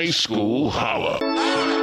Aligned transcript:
High 0.00 0.12
School 0.12 0.70
Holla. 0.70 1.79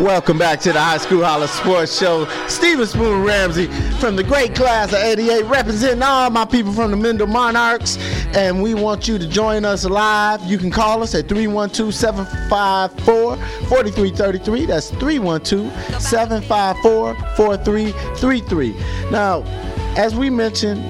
Welcome 0.00 0.36
back 0.36 0.60
to 0.60 0.74
the 0.74 0.80
High 0.80 0.98
School 0.98 1.24
Holla 1.24 1.48
Sports 1.48 1.98
Show. 1.98 2.26
Steven 2.48 2.86
Spoon 2.86 3.24
Ramsey 3.24 3.66
from 3.98 4.14
the 4.14 4.22
great 4.22 4.54
class 4.54 4.92
of 4.92 4.98
88, 4.98 5.44
representing 5.44 6.02
all 6.02 6.28
my 6.28 6.44
people 6.44 6.70
from 6.74 6.90
the 6.90 6.98
Mendel 6.98 7.26
Monarchs. 7.26 7.96
And 8.36 8.62
we 8.62 8.74
want 8.74 9.08
you 9.08 9.16
to 9.16 9.26
join 9.26 9.64
us 9.64 9.86
live. 9.86 10.42
You 10.44 10.58
can 10.58 10.70
call 10.70 11.02
us 11.02 11.14
at 11.14 11.28
312 11.28 11.94
754 11.94 13.36
4333. 13.68 14.66
That's 14.66 14.90
312 14.90 16.02
754 16.02 17.14
4333. 17.34 18.76
Now, 19.10 19.44
as 19.96 20.14
we 20.14 20.28
mentioned, 20.28 20.84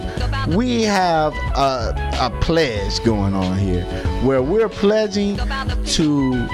we 0.56 0.82
have 0.82 1.32
a, 1.54 1.94
a 2.20 2.38
pledge 2.40 3.02
going 3.04 3.34
on 3.34 3.56
here 3.56 3.84
where 4.24 4.42
we're 4.42 4.68
pledging 4.68 5.36
to 5.36 6.48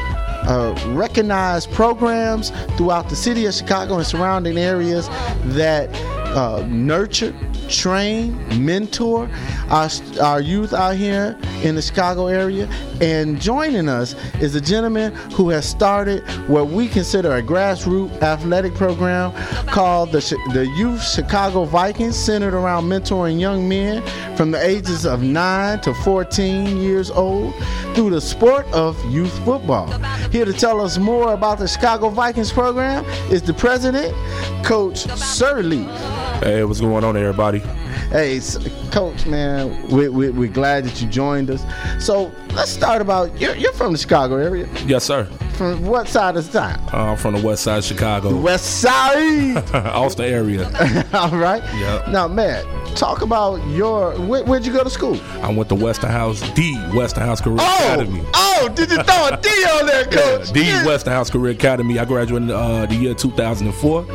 uh, 0.48 0.74
recognize 0.88 1.66
programs 1.66 2.50
throughout 2.76 3.08
the 3.08 3.16
city 3.16 3.46
of 3.46 3.54
Chicago 3.54 3.96
and 3.98 4.06
surrounding 4.06 4.58
areas 4.58 5.08
that 5.44 5.88
uh, 6.34 6.64
nurture, 6.68 7.34
train, 7.68 8.36
mentor 8.64 9.28
our, 9.68 9.88
our 10.20 10.40
youth 10.40 10.72
out 10.72 10.96
here 10.96 11.38
in 11.62 11.74
the 11.74 11.82
Chicago 11.82 12.26
area. 12.26 12.68
And 13.00 13.40
joining 13.40 13.88
us 13.88 14.14
is 14.40 14.54
a 14.54 14.60
gentleman 14.60 15.12
who 15.32 15.50
has 15.50 15.68
started 15.68 16.22
what 16.48 16.68
we 16.68 16.88
consider 16.88 17.36
a 17.36 17.42
grassroots 17.42 18.20
athletic 18.22 18.74
program 18.74 19.32
called 19.66 20.12
the, 20.12 20.20
the 20.52 20.66
Youth 20.76 21.02
Chicago 21.02 21.64
Vikings, 21.64 22.16
centered 22.16 22.54
around 22.54 22.84
mentoring 22.84 23.40
young 23.40 23.68
men 23.68 24.02
from 24.36 24.50
the 24.50 24.64
ages 24.64 25.04
of 25.04 25.22
9 25.22 25.80
to 25.80 25.94
14 25.94 26.78
years 26.78 27.10
old 27.10 27.54
through 27.94 28.10
the 28.10 28.20
sport 28.20 28.66
of 28.72 29.02
youth 29.10 29.36
football. 29.44 29.86
Here 30.30 30.44
to 30.44 30.52
tell 30.52 30.80
us 30.80 30.98
more 30.98 31.32
about 31.34 31.58
the 31.58 31.68
Chicago 31.68 32.08
Vikings 32.08 32.52
program 32.52 33.04
is 33.30 33.42
the 33.42 33.54
president, 33.54 34.14
Coach 34.64 34.98
Sir 35.16 35.62
Lee. 35.62 35.88
Hey, 36.42 36.64
what's 36.64 36.80
going 36.80 37.04
on, 37.04 37.16
everybody? 37.16 37.60
Hey, 38.10 38.40
Coach, 38.90 39.26
man, 39.26 39.86
we, 39.88 40.08
we, 40.08 40.30
we're 40.30 40.48
glad 40.50 40.84
that 40.84 41.00
you 41.00 41.06
joined 41.08 41.50
us. 41.50 41.62
So 42.04 42.32
let's 42.54 42.70
start 42.70 43.00
about 43.00 43.40
you're, 43.40 43.54
you're 43.54 43.72
from 43.74 43.92
the 43.92 43.98
Chicago 43.98 44.36
area. 44.36 44.68
Yes, 44.84 45.04
sir. 45.04 45.24
From 45.52 45.84
what 45.86 46.08
side 46.08 46.36
of 46.36 46.50
the 46.50 46.58
town? 46.58 46.80
Uh, 46.92 47.12
I'm 47.12 47.16
from 47.16 47.34
the 47.36 47.46
west 47.46 47.62
side 47.62 47.78
of 47.78 47.84
Chicago, 47.84 48.34
West 48.40 48.80
Side. 48.80 49.56
Austin 49.74 50.24
area. 50.24 50.64
All 51.12 51.30
right. 51.30 51.62
Yep. 51.78 52.08
Now, 52.08 52.26
man, 52.26 52.64
talk 52.96 53.22
about 53.22 53.56
your. 53.68 54.12
Where, 54.18 54.42
where'd 54.44 54.66
you 54.66 54.72
go 54.72 54.82
to 54.82 54.90
school? 54.90 55.20
I 55.42 55.52
went 55.52 55.68
to 55.68 55.76
Westinghouse, 55.76 56.40
the 56.56 56.74
Westinghouse 56.92 57.40
Career 57.40 57.56
Academy. 57.58 58.24
oh, 58.34 58.68
did 58.74 58.90
you 58.90 58.96
throw 59.02 59.28
a 59.28 59.38
D 59.40 59.48
on 59.48 59.86
there, 59.86 60.04
Yeah, 60.10 60.38
Coach? 60.38 60.50
the 60.52 60.60
Yeah, 60.64 60.86
Westinghouse 60.86 61.30
Career 61.30 61.52
Academy. 61.52 62.00
I 62.00 62.04
graduated 62.04 62.50
uh, 62.50 62.86
the 62.86 62.96
year 62.96 63.14
2004. 63.14 64.06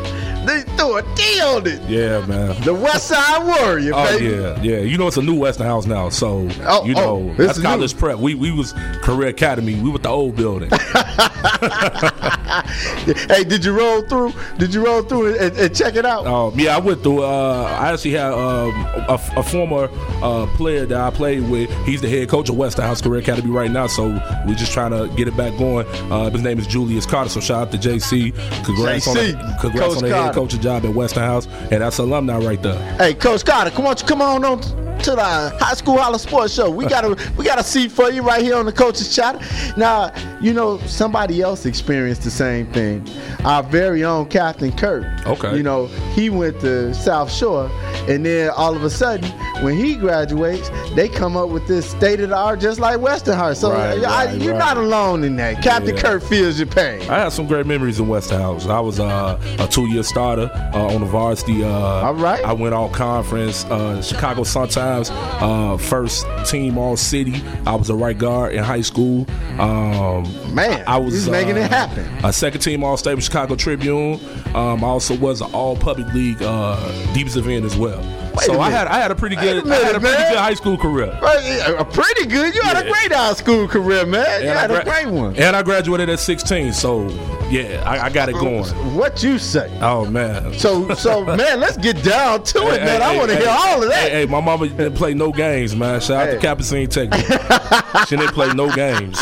They 0.48 0.62
threw 0.62 0.98
a 0.98 1.02
D 1.16 1.42
on 1.42 1.68
it. 1.68 1.82
Yeah, 1.90 2.26
man. 2.26 2.60
The 2.62 2.74
West 2.74 3.08
Side 3.08 3.46
Warrior, 3.46 3.92
Oh 3.94 4.18
baby. 4.18 4.26
yeah, 4.36 4.62
yeah. 4.62 4.80
You 4.80 4.98
know 4.98 5.08
it's 5.08 5.18
a 5.18 5.22
new 5.22 5.36
Westinghouse 5.38 5.86
now, 5.86 6.08
so 6.10 6.48
Oh, 6.62 6.86
you 6.86 6.96
oh, 6.96 7.20
know 7.24 7.28
this 7.36 7.48
that's 7.48 7.58
is 7.60 7.64
college 7.64 7.94
new. 7.94 8.00
prep. 8.00 8.18
We 8.20 8.34
we 8.34 8.52
was 8.52 8.72
Career 9.04 9.28
Academy. 9.28 9.76
We 9.76 9.90
with 9.90 10.04
the 10.04 10.10
old 10.10 10.36
building. 10.38 10.70
Hey, 13.30 13.44
did 13.44 13.64
you 13.64 13.78
roll 13.78 14.02
through? 14.02 14.34
Did 14.58 14.74
you 14.74 14.86
roll 14.86 15.02
through 15.02 15.38
and, 15.38 15.56
and 15.58 15.76
check 15.76 15.96
it 15.96 16.06
out? 16.06 16.26
Um, 16.28 16.58
yeah, 16.60 16.76
I 16.76 16.80
went 16.80 17.04
through. 17.04 17.24
Uh, 17.24 17.78
I 17.80 17.92
actually 17.94 18.12
had 18.12 18.34
um, 18.34 18.74
a, 19.08 19.20
a 19.38 19.44
former 19.44 19.90
uh, 20.22 20.46
player 20.56 20.86
that 20.86 21.00
I 21.00 21.10
played 21.10 21.48
with. 21.50 21.70
He's 21.86 22.02
the 22.02 22.10
head 22.10 22.30
coach 22.30 22.50
of 22.50 22.58
Westinghouse 22.58 23.02
Career 23.02 23.22
Academy 23.22 23.50
right 23.50 23.72
now. 23.72 23.88
So 23.88 24.10
we're 24.46 24.56
just 24.56 24.74
trying 24.74 24.92
to 24.92 25.14
get 25.16 25.28
it 25.28 25.38
back 25.38 25.58
going. 25.58 25.88
Uh, 26.12 26.30
his 26.30 26.42
name 26.42 26.60
is 26.60 26.68
Julius 26.68 27.06
Carter. 27.06 27.30
So 27.30 27.40
shout 27.40 27.68
out 27.68 27.72
to 27.72 27.78
JC. 27.78 28.34
Congrats 28.66 29.08
JC, 29.08 29.10
on 29.10 29.16
the, 29.16 29.58
congrats 29.62 29.88
Coach 29.88 30.04
on 30.04 30.10
the 30.10 30.16
head 30.16 30.34
coaching 30.34 30.62
job 30.62 30.86
at 30.86 30.94
Westinghouse, 30.94 31.48
and 31.72 31.82
that's 31.82 32.00
alumni 32.00 32.38
right 32.38 32.62
there. 32.62 32.78
Hey, 32.98 33.14
Coach 33.14 33.46
Carter, 33.46 33.72
come 33.72 33.86
on, 33.88 33.96
come 33.96 34.22
on 34.22 34.44
on 34.44 34.87
to 35.04 35.12
the 35.12 35.58
High 35.60 35.74
School 35.74 35.98
Holla 35.98 36.20
Sports 36.20 36.54
Show. 36.54 36.70
We 36.70 36.86
got 36.86 37.06
a 37.06 37.32
we 37.38 37.46
got 37.46 37.60
a 37.60 37.64
seat 37.64 37.92
for 37.92 38.10
you 38.10 38.22
right 38.22 38.42
here 38.42 38.56
on 38.56 38.66
the 38.66 38.72
Coaches 38.72 39.16
Chatter. 39.16 39.40
Now, 39.78 40.12
you 40.42 40.54
know 40.54 40.80
somebody 40.80 41.42
else 41.42 41.66
experienced 41.66 42.24
the 42.24 42.32
same 42.32 42.72
thing. 42.74 43.08
Our 43.46 43.64
very 43.64 44.04
own 44.04 44.28
Captain 44.28 44.72
Kirk. 44.72 45.06
Okay. 45.26 45.56
You 45.56 45.64
know 45.64 45.88
he 46.16 46.30
went 46.30 46.60
to 46.62 46.94
South 46.94 47.32
Shore, 47.32 47.70
and 48.08 48.26
then 48.26 48.50
all 48.52 48.76
of 48.76 48.84
a 48.84 48.90
sudden, 48.90 49.32
when 49.64 49.76
he 49.76 49.96
graduates, 49.96 50.70
they 50.96 51.08
come 51.10 51.36
up 51.38 51.50
with 51.50 51.68
this 51.68 51.90
state 51.90 52.20
of 52.20 52.30
the 52.30 52.38
art, 52.38 52.60
just 52.60 52.80
like 52.80 53.00
Western 53.00 53.38
Westinghouse. 53.38 53.60
So 53.60 53.72
Right, 53.72 53.98
I- 54.04 54.26
right, 54.26 54.42
you're 54.42 54.54
right. 54.54 54.60
not 54.60 54.78
alone 54.78 55.24
in 55.24 55.36
that. 55.38 55.62
Captain 55.64 55.96
Yeah. 55.96 56.02
Kirk 56.02 56.24
feels 56.24 56.58
your 56.60 56.68
pain. 56.68 57.02
I 57.10 57.20
had 57.20 57.30
some 57.30 57.48
great 57.48 57.66
memories 57.66 58.00
in 58.00 58.08
Western 58.08 58.40
Westinghouse. 58.40 58.68
I 58.68 58.80
was 58.80 59.00
uh, 59.00 59.40
a 59.60 59.68
two-year 59.68 60.04
starter 60.04 60.52
uh, 60.74 60.94
on 60.94 61.02
the 61.02 61.08
varsity. 61.08 61.64
Uh, 61.64 61.70
All 61.70 62.14
right. 62.14 62.44
I 62.46 62.54
went 62.54 62.74
all 62.74 62.90
conference. 62.90 63.66
Uh, 63.66 64.02
Chicago 64.02 64.44
Sun 64.44 64.70
Times, 64.70 65.10
uh, 65.12 65.78
first 65.78 66.26
team 66.46 66.78
all 66.78 66.96
city. 66.98 67.42
I 67.66 67.76
was 67.76 67.90
a 67.90 67.96
right 67.96 68.18
guard 68.18 68.54
in 68.54 68.64
high 68.64 68.82
school. 68.82 69.26
Um, 69.60 70.24
Man, 70.54 70.84
I 70.88 70.98
was 70.98 71.14
he's 71.14 71.30
making 71.30 71.58
uh, 71.58 71.62
it 71.62 71.72
happen. 71.72 72.06
A 72.24 72.32
second 72.34 72.62
team 72.62 72.84
all 72.84 72.98
state 72.98 73.16
with 73.16 73.24
Chicago 73.24 73.56
Tribune. 73.56 74.20
Um, 74.56 74.84
I 74.84 74.88
also 74.88 75.16
was 75.18 75.42
an 75.42 75.52
all 75.54 75.76
public 75.76 76.12
league 76.14 76.42
uh, 76.42 76.78
deepest 77.14 77.38
event 77.38 77.66
as 77.66 77.76
well. 77.76 78.02
Wait 78.38 78.46
so 78.46 78.54
a 78.54 78.60
I 78.60 78.70
minute. 78.70 78.78
had 78.78 78.88
I 78.88 79.00
had 79.00 79.12
a 79.12 79.16
pretty 79.16 79.36
a 79.36 79.42
good 79.42 79.54
I 79.54 79.56
had 79.58 79.66
minute, 79.66 79.96
a 79.96 80.00
pretty 80.00 80.16
man. 80.18 80.32
good 80.32 80.40
high 80.40 80.54
school 80.54 80.78
career. 80.78 81.18
Right, 81.22 81.62
uh, 81.68 81.84
pretty 81.86 82.26
good. 82.28 82.54
You 82.56 82.62
had 82.62 82.78
a 82.78 82.90
great 82.90 83.12
high 83.12 83.34
school 83.34 83.68
career, 83.68 84.06
man. 84.06 84.44
You 84.44 84.50
And 84.50 84.58
had 84.60 84.72
a 84.72 84.84
great 84.84 85.08
one. 85.08 85.36
And 85.36 85.56
I 85.56 85.64
graduated 85.64 86.10
at 86.10 86.20
16. 86.20 86.74
So 86.74 87.08
yeah, 87.50 87.84
I, 87.86 88.06
I 88.06 88.10
got 88.10 88.30
it 88.30 88.34
going. 88.34 88.64
What 88.96 89.24
you 89.24 89.40
say? 89.40 89.78
Oh 89.82 90.06
man. 90.06 90.54
So, 90.54 90.94
so 90.96 91.24
man, 91.26 91.60
let's 91.60 91.78
get 91.78 92.04
down 92.04 92.44
to 92.44 92.60
it, 92.68 92.80
Hey, 92.80 92.86
man. 92.86 93.02
hey, 93.02 93.08
I 93.08 93.18
want 93.18 93.32
to 93.32 93.38
hear 93.38 93.50
all 93.50 93.82
of 93.84 93.90
that. 93.90 94.12
Hey, 94.12 94.22
hey, 94.22 94.26
my 94.26 94.42
mama 94.42 94.68
didn't 94.68 94.96
play 94.96 95.14
no 95.14 95.32
games, 95.32 95.76
man. 95.76 96.00
Shout 96.02 96.28
out 96.28 96.32
to 96.34 96.40
Capucine 96.40 96.88
Tech. 96.90 97.14
she 98.08 98.16
didn't 98.18 98.34
play 98.34 98.52
no 98.54 98.70
games. 98.74 99.18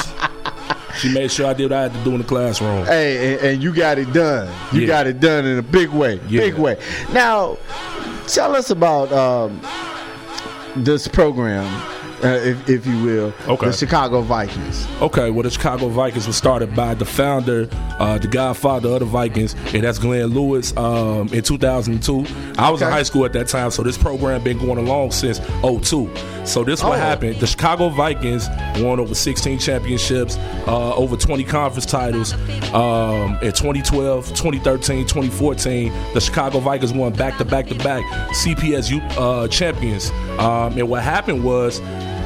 She 1.00 1.14
made 1.14 1.30
sure 1.30 1.48
I 1.48 1.54
did 1.54 1.70
what 1.72 1.74
I 1.78 1.82
had 1.84 1.94
to 1.94 2.04
do 2.06 2.12
in 2.12 2.20
the 2.20 2.24
classroom. 2.24 2.86
Hey, 2.86 3.34
and, 3.34 3.42
and 3.46 3.64
you 3.64 3.74
got 3.76 3.98
it 3.98 4.12
done. 4.14 4.48
You 4.72 4.82
Yeah. 4.82 4.88
got 4.88 5.08
it 5.08 5.20
done 5.20 5.46
in 5.46 5.58
a 5.60 5.62
big 5.62 5.90
way. 5.90 6.22
Yeah. 6.30 6.40
Big 6.40 6.56
way. 6.56 6.78
Now, 7.12 7.58
tell 8.28 8.56
us 8.56 8.70
about 8.70 9.12
um, 9.12 9.62
this 10.76 11.08
program, 11.08 11.66
uh, 12.26 12.40
if, 12.44 12.70
if 12.70 12.86
you 12.86 13.04
will. 13.04 13.34
Okay. 13.48 13.68
The 13.68 13.74
Chicago 13.74 14.22
Vikings. 14.22 14.88
Okay, 15.02 15.30
well, 15.30 15.44
the 15.44 15.50
Chicago 15.52 15.88
Vikings 15.90 16.28
was 16.28 16.36
started 16.36 16.76
by 16.76 16.94
the 16.94 17.06
founder, 17.06 17.68
uh, 18.00 18.18
the 18.18 18.28
godfather 18.28 18.90
of 18.90 19.00
the 19.00 19.06
Vikings, 19.06 19.54
and 19.74 19.84
that's 19.84 20.00
Glenn 20.00 20.28
Lewis 20.28 20.76
um, 20.78 21.28
in 21.30 21.44
2002. 21.44 22.26
I 22.58 22.70
was 22.70 22.82
in 22.82 22.90
high 22.90 23.04
school 23.04 23.26
at 23.26 23.34
that 23.34 23.48
time, 23.48 23.72
so 23.72 23.84
this 23.84 23.98
program 23.98 24.44
been 24.44 24.58
going 24.58 24.78
along 24.78 25.12
since 25.12 25.40
02. 25.62 26.10
So 26.46 26.64
this 26.64 26.84
what 26.84 26.92
Oh. 26.94 27.02
happened. 27.02 27.38
The 27.40 27.48
Chicago 27.48 27.90
Vikings 27.90 28.48
won 28.78 29.00
over 29.00 29.16
16 29.16 29.60
championships, 29.60 30.38
uh, 30.68 30.96
over 30.96 31.16
20 31.18 31.44
conference 31.44 31.86
titles. 31.86 32.34
Um, 32.74 33.38
in 33.42 33.52
2012, 33.52 34.28
2013, 34.30 35.06
2014, 35.08 35.92
the 36.14 36.22
Chicago 36.22 36.60
Vikings 36.60 36.94
won 36.94 37.14
back 37.14 37.38
to 37.38 37.46
back 37.46 37.68
to 37.68 37.76
back 37.76 38.04
CPS 38.34 38.90
youth 38.92 39.04
uh, 39.18 39.48
champions. 39.48 40.10
Um, 40.40 40.78
and 40.78 40.88
what 40.90 41.02
happened 41.04 41.44
was 41.44 41.80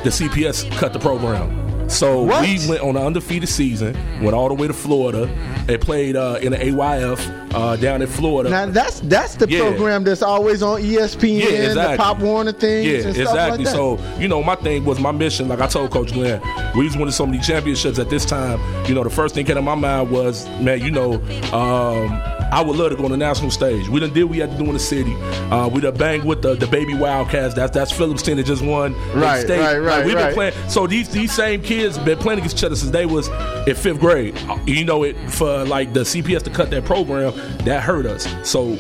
the 0.04 0.10
CPS 0.10 0.72
cut 0.78 0.94
the 0.94 1.00
program. 1.00 1.69
So 1.90 2.22
What? 2.24 2.42
we 2.44 2.60
went 2.68 2.82
on 2.82 2.96
an 2.96 3.04
undefeated 3.04 3.50
season, 3.50 3.98
went 4.22 4.34
all 4.36 4.48
the 4.48 4.54
way 4.54 4.68
to 4.68 4.74
Florida, 4.74 5.24
and 5.68 5.82
played 5.82 6.16
uh, 6.16 6.38
in 6.42 6.52
the 6.52 6.58
AYF 6.58 7.20
uh, 7.54 7.76
down 7.78 8.02
in 8.02 8.08
Florida. 8.08 8.50
Now 8.50 8.66
that's 8.68 9.00
that's 9.02 9.36
the 9.36 9.50
Yeah. 9.50 9.62
program 9.62 10.04
that's 10.04 10.22
always 10.22 10.62
on 10.62 10.82
ESPN, 10.82 11.40
Yeah, 11.40 11.46
exactly. 11.68 11.98
the 11.98 12.04
Pop 12.04 12.20
Warner 12.20 12.52
things, 12.52 12.86
yeah, 12.86 12.94
and 12.94 13.02
stuff 13.16 13.18
exactly. 13.18 13.58
like 13.58 13.66
that. 13.66 13.74
So 13.74 14.00
you 14.20 14.28
know, 14.28 14.44
my 14.44 14.56
thing 14.56 14.86
was 14.86 15.00
my 15.00 15.12
mission. 15.12 15.48
Like 15.48 15.62
I 15.62 15.68
told 15.68 15.90
Coach 15.92 16.14
Glenn, 16.14 16.42
we 16.76 16.84
was 16.86 16.96
winning 16.96 17.12
so 17.12 17.26
many 17.26 17.40
championships 17.40 17.98
at 17.98 18.10
this 18.10 18.24
time. 18.26 18.60
You 18.88 18.94
know, 18.94 19.04
the 19.04 19.10
first 19.10 19.34
thing 19.36 19.46
came 19.46 19.56
to 19.56 19.62
my 19.62 19.76
mind 19.76 20.12
was, 20.12 20.48
man, 20.60 20.82
you 20.82 20.92
know, 20.92 21.16
um, 21.54 22.12
I 22.52 22.62
would 22.62 22.76
love 22.78 22.90
to 22.92 22.96
go 22.98 23.06
on 23.06 23.12
the 23.12 23.18
national 23.18 23.52
stage. 23.52 23.88
We 23.90 24.00
done 24.00 24.12
did 24.14 24.24
what 24.24 24.32
we 24.32 24.40
had 24.40 24.52
to 24.52 24.58
do 24.58 24.66
in 24.66 24.74
the 24.74 24.80
city. 24.80 25.14
Uh, 25.52 25.70
we 25.72 25.82
done 25.82 25.96
banged 25.96 26.24
with 26.26 26.42
the, 26.42 26.56
the 26.56 26.66
baby 26.68 26.96
Wildcats. 26.96 27.54
That's 27.54 27.72
that's 27.72 27.92
Phillips 27.92 28.22
team 28.24 28.38
that 28.38 28.46
just 28.46 28.64
won 28.64 28.94
Right, 29.14 29.42
state. 29.42 29.60
right, 29.60 29.78
right, 29.78 29.98
Like, 29.98 30.06
we've 30.06 30.16
right. 30.16 30.26
been 30.26 30.34
playing. 30.34 30.54
So 30.70 30.86
these 30.88 31.10
these 31.10 31.32
same 31.32 31.62
kids 31.62 31.79
been 31.98 32.18
playing 32.18 32.40
against 32.40 32.58
each 32.58 32.64
other 32.64 32.76
since 32.76 32.92
they 32.92 33.06
was 33.06 33.28
in 33.68 33.76
fifth 33.76 34.00
grade. 34.00 34.38
You 34.66 34.86
know, 34.86 35.04
it 35.04 35.16
for 35.30 35.66
like 35.66 35.94
the 35.94 36.02
CPS 36.02 36.44
to 36.44 36.50
cut 36.50 36.70
that 36.72 36.86
program 36.86 37.34
that 37.66 37.84
hurt 37.84 38.06
us. 38.06 38.28
So 38.44 38.78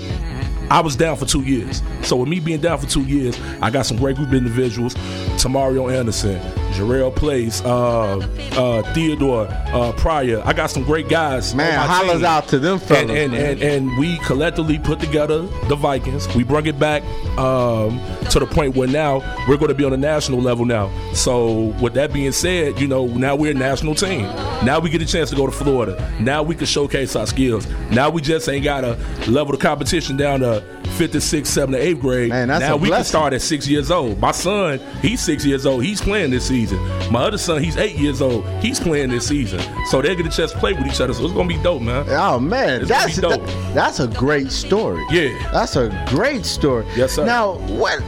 I 0.69 0.81
was 0.81 0.95
down 0.95 1.17
for 1.17 1.25
two 1.25 1.41
years. 1.41 1.81
So 2.03 2.15
with 2.17 2.29
me 2.29 2.39
being 2.39 2.61
down 2.61 2.77
for 2.77 2.87
two 2.87 3.01
years, 3.03 3.39
I 3.61 3.69
got 3.71 3.85
some 3.85 3.97
great 3.97 4.15
group 4.15 4.33
individuals. 4.33 4.93
Tamario 5.39 5.91
Anderson, 5.91 6.39
Jarrell 6.73 7.15
Place, 7.15 7.61
uh, 7.63 8.17
uh, 8.53 8.93
Theodore 8.93 9.47
uh, 9.49 9.93
Pryor. 9.93 10.41
I 10.45 10.53
got 10.53 10.67
some 10.69 10.83
great 10.83 11.09
guys. 11.09 11.55
Man, 11.55 11.79
hollers 11.87 12.23
out 12.23 12.47
to 12.49 12.59
them 12.59 12.77
fellas, 12.79 13.09
And 13.09 13.11
and, 13.11 13.33
and 13.33 13.61
and 13.61 13.97
we 13.97 14.17
collectively 14.19 14.77
put 14.79 14.99
together 14.99 15.41
the 15.67 15.75
Vikings. 15.75 16.27
We 16.35 16.43
brought 16.43 16.67
it 16.67 16.77
back 16.79 17.03
um, 17.37 17.99
to 18.29 18.39
the 18.39 18.45
point 18.45 18.75
where 18.75 18.87
now 18.87 19.19
we're 19.47 19.57
going 19.57 19.69
to 19.69 19.75
be 19.75 19.85
on 19.85 19.93
a 19.93 19.97
national 19.97 20.39
level 20.41 20.65
now. 20.65 20.91
So 21.13 21.73
with 21.81 21.93
that 21.93 22.13
being 22.13 22.31
said, 22.31 22.79
you 22.79 22.87
know 22.87 23.05
now 23.07 23.35
we're 23.35 23.51
a 23.51 23.55
national 23.55 23.95
team. 23.95 24.23
Now 24.63 24.79
we 24.79 24.89
get 24.89 25.01
a 25.01 25.05
chance 25.05 25.29
to 25.31 25.35
go 25.35 25.45
to 25.45 25.51
Florida. 25.51 26.13
Now 26.19 26.43
we 26.43 26.53
can 26.55 26.65
showcase 26.67 27.15
our 27.15 27.25
skills. 27.27 27.67
Now 27.91 28.09
we 28.09 28.21
just 28.21 28.47
ain't 28.49 28.63
got 28.63 28.81
to 28.81 28.95
level 29.29 29.53
the 29.53 29.57
competition 29.57 30.17
down 30.17 30.41
to 30.41 30.58
fifth, 30.97 31.11
to 31.13 31.21
sixth, 31.21 31.53
seventh, 31.53 31.77
to 31.77 31.81
eighth 31.83 31.99
grade. 32.01 32.29
Man, 32.29 32.47
that's 32.49 32.61
now 32.61 32.75
we 32.77 32.89
can 32.89 33.03
start 33.03 33.33
at 33.33 33.41
six 33.41 33.67
years 33.67 33.89
old. 33.91 34.19
My 34.19 34.31
son, 34.31 34.79
he's 35.01 35.21
six 35.21 35.45
years 35.45 35.65
old. 35.65 35.83
He's 35.83 36.01
playing 36.01 36.31
this 36.31 36.47
season. 36.47 36.79
My 37.11 37.23
other 37.23 37.37
son, 37.37 37.63
he's 37.63 37.77
eight 37.77 37.95
years 37.97 38.21
old. 38.21 38.45
He's 38.61 38.79
playing 38.79 39.09
this 39.09 39.27
season. 39.27 39.61
So 39.87 40.01
they 40.01 40.15
get 40.15 40.25
a 40.25 40.29
chance 40.29 40.51
to 40.51 40.57
play 40.59 40.73
with 40.73 40.85
each 40.87 40.99
other. 41.01 41.13
So 41.13 41.23
it's 41.25 41.33
gonna 41.33 41.47
be 41.47 41.61
dope, 41.63 41.81
man. 41.81 42.05
Oh 42.09 42.39
man, 42.39 42.81
It's 42.81 42.89
that's 42.89 43.17
dope. 43.17 43.45
that- 43.45 43.73
that's 43.73 43.99
a 43.99 44.07
great 44.07 44.51
story. 44.51 45.03
Yeah. 45.11 45.29
that's 45.51 45.75
a 45.75 45.89
great 46.09 46.45
story. 46.45 46.85
Yes, 46.95 47.13
sir. 47.13 47.25
Now, 47.25 47.53
what 47.77 47.99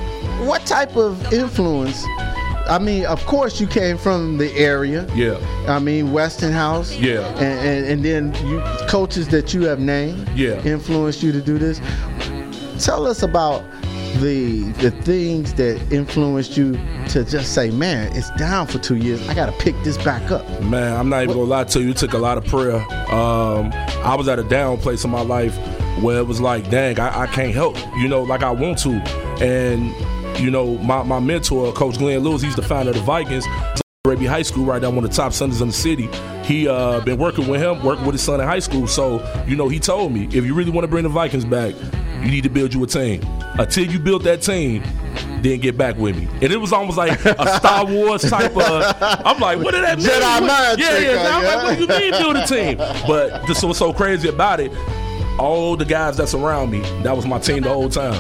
what 0.46 0.66
type 0.66 0.96
of 0.96 1.32
influence? 1.34 2.04
I 2.70 2.78
mean, 2.80 3.06
of 3.06 3.26
course, 3.26 3.60
you 3.60 3.68
came 3.68 3.98
from 3.98 4.38
the 4.38 4.52
area. 4.56 5.06
Yeah. 5.14 5.38
I 5.68 5.80
mean, 5.80 6.14
Westinghouse. 6.14 6.96
Yeah. 6.96 7.26
And, 7.36 7.60
and, 7.68 7.86
and 7.86 8.06
then 8.06 8.48
you 8.48 8.62
coaches 8.88 9.28
that 9.30 9.54
you 9.54 9.64
have 9.64 9.80
named. 9.80 10.30
Yeah. 10.36 10.64
Influenced 10.64 11.22
you 11.22 11.32
to 11.32 11.42
do 11.42 11.58
this. 11.58 11.82
Tell 12.82 13.06
us 13.06 13.22
about 13.22 13.64
the 14.20 14.64
the 14.80 14.90
things 14.90 15.54
that 15.54 15.80
influenced 15.92 16.58
you 16.58 16.74
to 17.10 17.24
just 17.24 17.54
say, 17.54 17.70
man, 17.70 18.12
it's 18.16 18.32
down 18.32 18.66
for 18.66 18.80
two 18.80 18.96
years. 18.96 19.28
I 19.30 19.36
got 19.36 19.46
to 19.46 19.64
pick 19.64 19.76
this 19.84 19.98
back 20.04 20.32
up. 20.32 20.48
Man, 20.64 20.98
I'm 20.98 21.08
not 21.08 21.24
even 21.24 21.36
gonna 21.36 21.48
lie 21.48 21.64
to 21.66 21.80
you. 21.80 21.92
It 21.92 21.98
took 21.98 22.14
a 22.14 22.18
lot 22.18 22.40
of 22.40 22.46
prayer. 22.46 22.78
Um, 23.12 23.72
I 24.04 24.16
was 24.16 24.28
at 24.28 24.40
a 24.40 24.44
down 24.44 24.78
place 24.78 25.04
in 25.04 25.12
my 25.12 25.22
life 25.22 25.56
where 26.02 26.18
it 26.18 26.26
was 26.26 26.42
like, 26.42 26.72
dang, 26.72 27.00
I, 27.00 27.22
I 27.22 27.28
can't 27.28 27.54
help, 27.54 27.78
you 27.98 28.08
know, 28.08 28.24
like 28.24 28.42
I 28.42 28.50
want 28.50 28.80
to. 28.80 28.94
And, 29.44 29.94
you 30.40 30.50
know, 30.50 30.78
my, 30.80 31.04
my 31.04 31.20
mentor, 31.20 31.72
Coach 31.74 32.00
Glenn 32.00 32.22
Lewis, 32.22 32.42
he's 32.42 32.56
the 32.56 32.64
founder 32.64 32.90
of 32.92 32.98
the 32.98 33.04
Vikings. 33.04 33.46
Al 33.46 33.82
Raby 34.06 34.26
High 34.26 34.42
School, 34.42 34.66
right 34.66 34.82
now, 34.82 34.90
one 34.90 35.04
of 35.04 35.12
the 35.12 35.16
top 35.16 35.34
centers 35.34 35.62
in 35.62 35.68
the 35.68 35.74
city. 35.74 36.10
He 36.44 36.68
uh, 36.68 37.02
been 37.02 37.20
working 37.20 37.48
with 37.48 37.62
him, 37.62 37.84
working 37.84 38.06
with 38.06 38.14
his 38.14 38.24
son 38.24 38.42
in 38.42 38.48
high 38.48 38.60
school. 38.60 38.88
So, 38.88 39.22
you 39.48 39.56
know, 39.56 39.70
he 39.70 39.80
told 39.80 40.12
me, 40.12 40.26
if 40.26 40.46
you 40.46 40.56
really 40.56 40.72
want 40.72 40.84
to 40.84 40.88
bring 40.88 41.04
the 41.04 41.10
Vikings 41.10 41.46
back, 41.46 41.76
you 42.22 42.30
need 42.32 42.44
to 42.44 42.50
build 42.50 42.74
you 42.74 42.84
a 42.84 42.88
team. 42.88 43.22
Until 43.60 43.86
you 43.86 44.00
build 44.00 44.24
that 44.24 44.42
team, 44.42 44.84
then 45.42 45.60
get 45.60 45.78
back 45.78 45.98
with 45.98 46.16
me. 46.18 46.28
And 46.42 46.52
it 46.52 46.58
was 46.58 46.72
almost 46.72 46.98
like 46.98 47.24
a 47.26 47.58
Star 47.58 47.86
Wars 47.86 48.22
type 48.30 48.56
of. 48.56 48.96
I'm 49.02 49.40
like, 49.40 49.60
what 49.60 49.72
did 49.74 49.84
that 49.84 49.98
mean? 49.98 50.08
Jedi 50.08 50.40
mind 50.48 50.80
yeah, 50.80 50.90
trick, 50.90 51.04
yeah. 51.04 51.30
I'm 51.36 51.44
yeah? 51.44 51.56
like, 51.56 51.80
what 51.80 51.90
do 51.90 52.04
you 52.04 52.12
mean 52.12 52.22
build 52.22 52.36
a 52.38 52.46
team? 52.46 52.78
But 53.08 53.46
this 53.48 53.64
was 53.64 53.78
so 53.78 53.92
crazy 53.94 54.30
about 54.30 54.60
it. 54.60 54.72
All 55.40 55.76
the 55.76 55.86
guys 55.86 56.18
that's 56.18 56.34
around 56.34 56.70
me, 56.72 56.82
that 57.04 57.16
was 57.16 57.26
my 57.26 57.40
team 57.40 57.64
the 57.64 57.70
whole 57.70 57.90
time. 57.90 58.14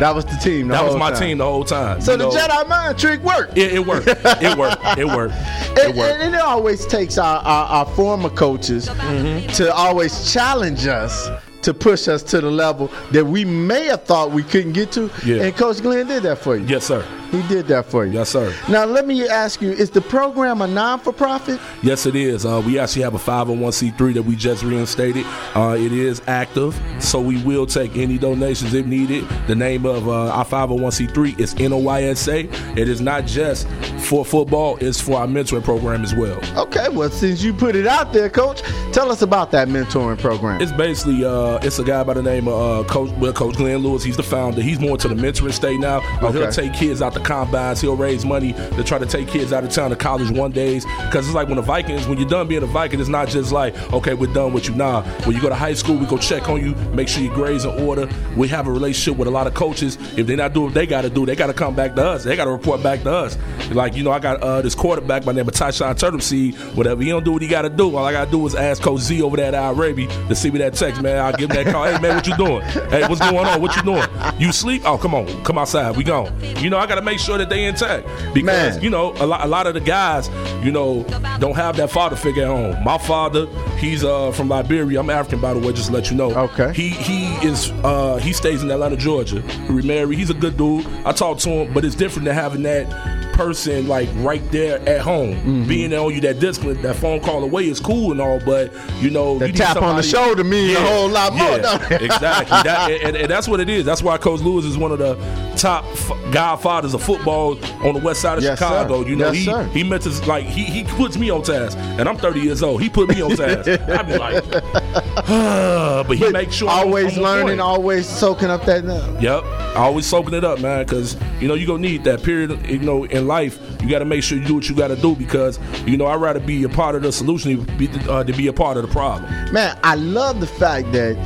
That 0.00 0.14
was 0.16 0.24
the 0.24 0.36
team. 0.42 0.66
The 0.66 0.74
That 0.74 0.84
was 0.84 0.96
my 0.96 1.10
time. 1.10 1.20
team 1.20 1.38
the 1.38 1.44
whole 1.44 1.64
time. 1.64 2.00
So 2.00 2.12
you 2.12 2.18
the 2.18 2.24
know? 2.24 2.30
Jedi 2.30 2.68
mind 2.68 2.98
trick 2.98 3.20
worked. 3.22 3.56
It, 3.56 3.74
it 3.74 3.86
worked. 3.86 4.08
It 4.08 4.58
worked. 4.58 4.98
It 4.98 5.06
worked. 5.06 5.34
It 5.72 5.78
And, 5.88 5.96
worked. 5.96 6.20
and 6.22 6.34
it 6.34 6.40
always 6.40 6.84
takes 6.86 7.16
our, 7.18 7.38
our, 7.38 7.64
our 7.66 7.86
former 7.94 8.28
coaches 8.28 8.88
Mm-hmm. 8.88 9.46
to 9.52 9.72
always 9.72 10.32
challenge 10.32 10.86
us 10.86 11.28
to 11.62 11.74
push 11.74 12.08
us 12.08 12.22
to 12.24 12.40
the 12.40 12.50
level 12.50 12.90
that 13.12 13.24
we 13.24 13.44
may 13.44 13.86
have 13.86 14.04
thought 14.04 14.30
we 14.30 14.42
couldn't 14.42 14.72
get 14.72 14.92
to. 14.92 15.10
Yeah. 15.24 15.42
And 15.42 15.56
Coach 15.56 15.80
Glenn 15.82 16.06
did 16.06 16.22
that 16.24 16.38
for 16.38 16.56
you. 16.56 16.66
Yes, 16.66 16.86
sir. 16.86 17.06
He 17.32 17.40
did 17.48 17.66
that 17.68 17.86
for 17.86 18.04
you. 18.04 18.12
Yes, 18.12 18.28
sir. 18.28 18.54
Now 18.68 18.84
let 18.84 19.06
me 19.06 19.26
ask 19.26 19.62
you: 19.62 19.70
Is 19.70 19.88
the 19.88 20.02
program 20.02 20.60
a 20.60 20.66
non-for-profit? 20.66 21.58
Yes, 21.82 22.04
it 22.04 22.14
is. 22.14 22.44
Uh, 22.44 22.62
we 22.64 22.78
actually 22.78 23.02
have 23.02 23.14
a 23.14 23.18
501c3 23.18 24.12
that 24.12 24.22
we 24.22 24.36
just 24.36 24.62
reinstated. 24.62 25.24
Uh, 25.54 25.74
it 25.78 25.92
is 25.92 26.20
active, 26.26 26.78
so 27.00 27.22
we 27.22 27.42
will 27.42 27.64
take 27.64 27.96
any 27.96 28.18
donations 28.18 28.74
if 28.74 28.84
needed. 28.84 29.26
The 29.46 29.54
name 29.54 29.86
of 29.86 30.08
uh, 30.08 30.28
our 30.28 30.44
501c3 30.44 31.40
is 31.40 31.54
NOYSA. 31.54 32.76
It 32.76 32.86
is 32.86 33.00
not 33.00 33.24
just 33.24 33.66
for 34.06 34.26
football; 34.26 34.76
it's 34.82 35.00
for 35.00 35.18
our 35.18 35.26
mentoring 35.26 35.64
program 35.64 36.02
as 36.02 36.14
well. 36.14 36.38
Okay. 36.58 36.90
Well, 36.90 37.08
since 37.08 37.42
you 37.42 37.54
put 37.54 37.76
it 37.76 37.86
out 37.86 38.12
there, 38.12 38.28
Coach, 38.28 38.60
tell 38.92 39.10
us 39.10 39.22
about 39.22 39.50
that 39.52 39.68
mentoring 39.68 40.18
program. 40.18 40.60
It's 40.60 40.72
basically 40.72 41.24
uh, 41.24 41.60
it's 41.62 41.78
a 41.78 41.84
guy 41.84 42.02
by 42.02 42.12
the 42.12 42.22
name 42.22 42.46
of 42.46 42.84
uh, 42.84 42.88
Coach 42.90 43.10
well, 43.12 43.32
Coach 43.32 43.56
Glenn 43.56 43.78
Lewis. 43.78 44.04
He's 44.04 44.18
the 44.18 44.22
founder. 44.22 44.60
He's 44.60 44.78
more 44.78 44.98
to 44.98 45.08
the 45.08 45.14
mentoring 45.14 45.54
state 45.54 45.80
now. 45.80 46.02
But 46.20 46.32
He'll 46.32 46.52
take 46.52 46.74
kids 46.74 47.00
out 47.00 47.14
the 47.14 47.21
combines. 47.24 47.80
He'll 47.80 47.96
raise 47.96 48.24
money 48.24 48.52
to 48.52 48.84
try 48.84 48.98
to 48.98 49.06
take 49.06 49.28
kids 49.28 49.52
out 49.52 49.64
of 49.64 49.70
town 49.70 49.90
to 49.90 49.96
college 49.96 50.30
one 50.30 50.52
days. 50.52 50.84
Because 51.06 51.26
it's 51.26 51.34
like 51.34 51.48
when 51.48 51.56
the 51.56 51.62
Vikings, 51.62 52.06
when 52.06 52.18
you're 52.18 52.28
done 52.28 52.48
being 52.48 52.62
a 52.62 52.66
Viking, 52.66 53.00
it's 53.00 53.08
not 53.08 53.28
just 53.28 53.52
like 53.52 53.74
okay, 53.92 54.14
we're 54.14 54.32
done 54.32 54.52
with 54.52 54.68
you. 54.68 54.74
Nah, 54.74 55.02
when 55.24 55.36
you 55.36 55.42
go 55.42 55.48
to 55.48 55.54
high 55.54 55.74
school, 55.74 55.96
we 55.96 56.06
go 56.06 56.18
check 56.18 56.48
on 56.48 56.64
you, 56.64 56.74
make 56.92 57.08
sure 57.08 57.22
your 57.22 57.34
grades 57.34 57.64
in 57.64 57.70
order. 57.86 58.08
We 58.36 58.48
have 58.48 58.66
a 58.66 58.72
relationship 58.72 59.18
with 59.18 59.28
a 59.28 59.30
lot 59.30 59.46
of 59.46 59.54
coaches. 59.54 59.96
If 60.16 60.26
they're 60.26 60.36
not 60.36 60.52
doing 60.52 60.66
what 60.66 60.74
they 60.74 60.86
got 60.86 61.02
to 61.02 61.10
do, 61.10 61.26
they 61.26 61.36
got 61.36 61.48
to 61.48 61.54
come 61.54 61.74
back 61.74 61.94
to 61.96 62.04
us. 62.04 62.24
They 62.24 62.36
got 62.36 62.44
to 62.44 62.50
report 62.50 62.82
back 62.82 63.02
to 63.02 63.12
us. 63.12 63.38
Like 63.70 63.94
you 63.96 64.02
know, 64.02 64.12
I 64.12 64.18
got 64.18 64.42
uh, 64.42 64.62
this 64.62 64.74
quarterback 64.74 65.24
by 65.24 65.32
name 65.32 65.48
of 65.48 65.54
Tyshawn 65.54 65.94
Turtleseed. 65.94 66.76
Whatever 66.76 67.02
he 67.02 67.10
don't 67.10 67.24
do 67.24 67.32
what 67.32 67.42
he 67.42 67.48
got 67.48 67.62
to 67.62 67.70
do. 67.70 67.96
All 67.96 68.04
I 68.04 68.12
got 68.12 68.26
to 68.26 68.30
do 68.30 68.46
is 68.46 68.54
ask 68.54 68.82
Coach 68.82 69.00
Z 69.00 69.22
over 69.22 69.36
there 69.36 69.46
at 69.46 69.54
Al 69.54 69.74
to 69.74 70.34
see 70.34 70.50
me 70.50 70.58
that 70.58 70.74
text, 70.74 71.02
man. 71.02 71.18
I'll 71.18 71.32
give 71.32 71.50
him 71.50 71.64
that 71.64 71.72
call. 71.72 71.84
Hey 71.84 71.98
man, 72.00 72.16
what 72.16 72.26
you 72.26 72.36
doing? 72.36 72.62
Hey, 72.62 73.06
what's 73.08 73.20
going 73.20 73.46
on? 73.46 73.60
What 73.60 73.76
you 73.76 73.82
doing? 73.82 74.06
You 74.38 74.52
sleep? 74.52 74.82
Oh, 74.84 74.96
come 74.96 75.14
on, 75.14 75.44
come 75.44 75.58
outside. 75.58 75.96
We 75.96 76.04
gone. 76.04 76.32
You 76.58 76.70
know, 76.70 76.78
I 76.78 76.86
got 76.86 76.96
to 76.96 77.02
make 77.02 77.11
sure 77.20 77.38
that 77.38 77.48
they 77.48 77.64
intact 77.64 78.06
because 78.34 78.74
Man. 78.76 78.82
you 78.82 78.90
know 78.90 79.12
a 79.16 79.26
lot, 79.26 79.44
a 79.44 79.46
lot 79.48 79.66
of 79.66 79.74
the 79.74 79.80
guys, 79.80 80.28
you 80.64 80.70
know, 80.72 81.02
don't 81.38 81.54
have 81.56 81.76
that 81.76 81.90
father 81.90 82.16
figure 82.16 82.42
at 82.42 82.48
home. 82.48 82.82
My 82.84 82.98
father, 82.98 83.46
he's 83.78 84.04
uh, 84.04 84.32
from 84.32 84.48
Liberia. 84.48 85.00
I'm 85.00 85.10
African, 85.10 85.40
by 85.40 85.54
the 85.54 85.60
way, 85.60 85.72
just 85.72 85.88
to 85.88 85.92
let 85.92 86.10
you 86.10 86.16
know. 86.16 86.30
Okay. 86.32 86.72
He 86.72 86.88
he 86.90 87.24
is 87.46 87.70
uh, 87.84 88.16
he 88.18 88.32
stays 88.32 88.62
in 88.62 88.70
Atlanta, 88.70 88.96
Georgia. 88.96 89.40
He 89.40 89.72
remarried. 89.72 90.18
He's 90.18 90.30
a 90.30 90.34
good 90.34 90.56
dude. 90.56 90.86
I 91.04 91.12
talk 91.12 91.38
to 91.38 91.48
him, 91.48 91.72
but 91.74 91.84
it's 91.84 91.94
different 91.94 92.24
than 92.26 92.34
having 92.34 92.62
that 92.64 92.88
person 93.32 93.88
like 93.88 94.08
right 94.16 94.42
there 94.52 94.78
at 94.88 95.00
home, 95.00 95.32
Mm-hmm. 95.32 95.68
being 95.68 95.94
on 95.94 96.12
you. 96.14 96.20
That 96.20 96.38
discipline, 96.38 96.80
that 96.82 96.96
phone 96.96 97.20
call 97.20 97.42
away 97.42 97.66
is 97.68 97.80
cool 97.80 98.12
and 98.12 98.20
all, 98.20 98.38
but 98.44 98.70
you 99.00 99.10
know, 99.10 99.38
That 99.38 99.48
you 99.48 99.54
tap 99.54 99.76
on 99.76 99.96
the 99.96 100.02
somebody- 100.02 100.08
shoulder 100.08 100.44
means 100.44 100.76
a 100.76 100.80
whole 100.86 101.08
lot 101.08 101.32
more, 101.34 101.56
Yeah, 101.58 101.94
exactly. 101.94 102.58
That, 102.62 102.90
and, 103.02 103.16
and 103.16 103.30
that's 103.30 103.48
what 103.48 103.58
it 103.60 103.68
is. 103.70 103.84
That's 103.86 104.02
why 104.02 104.18
Coach 104.18 104.40
Lewis 104.40 104.64
is 104.66 104.76
one 104.76 104.92
of 104.92 104.98
the 104.98 105.14
top 105.62 105.84
f- 105.92 106.10
godfathers 106.32 106.92
of 106.92 107.02
football 107.02 107.52
on 107.86 107.94
the 107.94 108.00
west 108.00 108.20
side 108.20 108.36
of 108.36 108.42
Yes, 108.44 108.58
sir. 108.58 108.64
Chicago. 108.66 109.06
You 109.06 109.14
know, 109.16 109.26
Yes, 109.28 109.36
he 109.36 109.44
sir. 109.44 109.62
he 109.72 109.84
meant 109.84 110.02
to 110.02 110.10
like 110.26 110.44
he 110.44 110.64
he 110.64 110.82
puts 110.82 111.16
me 111.16 111.30
on 111.30 111.42
task, 111.42 111.78
and 111.78 112.08
I'm 112.08 112.16
30 112.16 112.40
years 112.40 112.62
old. 112.62 112.82
He 112.82 112.88
put 112.88 113.08
me 113.08 113.22
on 113.22 113.36
task. 113.36 113.68
I'd 113.88 114.06
be 114.08 114.18
like, 114.18 114.42
but 115.26 116.16
he 116.16 116.28
makes 116.30 116.54
sure 116.56 116.68
always 116.68 117.16
I'm 117.16 117.22
learning, 117.22 117.60
always 117.60 118.08
soaking 118.08 118.50
up 118.50 118.64
that. 118.64 118.82
Yep, 119.20 119.44
always 119.76 120.04
soaking 120.06 120.34
it 120.34 120.42
up, 120.44 120.60
man. 120.60 120.84
Because 120.84 121.16
you 121.40 121.46
know 121.46 121.54
you 121.54 121.66
gonna 121.66 121.78
need 121.78 122.02
that 122.04 122.22
period. 122.22 122.66
You 122.68 122.80
know, 122.80 123.04
in 123.04 123.26
life, 123.28 123.58
you 123.80 123.88
got 123.88 124.00
to 124.00 124.04
make 124.04 124.22
sure 124.24 124.38
you 124.38 124.44
do 124.44 124.54
what 124.56 124.68
you 124.68 124.74
got 124.74 124.88
to 124.88 124.96
do. 124.96 125.14
Because 125.14 125.60
you 125.86 125.96
know, 125.96 126.06
I'd 126.06 126.20
rather 126.20 126.40
be 126.40 126.64
a 126.64 126.68
part 126.68 126.96
of 126.96 127.02
the 127.02 127.12
solution 127.12 127.64
than 127.64 127.78
be, 127.78 127.88
uh, 128.08 128.24
to 128.24 128.32
be 128.32 128.48
a 128.48 128.52
part 128.52 128.76
of 128.76 128.82
the 128.82 128.90
problem. 128.92 129.30
Man, 129.52 129.78
I 129.84 129.94
love 129.94 130.40
the 130.40 130.46
fact 130.48 130.90
that 130.92 131.16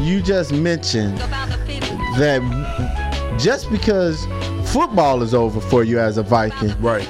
you 0.00 0.22
just 0.22 0.52
mentioned 0.52 1.18
that 2.18 3.01
just 3.42 3.70
because 3.70 4.24
football 4.72 5.22
is 5.22 5.34
over 5.34 5.60
for 5.60 5.84
you 5.84 5.98
as 5.98 6.16
a 6.18 6.22
Viking, 6.22 6.74
Right. 6.80 7.06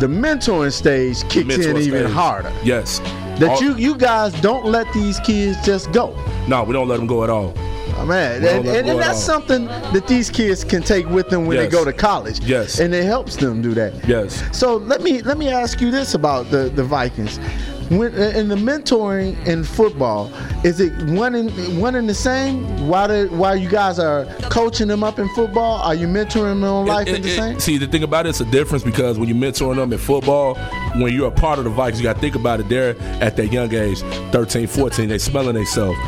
the 0.00 0.06
mentoring 0.06 0.72
stage 0.72 1.22
kicks 1.28 1.36
in 1.36 1.46
Mentor 1.48 1.78
even 1.80 2.02
stage. 2.04 2.12
harder. 2.12 2.52
Yes. 2.62 3.00
That 3.38 3.50
All- 3.50 3.62
you 3.62 3.74
you 3.76 3.96
guys 3.96 4.32
don't 4.40 4.66
let 4.66 4.86
these 4.92 5.18
kids 5.20 5.56
just 5.64 5.90
go. 5.92 6.14
No, 6.48 6.64
we 6.64 6.72
don't 6.72 6.88
let 6.88 6.96
them 6.98 7.06
go 7.06 7.22
at 7.24 7.30
all. 7.30 7.52
Oh, 8.00 8.04
man, 8.06 8.44
and, 8.44 8.66
and, 8.68 8.88
and 8.90 9.00
that's 9.00 9.18
something 9.22 9.66
that 9.66 10.06
these 10.06 10.30
kids 10.30 10.62
can 10.62 10.82
take 10.82 11.08
with 11.08 11.28
them 11.30 11.46
when 11.46 11.56
they 11.56 11.66
go 11.66 11.84
to 11.84 11.92
college. 11.92 12.38
Yes. 12.40 12.78
and 12.78 12.94
it 12.94 13.04
helps 13.04 13.34
them 13.34 13.60
do 13.60 13.74
that. 13.74 13.92
Yes. 14.06 14.40
So 14.52 14.76
let 14.76 15.02
me 15.02 15.20
let 15.22 15.36
me 15.36 15.48
ask 15.48 15.80
you 15.80 15.90
this 15.90 16.14
about 16.14 16.50
the 16.50 16.70
the 16.74 16.84
Vikings. 16.84 17.40
When, 17.90 18.12
in 18.14 18.48
the 18.48 18.54
mentoring 18.54 19.46
in 19.46 19.64
football, 19.64 20.30
is 20.62 20.78
it 20.78 20.92
one 21.10 21.34
in 21.34 21.48
one 21.80 21.94
in 21.94 22.06
the 22.06 22.12
same? 22.14 22.86
While 22.86 23.08
the, 23.08 23.28
while 23.28 23.56
you 23.56 23.68
guys 23.70 23.98
are 23.98 24.26
coaching 24.50 24.88
them 24.88 25.02
up 25.02 25.18
in 25.18 25.26
football, 25.30 25.80
are 25.80 25.94
you 25.94 26.06
mentoring 26.06 26.60
them 26.60 26.64
on 26.64 26.84
life 26.86 27.08
It- 27.08 27.16
in 27.16 27.22
the 27.22 27.28
it- 27.30 27.36
same? 27.36 27.60
See, 27.60 27.78
the 27.78 27.86
thing 27.86 28.02
about 28.02 28.26
it, 28.26 28.30
it's 28.30 28.40
a 28.40 28.44
difference 28.44 28.82
because 28.84 29.18
when 29.18 29.26
you're 29.28 29.38
mentoring 29.38 29.76
them 29.76 29.90
in 29.92 29.98
football, 29.98 30.54
when 30.96 31.14
you're 31.14 31.28
a 31.28 31.30
part 31.30 31.58
of 31.58 31.64
the 31.64 31.70
Vikings, 31.70 32.00
you 32.00 32.04
got 32.04 32.16
to 32.16 32.20
think 32.20 32.34
about 32.34 32.60
it. 32.60 32.68
They're 32.68 32.94
at 33.22 33.36
that 33.36 33.52
young 33.52 33.72
age, 33.72 34.00
13, 34.32 34.66
14, 34.66 35.08
they 35.08 35.16
smelling 35.18 35.54
themselves. 35.54 35.98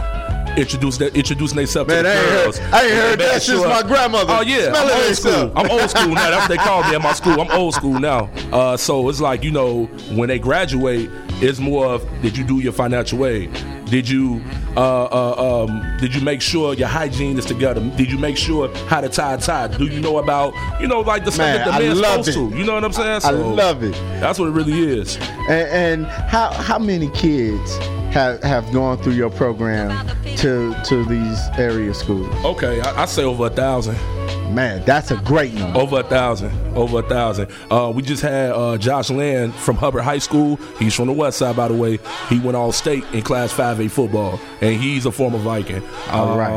Introduce 0.58 0.98
that, 0.98 1.16
introducing 1.16 1.56
themselves 1.56 1.88
to 1.94 2.02
the 2.02 2.08
I 2.08 2.12
ain't 2.12 2.18
heard- 2.28 2.42
girls. 2.44 2.58
I 2.60 2.84
ain't 2.84 2.92
heard 2.94 3.18
making 3.20 3.32
that 3.34 3.42
since 3.42 3.64
my 3.64 3.82
grandmother. 3.82 4.34
Oh 4.36 4.40
yeah, 4.42 4.72
Smelling 4.72 4.92
I'm 4.92 5.00
old 5.06 5.16
school. 5.16 5.52
I'm 5.56 5.70
old 5.70 5.90
school 5.90 6.08
now. 6.14 6.30
That's 6.30 6.48
what 6.48 6.58
they 6.58 6.62
call 6.62 6.82
me 6.82 6.94
at 6.96 7.00
my 7.00 7.12
school. 7.14 7.40
I'm 7.40 7.50
old 7.52 7.72
school 7.72 7.98
now. 8.00 8.28
Uh, 8.52 8.76
so 8.76 9.08
it's 9.08 9.20
like 9.20 9.44
you 9.44 9.52
know 9.52 9.84
when 10.12 10.28
they 10.28 10.40
graduate, 10.40 11.08
it's 11.42 11.58
more 11.58 11.86
of 11.86 12.22
did 12.22 12.36
you 12.36 12.44
do 12.44 12.60
your 12.60 12.72
financial 12.72 13.24
aid? 13.26 13.50
Did 13.86 14.08
you 14.08 14.42
uh, 14.76 15.04
uh, 15.04 15.64
um, 15.64 15.96
did 15.98 16.14
you 16.14 16.20
make 16.20 16.40
sure 16.40 16.74
your 16.74 16.88
hygiene 16.88 17.38
is 17.38 17.44
together? 17.44 17.80
Did 17.96 18.10
you 18.10 18.18
make 18.18 18.36
sure 18.36 18.74
how 18.86 19.00
to 19.00 19.08
tie 19.08 19.34
a 19.34 19.38
tie? 19.38 19.68
Do 19.68 19.86
you 19.86 20.00
know 20.00 20.18
about 20.18 20.54
you 20.80 20.86
know 20.86 21.00
like 21.00 21.24
the 21.24 21.32
stuff 21.32 21.64
that 21.64 21.78
the 21.78 21.94
man's 21.94 21.98
supposed 21.98 22.28
it. 22.28 22.32
to? 22.34 22.56
You 22.56 22.64
know 22.64 22.74
what 22.74 22.84
I'm 22.84 22.92
saying? 22.92 23.20
I 23.24 23.30
love 23.30 23.82
it. 23.82 23.92
That's 24.20 24.38
what 24.38 24.46
it 24.46 24.52
really 24.52 24.98
is. 24.98 25.16
And, 25.48 26.04
and 26.04 26.06
how 26.06 26.52
how 26.52 26.78
many 26.78 27.08
kids 27.10 27.76
have 28.12 28.42
have 28.42 28.70
gone 28.72 28.98
through 28.98 29.14
your 29.14 29.30
program 29.30 29.90
to 30.36 30.74
to 30.84 31.04
these 31.06 31.38
area 31.58 31.94
schools? 31.94 32.32
Okay, 32.44 32.80
I, 32.80 33.02
I 33.02 33.04
say 33.06 33.24
over 33.24 33.46
a 33.46 33.50
thousand. 33.50 33.96
Man, 34.54 34.84
that's 34.84 35.10
a 35.10 35.16
great 35.16 35.52
number. 35.54 35.78
Over 35.78 36.00
a 36.00 36.02
thousand. 36.02 36.50
Over 36.76 37.00
a 37.00 37.08
thousand. 37.08 37.50
Uh, 37.70 37.92
we 37.94 38.02
just 38.02 38.22
had 38.22 38.52
uh, 38.52 38.76
Josh 38.78 39.10
Land 39.10 39.54
from 39.54 39.76
Hubbard 39.76 40.02
High 40.02 40.18
School. 40.18 40.56
He's 40.78 40.94
from 40.94 41.06
the 41.06 41.12
West 41.12 41.38
Side, 41.38 41.56
by 41.56 41.68
the 41.68 41.74
way. 41.74 41.98
He 42.28 42.38
went 42.38 42.56
all 42.56 42.72
state 42.72 43.04
in 43.12 43.22
Class 43.22 43.52
5A 43.52 43.90
football, 43.90 44.40
and 44.60 44.80
he's 44.80 45.06
a 45.06 45.12
former 45.12 45.38
Viking. 45.38 45.82
All 46.10 46.36
right. 46.36 46.50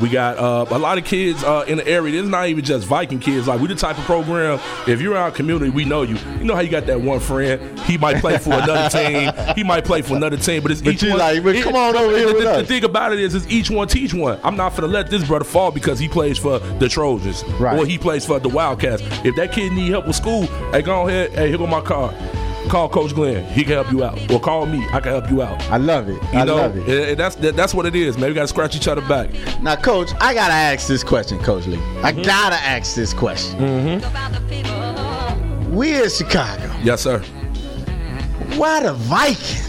We 0.00 0.08
got 0.08 0.38
uh, 0.38 0.64
a 0.70 0.78
lot 0.78 0.98
of 0.98 1.04
kids 1.04 1.42
uh, 1.42 1.64
in 1.66 1.78
the 1.78 1.86
area. 1.88 2.20
It's 2.20 2.28
not 2.28 2.46
even 2.48 2.64
just 2.64 2.86
Viking 2.86 3.18
kids. 3.18 3.48
Like 3.48 3.60
we 3.60 3.66
the 3.68 3.74
type 3.74 3.98
of 3.98 4.04
program. 4.04 4.60
If 4.86 5.00
you're 5.00 5.12
in 5.12 5.18
our 5.18 5.30
community, 5.30 5.70
we 5.70 5.84
know 5.84 6.02
you. 6.02 6.16
You 6.38 6.44
know 6.44 6.54
how 6.54 6.60
you 6.60 6.70
got 6.70 6.86
that 6.86 7.00
one 7.00 7.20
friend. 7.20 7.78
He 7.80 7.98
might 7.98 8.20
play 8.20 8.38
for 8.38 8.52
another 8.54 8.88
team. 8.96 9.32
He 9.56 9.64
might 9.64 9.84
play 9.84 10.02
for 10.02 10.16
another 10.16 10.36
team. 10.36 10.62
But 10.62 10.70
it's 10.72 10.82
But 10.82 10.94
each 10.94 11.02
one. 11.02 11.18
like, 11.18 11.42
come 11.64 11.74
on 11.74 11.96
over 11.96 12.16
here 12.16 12.28
the, 12.28 12.32
the, 12.34 12.56
the 12.58 12.64
thing 12.66 12.84
about 12.84 13.12
it 13.12 13.18
is, 13.18 13.34
is 13.34 13.48
each 13.48 13.70
one 13.70 13.88
teach 13.88 14.14
one. 14.14 14.38
I'm 14.44 14.56
not 14.56 14.74
gonna 14.76 14.86
let 14.86 15.10
this 15.10 15.26
brother 15.26 15.44
fall 15.44 15.70
because 15.70 15.98
he 15.98 16.08
plays 16.08 16.38
for 16.38 16.58
the 16.58 16.88
Trojans 16.88 17.42
Right. 17.60 17.78
or 17.78 17.84
he 17.86 17.98
plays 17.98 18.24
for 18.24 18.38
the 18.38 18.48
Wildcats. 18.48 19.02
If 19.24 19.34
that 19.36 19.52
kid 19.52 19.72
need 19.72 19.90
help 19.90 20.06
with 20.06 20.16
school, 20.16 20.46
hey, 20.72 20.82
go 20.82 21.08
ahead. 21.08 21.30
Hey, 21.32 21.48
here 21.48 21.58
go 21.58 21.66
my 21.66 21.80
card. 21.80 22.14
Call 22.68 22.88
Coach 22.88 23.14
Glenn. 23.14 23.44
He 23.52 23.62
can 23.64 23.72
help 23.72 23.90
you 23.90 24.04
out. 24.04 24.30
Or 24.30 24.38
call 24.40 24.66
me. 24.66 24.84
I 24.92 25.00
can 25.00 25.12
help 25.12 25.30
you 25.30 25.42
out. 25.42 25.60
I 25.70 25.78
love 25.78 26.08
it. 26.08 26.22
You 26.32 26.38
I 26.40 26.44
know, 26.44 26.56
love 26.56 26.76
it. 26.76 26.88
eh, 26.88 27.14
that's 27.14 27.34
that, 27.36 27.56
that's 27.56 27.72
what 27.74 27.86
it 27.86 27.94
is, 27.96 28.18
man. 28.18 28.28
We 28.28 28.34
gotta 28.34 28.48
scratch 28.48 28.76
each 28.76 28.88
other 28.88 29.00
back. 29.02 29.30
Now, 29.62 29.76
Coach, 29.76 30.10
I 30.20 30.34
gotta 30.34 30.52
ask 30.52 30.86
this 30.86 31.02
question, 31.02 31.38
Coach 31.38 31.66
Lee. 31.66 31.76
I 32.02 32.12
Mm-hmm. 32.12 32.22
gotta 32.22 32.56
ask 32.56 32.94
this 32.94 33.12
question. 33.14 34.00
We 35.74 36.02
in 36.02 36.10
Chicago. 36.10 36.70
Yes, 36.82 37.02
sir. 37.02 37.20
Why 38.56 38.82
the 38.82 38.92
Vikings? 38.94 39.67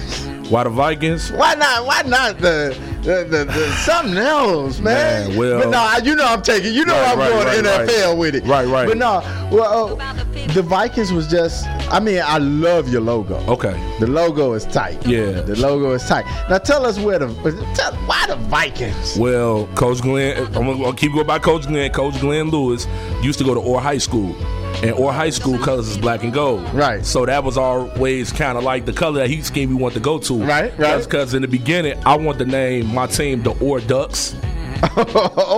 Why 0.50 0.64
the 0.64 0.70
Vikings? 0.72 1.32
Why 1.32 1.54
not? 1.56 1.86
Why 1.86 2.02
not 2.04 2.38
the 2.40 2.76
the, 3.04 3.24
the, 3.30 3.46
the 3.46 3.72
something 3.86 4.18
else, 4.18 4.80
man? 4.80 5.30
Man, 5.30 5.38
well- 5.38 5.60
but 5.62 5.70
no, 5.70 5.78
I- 5.78 6.02
you 6.04 6.16
know 6.16 6.26
I'm 6.26 6.42
taking. 6.42 6.74
You 6.74 6.86
know 6.86 6.94
Right, 6.94 7.12
I'm 7.12 7.20
right, 7.20 7.30
going 7.30 7.66
right, 7.66 7.88
NFL 7.88 8.18
with 8.18 8.36
it. 8.36 8.44
Right, 8.46 8.66
right. 8.68 8.88
But 8.88 8.98
no, 8.98 9.20
well, 9.52 10.02
uh, 10.02 10.14
the 10.54 10.62
Vikings 10.64 11.12
was 11.14 11.28
just. 11.28 11.66
I 11.92 12.00
mean, 12.00 12.22
I 12.24 12.38
love 12.40 12.90
your 12.90 13.02
logo. 13.02 13.36
Okay. 13.48 13.74
The 14.00 14.08
logo 14.08 14.54
is 14.54 14.66
tight. 14.66 15.06
Yeah. 15.06 15.42
The 15.42 15.56
logo 15.56 15.92
is 15.92 16.04
tight. 16.08 16.26
Now 16.50 16.58
tell 16.60 16.86
us 16.86 17.00
where 17.00 17.20
the 17.20 17.28
tell, 17.76 17.94
why 18.08 18.26
the 18.28 18.36
Vikings. 18.36 19.18
Well, 19.18 19.68
Coach 19.76 20.02
Glenn, 20.02 20.38
I'm 20.56 20.80
gonna, 20.80 20.94
keep 20.96 21.14
going 21.14 21.28
by 21.28 21.40
Coach 21.40 21.68
Glenn. 21.68 21.92
Coach 21.92 22.20
Glenn 22.20 22.50
Lewis 22.50 22.88
used 23.22 23.40
to 23.40 23.46
go 23.46 23.54
to 23.54 23.60
Orr 23.60 23.82
High 23.82 23.98
School. 24.00 24.36
And 24.82 24.92
Orr 24.94 25.12
High 25.12 25.30
School 25.30 25.58
colors 25.60 25.90
is 25.90 25.98
black 25.98 26.24
and 26.24 26.32
gold. 26.34 26.64
Right. 26.74 27.06
So 27.06 27.26
that 27.26 27.44
was 27.44 27.58
always 27.58 28.32
kind 28.32 28.58
of 28.58 28.64
like 28.64 28.86
the 28.86 28.94
color 28.94 29.20
that 29.20 29.30
heat 29.30 29.44
scheme 29.44 29.70
we 29.70 29.76
want 29.76 29.94
to 29.96 30.00
go 30.00 30.18
to. 30.20 30.42
Right, 30.44 30.78
right. 30.80 31.04
Because 31.04 31.34
in 31.34 31.42
the 31.42 31.48
beginning, 31.50 32.02
I 32.06 32.16
want 32.16 32.40
to 32.40 32.46
name 32.46 32.88
my 32.94 33.08
team 33.08 33.44
the 33.44 33.52
Orr 33.64 33.82
Ducks. 33.82 34.36
okay. 34.98 35.04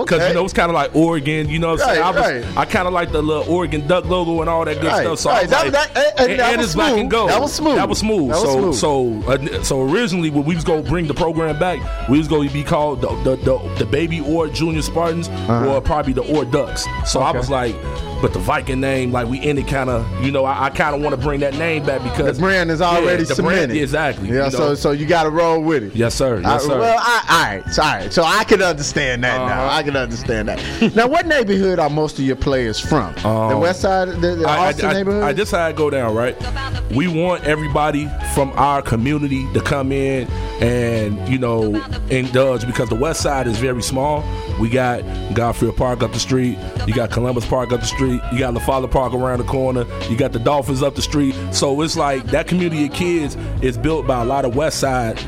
Because 0.02 0.26
you 0.28 0.34
know 0.34 0.44
it's 0.44 0.52
kind 0.52 0.68
of 0.68 0.74
like 0.74 0.96
Oregon, 0.96 1.48
you 1.48 1.60
know. 1.60 1.70
What 1.74 1.82
I'm 1.82 1.88
saying? 1.90 2.00
Right, 2.00 2.16
I, 2.16 2.40
right. 2.40 2.56
I 2.56 2.64
kind 2.64 2.88
of 2.88 2.92
like 2.92 3.12
the 3.12 3.22
little 3.22 3.44
Oregon 3.54 3.86
Duck 3.86 4.04
logo 4.06 4.40
and 4.40 4.50
all 4.50 4.64
that 4.64 4.80
good 4.80 4.88
Right, 4.90 5.02
stuff. 5.04 5.18
So 5.20 5.30
right. 5.30 5.48
That- 5.48 5.72
like, 5.72 5.72
that- 5.94 5.96
and- 6.20 6.30
and 6.32 6.40
that 6.40 6.48
and 6.50 6.56
was 6.58 6.66
it's 6.66 6.74
black 6.74 6.88
smooth. 6.88 7.00
and 7.02 7.10
gold. 7.12 7.30
That 7.30 7.40
was 7.40 7.52
smooth. 7.52 7.76
That 7.76 7.88
was 7.88 7.98
smooth. 8.00 8.28
That 8.30 8.42
was 8.42 8.42
so 8.42 8.72
smooth. 8.72 9.46
so 9.46 9.58
uh, 9.60 9.62
so 9.62 9.82
originally 9.82 10.30
when 10.30 10.44
we 10.44 10.56
was 10.56 10.64
gonna 10.64 10.82
bring 10.82 11.06
the 11.06 11.14
program 11.14 11.56
back, 11.60 12.08
we 12.08 12.18
was 12.18 12.26
gonna 12.26 12.50
be 12.50 12.64
called 12.64 13.00
the 13.02 13.10
the, 13.22 13.36
the, 13.36 13.74
the 13.78 13.86
Baby 13.86 14.20
Or 14.20 14.48
Junior 14.48 14.82
Spartans 14.82 15.28
or 15.48 15.80
probably 15.80 16.12
the 16.14 16.24
Orr 16.36 16.44
Ducks. 16.44 16.84
So 17.06 17.20
I 17.20 17.30
Uh-huh. 17.30 17.38
Was 17.38 17.48
like. 17.50 17.76
But 18.22 18.32
the 18.32 18.38
Viking 18.38 18.80
name, 18.80 19.10
like 19.10 19.26
we 19.26 19.40
ended 19.40 19.66
kind 19.66 19.90
of, 19.90 20.06
you 20.24 20.30
know, 20.30 20.44
I, 20.44 20.66
I 20.66 20.70
kind 20.70 20.94
of 20.94 21.02
want 21.02 21.14
to 21.14 21.20
bring 21.20 21.40
that 21.40 21.54
name 21.54 21.84
back 21.84 22.02
because 22.04 22.36
the 22.36 22.40
brand 22.42 22.70
is 22.70 22.80
already 22.80 23.24
yeah, 23.24 23.34
the 23.34 23.42
brand- 23.42 23.58
cemented. 23.62 23.76
exactly. 23.82 24.28
Yeah. 24.28 24.44
you 24.44 24.50
So 24.52 24.58
know. 24.68 24.74
so 24.76 24.90
you 24.92 25.06
got 25.06 25.24
to 25.24 25.30
roll 25.30 25.60
with 25.60 25.82
it. 25.82 25.96
yes, 25.96 26.14
sir. 26.14 26.40
Yes, 26.40 26.64
I- 26.64 26.66
sir. 26.68 26.78
well, 26.78 26.98
I, 27.00 27.24
all 27.28 27.56
right, 27.64 27.74
so, 27.74 27.82
all 27.82 27.94
right. 27.94 28.12
So 28.12 28.22
I 28.22 28.44
can 28.44 28.62
understand 28.62 29.24
that 29.24 29.38
now. 29.38 29.64
Uh-huh. 29.66 29.76
I 29.76 29.82
can 29.82 29.96
understand 29.96 30.48
that. 30.48 30.94
now, 30.94 31.08
what 31.08 31.26
neighborhood 31.26 31.80
are 31.80 31.90
most 31.90 32.16
of 32.20 32.24
your 32.24 32.36
players 32.36 32.78
from? 32.78 33.12
the 33.14 33.28
Um, 33.28 33.60
West 33.60 33.80
Side, 33.80 34.08
the, 34.20 34.36
the 34.36 34.46
I, 34.48 34.68
Austin 34.68 34.86
I, 34.86 34.92
neighborhood. 34.92 35.24
I, 35.24 35.28
I 35.28 35.32
just 35.32 35.50
had 35.50 35.66
to 35.68 35.74
go 35.74 35.90
down, 35.90 36.14
right? 36.14 36.36
We 36.92 37.08
want 37.08 37.42
everybody 37.44 38.08
from 38.34 38.52
our 38.52 38.82
community 38.82 39.52
to 39.54 39.60
come 39.60 39.90
in 39.90 40.28
and, 40.62 41.28
you 41.28 41.38
know, 41.38 41.74
indulge 42.08 42.66
because 42.66 42.88
the 42.88 42.94
west 42.94 43.20
side 43.20 43.48
is 43.48 43.58
very 43.58 43.82
small. 43.82 44.22
We 44.60 44.68
got 44.68 45.02
Garfield 45.34 45.76
Park 45.76 46.02
up 46.02 46.12
the 46.12 46.20
street. 46.20 46.58
You 46.86 46.94
got 46.94 47.10
Columbus 47.10 47.46
Park 47.46 47.72
up 47.72 47.80
the 47.80 47.86
street. 47.86 48.20
You 48.32 48.38
got 48.38 48.54
La 48.54 48.60
Follette 48.60 48.90
Park 48.90 49.14
around 49.14 49.38
the 49.38 49.44
corner. 49.44 49.84
You 50.08 50.16
got 50.16 50.32
the 50.32 50.38
Dolphins 50.38 50.82
up 50.82 50.94
the 50.94 51.02
street. 51.02 51.34
So 51.52 51.80
it's 51.82 51.96
like 51.96 52.24
that 52.26 52.46
community 52.46 52.86
of 52.86 52.92
kids 52.92 53.36
is 53.62 53.76
built 53.78 54.06
by 54.06 54.22
a 54.22 54.24
lot 54.24 54.44
of 54.44 54.54
west 54.54 54.80
side 54.80 55.18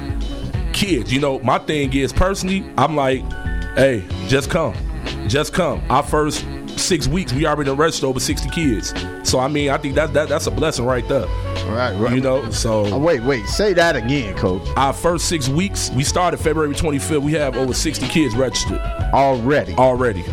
kids. 0.73 1.13
You 1.13 1.21
know, 1.21 1.39
my 1.41 1.59
thing 1.59 1.93
is 1.95 2.13
personally, 2.13 2.65
I'm 2.77 2.97
like, 2.97 3.23
hey, 3.77 4.05
just 4.29 4.51
come. 4.51 4.75
Just 5.27 5.53
come. 5.53 5.83
Our 5.89 6.03
first 6.03 6.45
six 6.77 7.09
weeks, 7.09 7.33
we 7.33 7.47
already 7.47 7.71
registered 7.71 8.09
over 8.09 8.21
60 8.21 8.51
kids. 8.51 8.93
So 9.23 9.39
I 9.39 9.49
mean, 9.49 9.71
I 9.71 9.79
think 9.79 9.95
that, 9.95 10.13
that 10.15 10.29
that's 10.29 10.47
a 10.47 10.51
blessing 10.51 10.85
right 10.85 11.07
there. 11.09 11.27
Right, 11.69 11.93
right. 11.97 12.15
You 12.15 12.21
know, 12.21 12.43
Oh, 12.45 12.51
so 12.51 12.99
wait, 12.99 13.23
wait. 13.23 13.47
Say 13.47 13.73
that 13.75 13.97
again, 13.97 14.37
Coach. 14.37 14.63
our 14.77 14.93
first 14.93 15.29
six 15.29 15.49
weeks, 15.49 15.91
we 15.91 16.05
started 16.05 16.39
February 16.39 16.75
25th. 16.75 17.23
We 17.23 17.33
have 17.33 17.57
over 17.57 17.73
60 17.75 18.07
kids 18.09 18.35
registered 18.35 18.79
Already 19.13 19.75
already. 19.75 20.25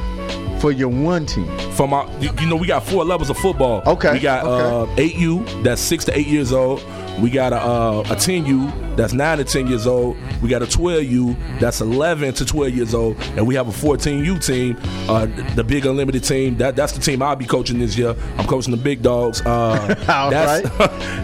for 0.59 0.71
your 0.71 0.89
one 0.89 1.25
team. 1.25 1.47
From 1.71 1.93
our, 1.93 2.07
you 2.19 2.29
you 2.39 2.47
know, 2.47 2.55
we 2.55 2.67
got 2.67 2.83
four 2.83 3.03
levels 3.05 3.29
of 3.29 3.37
football. 3.37 3.81
Okay, 3.85 4.13
We 4.13 4.19
got 4.19 4.45
okay. 4.45 5.03
uh, 5.03 5.07
8U, 5.07 5.63
that's 5.63 5.81
six 5.81 6.05
to 6.05 6.17
eight 6.17 6.27
years 6.27 6.51
old. 6.51 6.83
We 7.19 7.29
got 7.29 7.51
a, 7.53 7.57
uh, 7.61 7.99
a 8.09 8.15
10U, 8.15 8.90
that's 8.95 9.13
nine 9.13 9.37
to 9.37 9.43
10 9.43 9.67
years 9.67 9.87
old. 9.87 10.17
We 10.41 10.49
got 10.49 10.61
a 10.61 10.65
12U, 10.65 11.59
that's 11.59 11.81
11 11.81 12.33
to 12.35 12.45
12 12.45 12.73
years 12.75 12.93
old. 12.93 13.17
And 13.35 13.47
we 13.47 13.55
have 13.55 13.67
a 13.67 13.71
14U 13.71 14.45
team, 14.45 14.77
uh, 15.09 15.27
the 15.55 15.63
big 15.63 15.85
unlimited 15.85 16.23
team. 16.23 16.57
That, 16.57 16.75
that's 16.75 16.93
the 16.93 17.01
team 17.01 17.21
I'll 17.21 17.35
be 17.35 17.45
coaching 17.45 17.79
this 17.79 17.97
year. 17.97 18.15
I'm 18.37 18.45
coaching 18.45 18.71
the 18.71 18.81
big 18.81 19.01
dogs. 19.01 19.41
Uh, 19.41 19.95
that's 20.31 20.69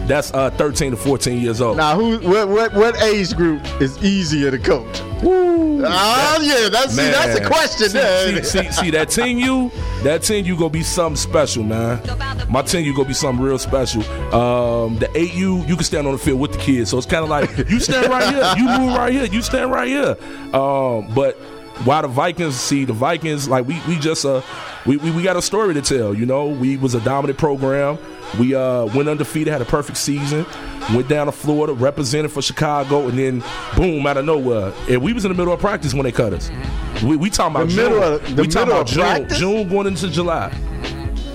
that's 0.08 0.34
uh, 0.34 0.50
13 0.52 0.92
to 0.92 0.98
14 0.98 1.42
years 1.42 1.62
old. 1.62 1.78
Now, 1.78 1.96
who? 1.96 2.18
What? 2.28 2.48
What? 2.48 2.74
What 2.74 3.02
age 3.02 3.36
group 3.36 3.62
is 3.82 4.02
easier 4.04 4.52
to 4.52 4.58
coach? 4.58 5.02
Oh 5.24 6.40
yeah, 6.42 6.70
that's 6.70 6.94
see, 6.94 7.02
that's 7.02 7.40
a 7.40 7.46
question. 7.46 7.90
See, 7.90 8.44
see, 8.44 8.64
see, 8.64 8.72
see, 8.72 8.92
that 8.92 9.10
10U, 9.10 9.72
that 10.04 10.22
10U 10.22 10.58
gonna 10.58 10.70
be 10.70 10.84
something 10.84 11.16
special, 11.16 11.64
man. 11.64 12.00
My 12.50 12.62
10U 12.62 12.96
gonna 12.96 13.08
be 13.08 13.14
something 13.14 13.44
real 13.44 13.60
special. 13.60 14.02
Um, 14.34 14.98
the 14.98 15.08
8U, 15.08 15.68
you 15.68 15.76
can 15.76 15.84
stand 15.84 16.08
on 16.08 16.14
the 16.14 16.20
field 16.20 16.40
with 16.40 16.54
the 16.54 16.60
kids, 16.60 16.92
so 16.92 16.98
it's 16.98 17.08
kind 17.08 17.24
of 17.24 17.30
like 17.30 17.50
you 17.68 17.80
stand 17.80 18.08
right 18.10 18.34
here, 18.34 18.54
you 18.58 18.66
move 18.80 18.94
right 18.96 19.12
here, 19.14 19.26
you 19.26 19.42
stand 19.42 19.72
right 19.72 19.88
here. 19.88 20.16
Um, 20.54 21.14
but 21.14 21.36
why 21.84 22.02
the 22.02 22.08
Vikings? 22.08 22.56
See, 22.56 22.86
the 22.86 22.94
Vikings, 22.94 23.48
like 23.48 23.68
we 23.68 23.80
we 23.88 23.98
just 24.00 24.26
uh 24.26 24.42
we, 24.86 24.98
we 24.98 25.12
we 25.12 25.24
got 25.24 25.36
a 25.36 25.42
story 25.42 25.74
to 25.76 25.82
tell. 25.82 26.14
You 26.14 26.26
know, 26.26 26.48
we 26.48 26.78
was 26.78 26.96
a 26.96 27.00
dominant 27.02 27.38
program. 27.38 27.98
We 28.40 28.56
uh 28.56 28.86
went 28.88 29.08
undefeated, 29.10 29.52
had 29.52 29.62
a 29.62 29.66
perfect 29.66 29.98
season. 29.98 30.46
Went 30.94 31.08
down 31.10 31.26
to 31.26 31.32
Florida, 31.34 31.74
represented 31.74 32.32
for 32.32 32.42
Chicago, 32.42 33.08
and 33.10 33.20
then 33.20 33.44
boom, 33.76 34.08
out 34.08 34.16
of 34.18 34.24
nowhere, 34.26 34.72
and 34.90 35.02
we 35.02 35.12
was 35.12 35.26
in 35.26 35.32
the 35.32 35.38
middle 35.38 35.54
of 35.54 35.60
practice 35.60 35.94
when 35.94 36.04
they 36.04 36.12
cut 36.14 36.32
us. 36.34 36.50
We, 37.04 37.18
we 37.18 37.30
talking 37.30 37.56
about 37.58 37.68
The 37.68 37.74
June. 37.76 37.84
middle 37.92 38.04
of- 38.04 38.36
the 38.38 38.42
we 38.42 38.48
talking 38.48 38.70
about 38.72 38.82
of 38.84 38.88
June, 38.88 39.00
practice? 39.02 39.38
June 39.38 39.68
going 39.68 39.88
into 39.88 40.10
July. 40.10 40.58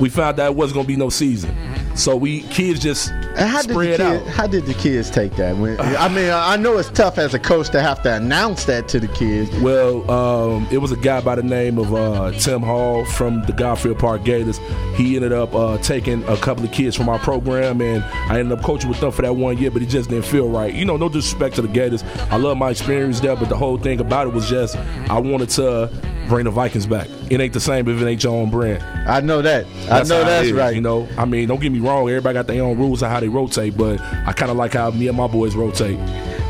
We 0.01 0.09
found 0.09 0.41
out 0.41 0.51
it 0.53 0.57
wasn't 0.57 0.77
gonna 0.77 0.89
be 0.89 0.97
no 0.97 1.11
season, 1.11 1.55
so 1.95 2.17
we 2.17 2.41
kids 2.45 2.81
just 2.81 3.11
how 3.37 3.63
did 3.63 3.77
the 3.77 3.97
kid. 3.97 4.27
How 4.29 4.47
did 4.47 4.67
the 4.67 4.75
kids 4.75 5.11
take 5.11 5.37
that? 5.37 5.57
When, 5.57 5.79
I 5.81 6.09
mean, 6.09 6.31
I 6.31 6.57
know 6.57 6.79
it's 6.79 6.91
tough 6.91 7.19
as 7.19 7.35
a 7.35 7.39
coach 7.39 7.71
to 7.71 7.81
have 7.81 8.03
to 8.03 8.15
announce 8.15 8.65
that 8.67 8.89
to 8.89 9.01
the 9.01 9.09
kids. 9.09 9.51
Well, 9.61 10.11
um, 10.11 10.69
it 10.71 10.79
was 10.79 10.93
a 10.93 10.97
guy 10.97 11.21
by 11.21 11.37
the 11.37 11.43
name 11.43 11.79
of 11.79 11.95
uh, 11.95 12.33
Tim 12.33 12.63
Hall 12.63 13.05
from 13.05 13.43
the 13.43 13.53
Garfield 13.53 13.99
Park 13.99 14.25
Gators. 14.25 14.59
He 14.97 15.17
ended 15.17 15.33
up 15.33 15.55
uh, 15.55 15.79
taking 15.79 16.23
a 16.25 16.37
couple 16.37 16.65
of 16.65 16.73
kids 16.73 16.97
from 16.97 17.09
our 17.09 17.19
program, 17.19 17.81
and 17.81 18.05
I 18.05 18.39
ended 18.39 18.59
up 18.59 18.65
coaching 18.65 18.89
with 18.89 19.01
them 19.01 19.13
for 19.13 19.23
that 19.23 19.35
one 19.35 19.59
year, 19.59 19.71
but 19.71 19.83
it 19.83 19.87
just 19.87 20.11
didn't 20.11 20.27
feel 20.27 20.49
right. 20.49 20.73
You 20.73 20.85
know, 20.85 20.97
no 20.97 21.09
disrespect 21.09 21.57
to 21.57 21.63
the 21.63 21.69
Gators. 21.69 22.03
I 22.31 22.37
love 22.37 22.57
my 22.57 22.71
experience 22.71 23.21
there, 23.21 23.37
but 23.37 23.49
the 23.49 23.57
whole 23.57 23.79
thing 23.79 24.01
about 24.01 24.27
it 24.27 24.33
was 24.33 24.49
just 24.49 24.77
I 24.77 25.19
wanted 25.19 25.49
to 25.51 25.91
bring 26.29 26.45
the 26.45 26.51
Vikings 26.51 26.87
back. 26.87 27.09
It 27.31 27.41
ain't 27.41 27.53
the 27.53 27.61
same 27.61 27.89
if 27.89 28.01
it 28.01 28.07
ain't 28.07 28.23
your 28.23 28.35
own 28.35 28.51
brand. 28.51 28.83
I 29.09 29.21
know 29.21 29.43
that. 29.43 29.67
I 29.91 30.03
know 30.05 30.25
that's 30.25 30.51
right. 30.53 30.75
You 30.75 30.81
know, 30.81 31.09
I 31.19 31.25
mean, 31.25 31.49
don't 31.49 31.61
get 31.61 31.73
me 31.73 31.81
wrong. 31.81 32.09
Everybody 32.09 32.35
got 32.35 32.47
their 32.47 32.63
own 32.63 32.79
rules 32.79 33.03
on 33.03 33.11
how 33.11 33.21
they 33.21 33.29
rotate, 33.29 33.77
but 33.77 34.01
I 34.01 34.33
kind 34.33 34.51
of 34.51 34.57
like 34.57 34.73
how 34.75 34.91
me 34.91 35.09
and 35.09 35.17
my 35.17 35.27
boys 35.27 35.55
rotate. 35.55 35.99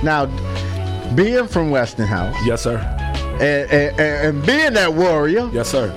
Now, 0.02 0.26
being 1.14 1.46
from 1.46 1.70
Westinghouse 1.70 2.34
Yes, 2.46 2.62
sir. 2.62 2.78
and, 3.40 3.70
and, 3.70 4.00
and 4.00 4.46
being 4.46 4.72
that 4.74 4.94
warrior, 4.94 5.48
Yes, 5.52 5.68
sir. 5.70 5.88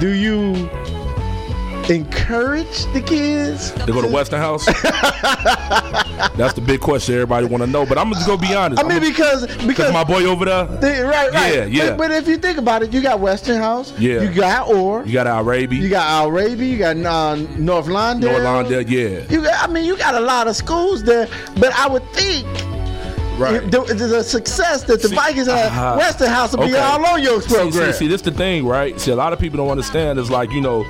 do 0.00 0.08
you 0.10 0.68
encourage 1.90 2.84
the 2.92 3.00
kids 3.00 3.72
to 3.72 3.92
go 3.92 4.00
to 4.02 4.08
Westinghouse? 4.08 4.66
That's 6.36 6.54
the 6.54 6.62
big 6.64 6.80
question 6.80 7.14
everybody 7.14 7.46
want 7.46 7.62
to 7.62 7.66
know. 7.68 7.86
But 7.86 7.98
I'm 7.98 8.12
just 8.12 8.26
gonna 8.26 8.40
go 8.40 8.48
be 8.48 8.54
honest. 8.54 8.82
I 8.82 8.88
mean, 8.88 9.00
because 9.00 9.46
because 9.66 9.92
my 9.92 10.04
boy 10.04 10.24
over 10.24 10.44
there, 10.44 10.66
they- 10.66 11.02
right, 11.02 11.30
right. 11.32 11.54
Yeah, 11.54 11.64
yeah. 11.64 11.90
But, 11.90 11.98
but 11.98 12.10
if 12.12 12.28
you 12.28 12.36
think 12.36 12.58
about 12.58 12.82
it, 12.82 12.92
you 12.92 13.00
got 13.02 13.20
Westinghouse. 13.20 13.98
Yeah. 13.98 14.22
You 14.22 14.32
got 14.32 14.68
Orr. 14.68 15.04
you 15.04 15.12
got 15.12 15.26
Al 15.26 15.44
Raby, 15.44 15.76
You 15.76 15.88
got 15.88 16.06
Al 16.06 16.30
Raby. 16.30 16.66
You 16.66 16.78
got 16.78 16.96
uh, 16.96 17.36
North. 17.58 17.88
North 17.88 18.70
yeah, 18.88 19.24
You 19.30 19.42
got, 19.42 19.68
I 19.68 19.72
mean, 19.72 19.84
you 19.84 19.96
got 19.96 20.14
a 20.14 20.20
lot 20.20 20.48
of 20.48 20.56
schools 20.56 21.02
there, 21.02 21.28
but 21.58 21.72
I 21.74 21.86
would 21.88 22.04
think 22.12 22.46
right. 23.38 23.70
the, 23.70 23.82
the 23.94 24.22
success 24.22 24.84
that 24.84 25.02
the 25.02 25.08
See, 25.08 25.14
Vikings 25.14 25.46
have, 25.46 25.66
uh-huh. 25.66 25.96
Westinghouse 25.98 26.56
will 26.56 26.66
be 26.66 26.76
all 26.76 27.04
on 27.06 27.22
your 27.22 27.42
See, 27.42 27.54
program. 27.54 27.92
see, 27.92 27.98
see, 27.98 28.08
this 28.08 28.22
the 28.22 28.30
thing, 28.30 28.66
right? 28.66 28.98
See, 29.00 29.10
a 29.10 29.16
lot 29.16 29.32
of 29.32 29.38
people 29.38 29.58
don't 29.58 29.70
understand. 29.70 30.18
Is 30.18 30.30
like 30.30 30.50
you 30.52 30.60
know, 30.60 30.84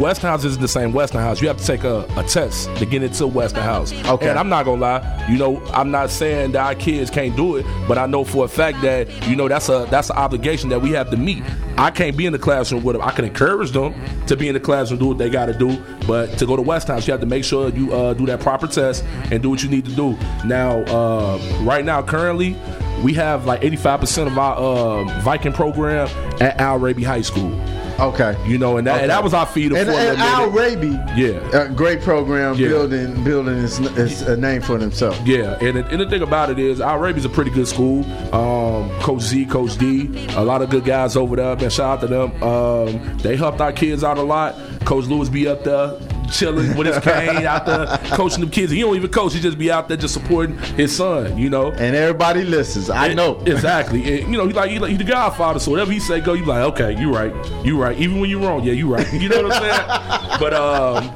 Westinghouse 0.00 0.44
isn't 0.46 0.62
the 0.62 0.66
same 0.68 0.92
Westinghouse. 0.92 1.42
You 1.42 1.48
have 1.48 1.58
to 1.58 1.66
take 1.66 1.84
a, 1.84 2.06
a 2.16 2.24
test 2.24 2.74
to 2.76 2.86
get 2.86 3.02
into 3.02 3.26
Westinghouse. 3.26 3.92
Okay. 4.06 4.30
And 4.30 4.38
I'm 4.38 4.48
not 4.48 4.64
gonna 4.64 4.80
lie. 4.80 5.26
You 5.28 5.36
know, 5.36 5.62
I'm 5.74 5.90
not 5.90 6.08
saying 6.08 6.52
that 6.52 6.64
our 6.64 6.74
kids 6.74 7.10
can't 7.10 7.36
do 7.36 7.56
it, 7.56 7.66
but 7.86 7.98
I 7.98 8.06
know 8.06 8.24
for 8.24 8.46
a 8.46 8.48
fact 8.48 8.80
that 8.80 9.28
you 9.28 9.36
know 9.36 9.46
that's 9.46 9.68
a 9.68 9.86
that's 9.90 10.08
an 10.08 10.16
obligation 10.16 10.70
that 10.70 10.80
we 10.80 10.92
have 10.92 11.10
to 11.10 11.18
meet. 11.18 11.44
I 11.76 11.90
can't 11.90 12.16
be 12.16 12.24
in 12.24 12.32
the 12.32 12.38
classroom 12.38 12.82
with 12.82 12.96
them. 12.96 13.02
I 13.02 13.10
can 13.10 13.26
encourage 13.26 13.72
them 13.72 13.94
to 14.26 14.36
be 14.36 14.48
in 14.48 14.54
the 14.54 14.60
classroom, 14.60 15.00
do 15.00 15.08
what 15.08 15.18
they 15.18 15.28
got 15.28 15.46
to 15.46 15.54
do. 15.54 15.78
But 16.06 16.38
to 16.38 16.46
go 16.46 16.56
to 16.56 16.62
Westinghouse, 16.62 17.06
you 17.06 17.12
have 17.12 17.20
to 17.20 17.26
make 17.26 17.44
sure 17.44 17.68
you 17.68 17.92
uh, 17.92 18.14
do 18.14 18.24
that 18.26 18.40
proper 18.40 18.68
test 18.68 19.04
and 19.30 19.42
do 19.42 19.50
what 19.50 19.62
you 19.62 19.68
need 19.68 19.84
to 19.84 19.94
do. 19.94 20.16
Now, 20.46 20.78
uh, 20.84 21.38
right 21.60 21.84
now, 21.84 22.02
currently, 22.02 22.56
we 23.02 23.12
have 23.14 23.44
like 23.44 23.60
85% 23.60 24.28
of 24.28 24.38
our 24.38 24.56
uh, 24.56 25.20
Viking 25.20 25.52
program 25.52 26.08
at 26.40 26.58
Al 26.58 26.78
Raby 26.78 27.02
High 27.02 27.22
School. 27.22 27.58
Okay. 28.00 28.36
You 28.46 28.58
know, 28.58 28.76
and 28.78 28.86
that, 28.86 29.00
and 29.02 29.10
that 29.10 29.22
was 29.22 29.34
our 29.34 29.46
feeder 29.46 29.76
And, 29.76 29.88
and 29.90 30.18
Al. 30.18 30.50
Raby, 30.50 30.98
Yeah. 31.16 31.38
a 31.62 31.68
great 31.68 32.00
program, 32.02 32.54
Yeah. 32.56 32.68
building 32.68 33.22
building 33.24 33.54
is, 33.56 33.78
his 33.78 34.22
a 34.22 34.36
name 34.36 34.62
for 34.62 34.78
himself. 34.78 35.18
Yeah, 35.24 35.58
and, 35.60 35.76
the- 35.76 35.86
and 35.86 36.00
the 36.00 36.08
thing 36.08 36.22
about 36.22 36.50
it 36.50 36.58
is, 36.58 36.80
Al 36.80 36.98
Raby's 36.98 37.24
a 37.24 37.28
pretty 37.28 37.50
good 37.50 37.68
school. 37.68 38.04
Um, 38.34 38.90
Coach 39.00 39.22
Z, 39.22 39.46
Coach 39.46 39.76
D, 39.78 40.10
a 40.36 40.44
lot 40.44 40.62
of 40.62 40.70
good 40.70 40.84
guys 40.84 41.16
over 41.16 41.36
there. 41.36 41.56
Man, 41.56 41.70
shout 41.70 41.98
out 41.98 42.00
to 42.02 42.06
them. 42.06 42.42
Um, 42.42 43.18
they 43.18 43.36
helped 43.36 43.60
our 43.60 43.72
kids 43.72 44.02
out 44.04 44.18
a 44.18 44.22
lot. 44.22 44.56
Coach 44.84 45.06
Lewis 45.06 45.28
be 45.28 45.46
up 45.46 45.62
there 45.64 45.92
chilling 46.30 46.76
with 46.76 46.86
his 46.86 46.98
cane 47.00 47.44
out 47.46 47.66
there 47.66 47.98
coaching 48.16 48.40
them 48.40 48.50
kids. 48.50 48.72
He 48.72 48.80
don't 48.80 48.96
even 48.96 49.10
coach; 49.10 49.34
he 49.34 49.40
just 49.40 49.58
be 49.58 49.70
out 49.70 49.88
there 49.88 49.96
just 49.96 50.14
supporting 50.14 50.56
his 50.76 50.94
son. 50.96 51.36
You 51.38 51.50
know. 51.50 51.72
And 51.72 51.94
everybody 51.96 52.44
listens. 52.44 52.90
I 52.90 53.12
know. 53.14 53.40
exactly. 53.46 54.20
And, 54.22 54.32
you 54.32 54.38
know, 54.38 54.46
he 54.46 54.52
like 54.52 54.70
he 54.70 54.78
like 54.78 54.90
he 54.90 54.96
the 54.96 55.04
Godfather, 55.04 55.58
so 55.60 55.70
whatever 55.70 55.92
he 55.92 56.00
say, 56.00 56.20
go. 56.20 56.32
You 56.34 56.44
like, 56.44 56.62
okay, 56.72 56.98
you 57.00 57.12
right, 57.14 57.32
you 57.64 57.80
right. 57.80 57.98
Even 57.98 58.20
when 58.20 58.30
you're 58.30 58.40
wrong, 58.40 58.62
yeah, 58.64 58.72
you 58.72 58.92
right. 58.92 59.10
You 59.12 59.28
know 59.28 59.42
what 59.42 59.52
I'm 59.52 59.62
saying? 59.62 60.38
but 60.40 60.54
um, 60.54 61.12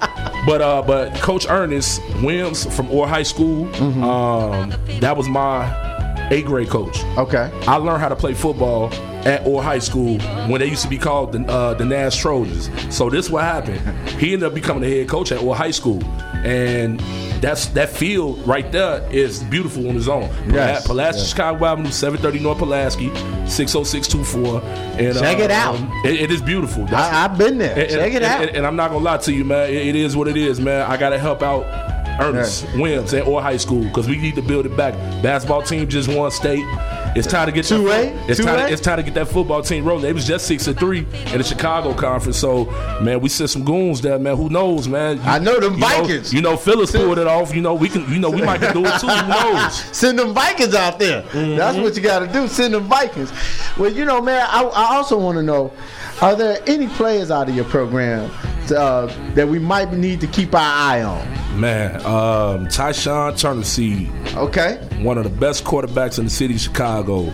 but 0.47 0.61
uh, 0.61 0.83
but 0.83 1.15
Coach 1.17 1.47
Ernest 1.49 2.03
Wims 2.23 2.67
from 2.75 2.91
Orr 2.91 3.07
High 3.09 3.23
School, 3.23 3.67
Mm-hmm. 3.67 4.03
um, 4.05 4.71
that 5.01 5.17
was 5.17 5.29
my 5.29 5.65
eighth 6.31 6.47
grade 6.47 6.69
coach. 6.71 7.03
Okay. 7.19 7.51
I 7.67 7.77
learned 7.77 8.01
how 8.01 8.09
to 8.09 8.17
play 8.17 8.35
football 8.35 8.93
at 9.27 9.47
Orr 9.47 9.63
High 9.63 9.79
School 9.79 10.19
when 10.49 10.61
they 10.61 10.67
used 10.67 10.83
to 10.83 10.89
be 10.89 10.99
called 10.99 11.33
the, 11.33 11.41
uh, 11.51 11.75
the 11.75 11.85
Nash 11.85 12.17
Trojans. 12.19 12.69
So 12.95 13.09
this 13.11 13.31
what 13.31 13.45
happened. 13.45 13.81
He 14.21 14.33
ended 14.35 14.47
up 14.47 14.55
becoming 14.55 14.83
the 14.83 14.91
head 14.99 15.09
coach 15.09 15.33
at 15.33 15.41
Orr 15.43 15.55
High 15.57 15.71
School, 15.71 16.03
and 16.45 17.01
that's 17.41 17.67
that 17.69 17.89
field 17.91 18.47
right 18.47 18.71
there 18.73 19.07
is 19.11 19.43
beautiful 19.45 19.89
on 19.89 19.97
its 19.97 20.09
own. 20.09 20.29
Yes. 20.51 20.87
Pulaski, 20.87 21.21
Yes. 21.21 21.29
Chicago 21.31 21.65
Avenue, 21.67 21.91
730 21.91 22.43
North 22.43 22.59
Pulaski, 22.59 23.11
60624. 23.47 24.61
And 24.99 25.17
Check 25.19 25.39
it 25.39 25.51
out. 25.51 25.77
um, 25.77 25.91
it- 26.05 26.21
it 26.23 26.31
is 26.31 26.41
beautiful. 26.43 26.85
That's- 26.85 27.13
I, 27.13 27.25
I've 27.25 27.39
been 27.39 27.59
there. 27.59 27.77
and, 27.79 27.91
Check 27.91 28.13
it 28.13 28.17
and- 28.17 28.25
out. 28.25 28.43
And, 28.49 28.57
and 28.59 28.67
I'm 28.67 28.77
not 28.77 28.91
gonna 28.91 29.05
lie 29.05 29.17
to 29.19 29.33
you, 29.33 29.45
man. 29.45 29.69
It, 29.71 29.89
it 29.89 29.97
is 29.97 30.17
what 30.17 30.29
it 30.29 30.37
is, 30.37 30.61
man. 30.61 30.83
I 30.91 30.97
gotta 30.97 31.19
help 31.19 31.43
out 31.43 31.65
Ernest 32.21 32.65
Williams 32.75 33.13
at 33.15 33.27
Orr 33.27 33.43
High 33.43 33.57
School 33.57 33.83
because 33.85 34.09
we 34.09 34.17
need 34.17 34.35
to 34.37 34.43
build 34.43 34.67
it 34.67 34.77
back. 34.77 34.95
Basketball 35.23 35.63
team 35.63 35.89
just 35.89 36.09
won 36.09 36.31
state. 36.31 36.65
It's 37.17 37.29
time 37.29 37.47
to 37.47 37.53
get 37.53 37.65
that- 37.67 37.79
2A? 37.79 38.29
It's 38.29 38.41
time. 38.41 38.59
2A? 38.59 38.67
To, 38.67 38.73
it's 38.73 38.83
time 38.83 38.97
to 38.97 39.03
get 39.05 39.15
that 39.15 39.29
football 39.29 39.63
team 39.63 39.85
rolling. 39.85 40.03
They 40.03 40.13
was 40.13 40.27
just 40.27 40.47
six 40.47 40.67
and 40.67 40.77
three 40.77 41.07
in 41.33 41.39
the 41.39 41.45
Chicago 41.45 41.95
conference. 41.95 42.39
So, 42.39 42.65
man, 43.01 43.21
we 43.21 43.29
sent 43.29 43.51
some 43.51 43.65
goons 43.65 44.01
there, 44.01 44.19
man. 44.19 44.37
Who 44.37 44.49
knows, 44.49 44.89
man? 44.89 45.21
I 45.25 45.39
know 45.39 45.61
them 45.61 45.75
You 45.75 45.81
Vikings. 45.81 46.33
you 46.35 46.43
know, 46.43 46.57
Phillips 46.57 46.91
pulled 46.91 47.19
it 47.19 47.27
off. 47.29 47.55
You 47.55 47.61
know, 47.63 47.75
we 47.75 47.89
can. 47.89 48.03
You 48.13 48.19
know, 48.19 48.31
we 48.31 48.43
might 48.43 48.61
can 48.61 48.75
do 48.75 48.85
it 48.85 48.99
too. 49.01 49.07
Who 49.07 49.29
knows? 49.29 49.75
Send 49.97 50.19
them 50.19 50.35
Vikings 50.35 50.75
out 50.75 50.99
there. 50.99 51.23
Mm-hmm. 51.23 51.57
That's 51.57 51.79
what 51.79 51.95
you 51.97 52.03
got 52.03 52.19
to 52.21 52.33
do. 52.33 52.49
Send 52.49 52.75
them 52.75 52.85
Vikings. 52.85 53.33
Well, 53.77 53.93
you 53.93 54.05
know, 54.05 54.21
man, 54.21 54.47
I, 54.51 54.63
I 54.65 54.97
also 54.97 55.17
want 55.17 55.37
to 55.39 55.43
know: 55.43 55.73
Are 56.21 56.35
there 56.35 56.59
any 56.67 56.89
players 56.89 57.31
out 57.31 57.49
of 57.49 57.55
your 57.55 57.65
program 57.67 58.29
uh, 58.73 59.07
that 59.35 59.49
we 59.49 59.59
might 59.59 59.93
need 59.93 60.21
to 60.21 60.27
keep 60.27 60.55
our 60.55 60.61
eye 60.61 61.03
on? 61.03 61.61
Man, 61.61 61.97
um, 62.07 62.67
Tyshawn 62.67 63.39
Turner 63.39 63.63
Seed. 63.65 64.11
Okay. 64.35 64.77
one 65.03 65.19
of 65.19 65.25
the 65.25 65.31
best 65.31 65.65
quarterbacks 65.65 66.19
in 66.19 66.25
the 66.25 66.31
city 66.31 66.55
of 66.55 66.61
Chicago. 66.61 67.31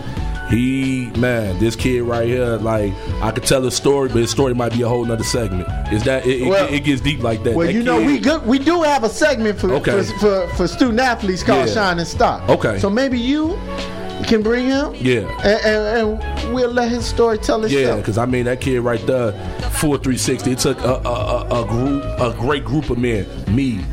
He, 0.49 1.05
man, 1.17 1.57
this 1.59 1.77
kid 1.77 2.01
right 2.03 2.27
here, 2.27 2.57
like 2.57 2.91
I 3.21 3.31
could 3.31 3.45
tell 3.45 3.63
his 3.63 3.73
story, 3.73 4.09
but 4.09 4.17
his 4.17 4.29
story 4.31 4.53
might 4.53 4.73
be 4.73 4.81
a 4.81 4.87
whole 4.87 5.05
nother 5.05 5.23
segment. 5.23 5.65
Is 5.93 6.03
that 6.03 6.25
it? 6.25 6.41
it- 6.41 6.47
Well- 6.49 6.73
it, 6.73 6.83
gets 6.83 6.99
deep 7.01 7.21
like 7.23 7.41
that. 7.43 7.55
Well, 7.55 7.67
That 7.67 7.73
you 7.73 7.81
know, 7.83 8.01
we 8.03 8.19
good, 8.19 8.45
we 8.45 8.59
do 8.59 8.81
have 8.81 9.05
a 9.05 9.09
segment 9.09 9.57
for 9.59 9.71
Okay. 9.75 10.03
for, 10.03 10.19
for, 10.19 10.47
for 10.55 10.67
student 10.67 10.99
athletes 10.99 11.41
called 11.41 11.67
Yeah. 11.69 11.73
Shining 11.73 12.03
Star. 12.05 12.41
Okay. 12.49 12.79
So 12.79 12.89
maybe 12.89 13.17
you 13.17 13.57
can 14.31 14.41
bring 14.41 14.67
him. 14.67 14.93
Yeah. 14.95 15.27
And, 15.43 15.65
and, 15.65 16.21
and 16.21 16.53
we'll 16.53 16.71
let 16.71 16.89
his 16.89 17.05
story 17.05 17.37
tell 17.37 17.59
Yeah, 17.67 17.79
itself. 17.79 17.97
because 17.99 18.17
I 18.17 18.25
mean 18.25 18.45
that 18.45 18.61
kid 18.61 18.79
right 18.79 19.05
there, 19.05 19.33
full 19.71 19.97
360. 19.97 20.51
It 20.51 20.57
took 20.59 20.79
a, 20.79 20.93
a, 21.05 21.45
a, 21.49 21.63
a 21.63 21.67
group, 21.67 22.03
a 22.19 22.33
great 22.39 22.63
group 22.63 22.89
of 22.89 22.97
men. 22.97 23.27
Me, 23.53 23.83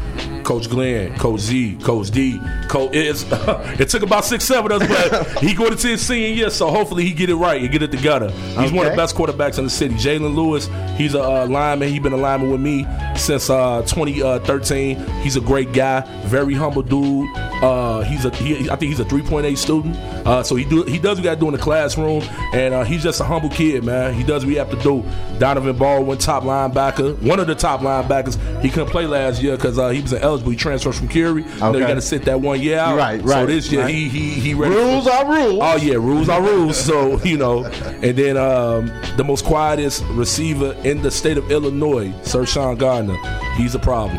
Coach 0.49 0.71
Glenn, 0.71 1.15
Coach 1.19 1.41
Z, 1.41 1.77
Coach 1.83 2.11
D, 2.11 2.41
Coach. 2.69 2.95
It's, 2.95 3.23
it 3.79 3.91
took 3.91 4.03
about 4.03 4.25
six, 4.25 4.45
seven 4.45 4.73
of 4.73 4.81
us, 4.81 4.89
but 4.89 5.39
he 5.43 5.53
going 5.53 5.73
into 5.73 5.89
his 5.89 6.01
senior 6.01 6.29
year, 6.29 6.49
so 6.49 6.71
hopefully 6.71 7.05
he 7.05 7.13
get 7.13 7.29
it 7.29 7.35
right 7.35 7.61
and 7.61 7.71
get 7.71 7.83
it 7.83 7.91
together. 7.91 8.31
He's 8.31 8.73
one 8.73 8.87
of 8.87 8.93
the 8.93 8.97
best 8.97 9.15
quarterbacks 9.15 9.59
in 9.59 9.65
the 9.65 9.71
city. 9.71 9.95
Jalen 9.97 10.35
Lewis, 10.35 10.71
he's 10.97 11.13
a 11.13 11.23
uh, 11.23 11.47
lineman. 11.47 11.91
He's 11.91 12.01
been 12.01 12.15
a 12.15 12.17
lineman 12.17 12.51
with 12.51 12.63
me 12.63 12.87
since 13.15 13.51
uh, 13.51 13.83
2013. 13.83 14.97
He's 15.21 15.37
a 15.37 15.43
great 15.43 15.75
guy, 15.75 16.01
very 16.25 16.55
humble 16.55 16.81
dude. 16.81 17.29
Uh, 17.37 18.01
he's 18.05 18.25
a 18.25 18.35
he, 18.37 18.71
I 18.71 18.77
think 18.77 18.91
he's 18.91 19.01
a 19.01 19.05
3.8 19.05 19.55
student. 19.59 19.97
Uh, 20.27 20.43
so 20.43 20.57
he 20.57 20.65
do 20.65 20.83
he 20.85 20.99
does 20.99 21.19
what 21.19 21.19
he 21.19 21.25
got 21.25 21.35
to 21.35 21.41
do 21.41 21.47
in 21.49 21.53
the 21.53 21.59
classroom, 21.59 22.23
and 22.55 22.73
uh, 22.73 22.85
he's 22.85 23.03
just 23.03 23.21
a 23.21 23.25
humble 23.25 23.51
kid, 23.51 23.85
man. 23.85 24.15
He 24.15 24.23
does 24.23 24.47
what 24.47 24.51
he 24.51 24.57
have 24.57 24.71
to 24.71 24.77
do. 24.77 25.05
Donovan 25.39 25.77
Baldwin, 25.77 26.17
top 26.17 26.43
linebacker, 26.43 27.21
one 27.21 27.39
of 27.39 27.47
the 27.47 27.55
top 27.55 27.81
linebackers. 27.81 28.39
He 28.63 28.71
couldn't 28.71 28.89
play 28.89 29.07
last 29.07 29.43
year 29.43 29.57
because 29.57 29.79
uh, 29.79 29.91
he 29.91 30.01
was 30.01 30.13
ineligible. 30.39 30.51
He 30.51 30.57
transferred 30.57 30.95
from 30.95 31.09
Curie. 31.09 31.43
You 31.43 31.49
know, 31.61 31.73
you 31.75 31.81
got 31.81 31.95
to 31.95 32.01
sit 32.03 32.25
that 32.25 32.41
one 32.41 32.61
year 32.61 32.79
out. 32.79 32.97
Right, 32.97 33.21
So 33.21 33.27
right, 33.27 33.47
this 33.47 33.71
year 33.71 33.83
right. 33.83 33.95
he 33.95 34.09
he 34.09 34.31
he 34.35 34.55
ready. 34.55 34.75
Rules 34.75 35.07
are 35.07 35.27
rules. 35.27 35.61
Oh 35.63 35.77
yeah, 35.77 35.95
rules 35.95 36.29
are 36.29 36.43
rules. 36.43 36.77
So 36.79 37.23
you 37.25 37.37
know, 37.37 37.65
and 37.65 38.17
then 38.17 38.37
um, 38.37 38.87
the 39.17 39.25
most 39.25 39.45
quietest 39.45 40.05
receiver 40.11 40.73
in 40.85 41.03
the 41.03 41.11
state 41.11 41.37
of 41.39 41.51
Illinois, 41.51 42.13
Sir 42.23 42.47
Sean 42.47 42.77
Gardner. 42.77 43.17
He's 43.57 43.75
a 43.75 43.79
problem. 43.79 44.19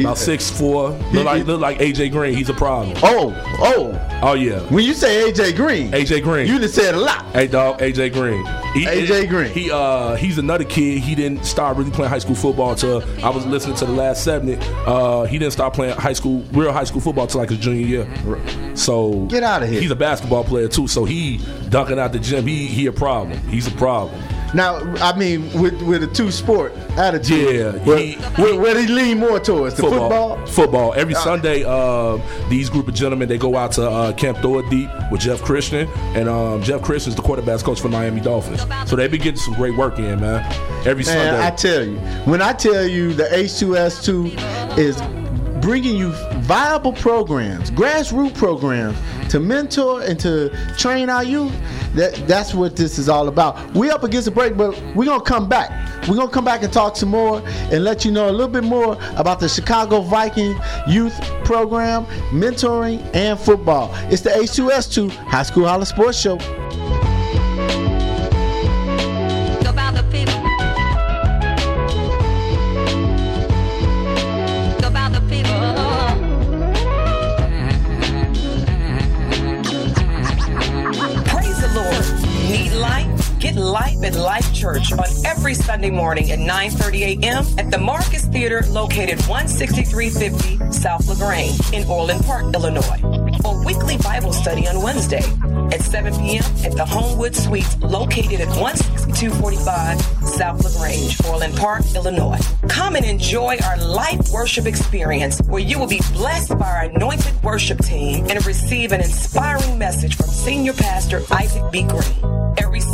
About 0.00 0.18
six 0.18 0.50
four, 0.50 0.90
look 1.12 1.24
like 1.24 1.46
look 1.46 1.60
like 1.60 1.78
AJ 1.78 2.10
Green. 2.12 2.34
He's 2.34 2.48
a 2.48 2.54
problem. 2.54 2.96
Oh, 3.02 3.32
oh. 3.60 4.00
Oh 4.22 4.32
yeah, 4.32 4.60
When 4.70 4.84
you 4.84 4.94
say 4.94 5.30
AJ 5.30 5.54
Green, 5.54 5.90
AJ 5.92 6.22
Green. 6.22 6.46
you 6.46 6.58
just 6.58 6.74
said 6.74 6.94
a 6.94 6.98
lot. 6.98 7.26
Hey 7.26 7.46
dog, 7.46 7.78
AJ 7.80 8.12
Green. 8.14 8.42
He, 8.72 8.86
AJ 8.86 9.28
Green. 9.28 9.50
He 9.52 9.70
uh 9.70 10.14
he's 10.14 10.38
another 10.38 10.64
kid. 10.64 11.00
He 11.00 11.14
didn't 11.14 11.44
start 11.44 11.76
really 11.76 11.90
playing 11.90 12.10
high 12.10 12.18
school 12.20 12.34
football 12.34 12.70
until 12.72 13.02
I 13.24 13.28
was 13.28 13.44
listening 13.46 13.76
to 13.76 13.84
the 13.84 13.92
last 13.92 14.24
segment. 14.24 14.62
Uh 14.86 15.24
he 15.24 15.38
didn't 15.38 15.52
start 15.52 15.74
playing 15.74 15.94
high 15.96 16.14
school 16.14 16.42
real 16.52 16.72
high 16.72 16.84
school 16.84 17.00
football 17.02 17.24
until 17.24 17.40
like 17.40 17.50
his 17.50 17.58
junior 17.58 17.86
year. 17.86 18.76
So 18.76 19.26
Get 19.26 19.42
out 19.42 19.62
of 19.62 19.68
here. 19.68 19.80
He's 19.80 19.90
a 19.90 19.96
basketball 19.96 20.44
player 20.44 20.68
too. 20.68 20.88
So 20.88 21.04
he 21.04 21.38
dunking 21.68 21.98
out 21.98 22.12
the 22.12 22.18
gym. 22.18 22.46
He 22.46 22.66
he 22.66 22.86
a 22.86 22.92
problem. 22.92 23.38
He's 23.48 23.66
a 23.66 23.72
problem. 23.72 24.18
Now, 24.54 24.76
I 24.96 25.16
mean, 25.18 25.52
with 25.60 25.80
with 25.82 26.02
a 26.02 26.06
two 26.06 26.30
sport 26.30 26.72
attitude, 26.96 27.56
Yeah, 27.56 27.72
where, 27.84 27.98
he- 27.98 28.14
where, 28.40 28.58
where 28.58 28.80
he 28.80 28.86
lean 28.86 29.18
more 29.18 29.40
towards 29.40 29.74
the 29.74 29.82
football. 29.82 30.44
Football. 30.46 30.94
Every 30.94 31.14
Sunday, 31.14 31.64
uh, 31.64 32.18
these 32.48 32.70
group 32.70 32.86
of 32.88 32.94
gentlemen 32.94 33.28
they 33.28 33.38
go 33.38 33.56
out 33.56 33.72
to 33.72 33.90
uh, 33.90 34.12
Camp 34.12 34.38
Throw 34.38 34.62
Deep 34.70 34.88
with 35.10 35.20
Jeff 35.20 35.42
Christian, 35.42 35.88
and 36.14 36.28
um, 36.28 36.62
Jeff 36.62 36.82
Christian 36.82 37.10
is 37.10 37.16
the 37.16 37.22
quarterbacks 37.22 37.64
coach 37.64 37.80
for 37.80 37.88
Miami 37.88 38.20
Dolphins. 38.20 38.64
So 38.88 38.94
they 38.96 39.08
be 39.08 39.18
getting 39.18 39.40
some 39.40 39.54
great 39.54 39.76
work 39.76 39.98
in, 39.98 40.20
man. 40.20 40.44
Every 40.86 41.04
Man, 41.04 41.04
Sunday. 41.04 41.46
I 41.46 41.50
tell 41.50 41.84
you, 41.84 41.96
when 42.30 42.40
I 42.40 42.52
tell 42.52 42.86
you 42.86 43.12
the 43.12 43.24
H2S2 43.24 44.78
is 44.78 45.00
bringing 45.64 45.96
you 45.96 46.10
viable 46.42 46.92
programs, 46.92 47.70
grassroots 47.70 48.34
programs 48.34 48.98
to 49.30 49.40
mentor 49.40 50.02
and 50.02 50.20
to 50.20 50.50
train 50.76 51.08
our 51.08 51.24
youth, 51.24 51.52
that 51.94 52.12
that's 52.28 52.52
what 52.52 52.76
this 52.76 52.98
is 52.98 53.08
all 53.08 53.28
about. 53.28 53.74
We 53.74 53.90
up 53.90 54.04
against 54.04 54.28
a 54.28 54.30
break, 54.30 54.58
but 54.58 54.78
we're 54.94 55.06
gonna 55.06 55.24
come 55.24 55.48
back. 55.48 55.70
We're 56.06 56.16
gonna 56.16 56.30
come 56.30 56.44
back 56.44 56.62
and 56.62 56.70
talk 56.70 56.96
some 56.96 57.08
more 57.08 57.42
and 57.72 57.82
let 57.82 58.04
you 58.04 58.12
know 58.12 58.28
a 58.28 58.30
little 58.30 58.46
bit 58.46 58.64
more 58.64 58.98
about 59.16 59.40
the 59.40 59.48
Chicago 59.48 60.02
Viking 60.02 60.54
youth 60.86 61.18
program, 61.44 62.04
mentoring, 62.30 63.02
and 63.14 63.40
football. 63.40 63.90
It's 64.10 64.20
the 64.20 64.30
H2S2 64.30 65.10
High 65.10 65.44
School 65.44 65.66
Holla 65.66 65.86
Sports 65.86 66.20
Show. 66.20 66.38
Life 84.24 84.54
Church 84.54 84.90
on 84.92 85.04
every 85.26 85.52
Sunday 85.52 85.90
morning 85.90 86.30
at 86.30 86.38
9:30 86.38 87.20
a.m. 87.20 87.44
at 87.58 87.70
the 87.70 87.76
Marcus 87.76 88.24
Theater 88.24 88.62
located 88.70 89.18
16350 89.20 90.72
South 90.72 91.06
LaGrange 91.06 91.60
in 91.74 91.86
Orland 91.86 92.24
Park, 92.24 92.44
Illinois. 92.54 93.00
Or 93.44 93.62
weekly 93.62 93.98
Bible 93.98 94.32
study 94.32 94.66
on 94.66 94.80
Wednesday 94.80 95.22
at 95.74 95.82
7 95.82 96.14
p.m. 96.14 96.44
at 96.64 96.72
the 96.72 96.86
Homewood 96.86 97.36
Suites 97.36 97.76
located 97.80 98.40
at 98.40 98.48
16245 98.54 100.00
South 100.26 100.64
LaGrange, 100.64 101.22
Orland 101.26 101.54
Park, 101.58 101.82
Illinois. 101.94 102.40
Come 102.66 102.96
and 102.96 103.04
enjoy 103.04 103.58
our 103.66 103.76
life 103.76 104.30
worship 104.32 104.64
experience 104.64 105.38
where 105.42 105.60
you 105.60 105.78
will 105.78 105.92
be 105.98 106.00
blessed 106.14 106.58
by 106.58 106.70
our 106.70 106.84
anointed 106.84 107.34
worship 107.42 107.78
team 107.84 108.24
and 108.30 108.46
receive 108.46 108.92
an 108.92 109.02
inspiring 109.02 109.78
message 109.78 110.16
from 110.16 110.28
Senior 110.28 110.72
Pastor 110.72 111.20
Isaac 111.30 111.70
B. 111.70 111.82
Green. 111.82 112.33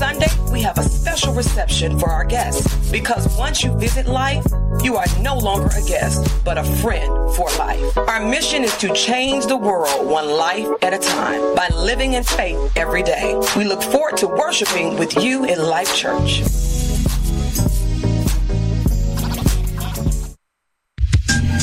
Sunday, 0.00 0.28
we 0.50 0.62
have 0.62 0.78
a 0.78 0.82
special 0.82 1.34
reception 1.34 1.98
for 1.98 2.08
our 2.08 2.24
guests 2.24 2.90
because 2.90 3.36
once 3.36 3.62
you 3.62 3.70
visit 3.76 4.06
life, 4.06 4.42
you 4.82 4.96
are 4.96 5.04
no 5.20 5.36
longer 5.36 5.68
a 5.76 5.82
guest, 5.86 6.26
but 6.42 6.56
a 6.56 6.64
friend 6.64 7.12
for 7.34 7.50
life. 7.58 7.98
Our 7.98 8.24
mission 8.24 8.64
is 8.64 8.74
to 8.78 8.94
change 8.94 9.44
the 9.44 9.58
world 9.58 10.08
one 10.08 10.26
life 10.26 10.66
at 10.80 10.94
a 10.94 10.98
time 10.98 11.54
by 11.54 11.68
living 11.76 12.14
in 12.14 12.24
faith 12.24 12.56
every 12.76 13.02
day. 13.02 13.38
We 13.58 13.64
look 13.64 13.82
forward 13.82 14.16
to 14.16 14.26
worshiping 14.26 14.96
with 14.96 15.22
you 15.22 15.44
in 15.44 15.60
Life 15.60 15.94
Church. 15.94 16.44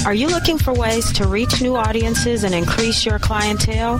Are 0.06 0.13
you 0.13 0.28
looking 0.28 0.60
for 0.60 0.76
ways 0.76 1.12
to 1.13 1.28
reach 1.28 1.60
new 1.60 1.76
audiences 1.76 2.43
and 2.43 2.54
increase 2.54 3.04
your 3.04 3.17
clientele? 3.17 4.00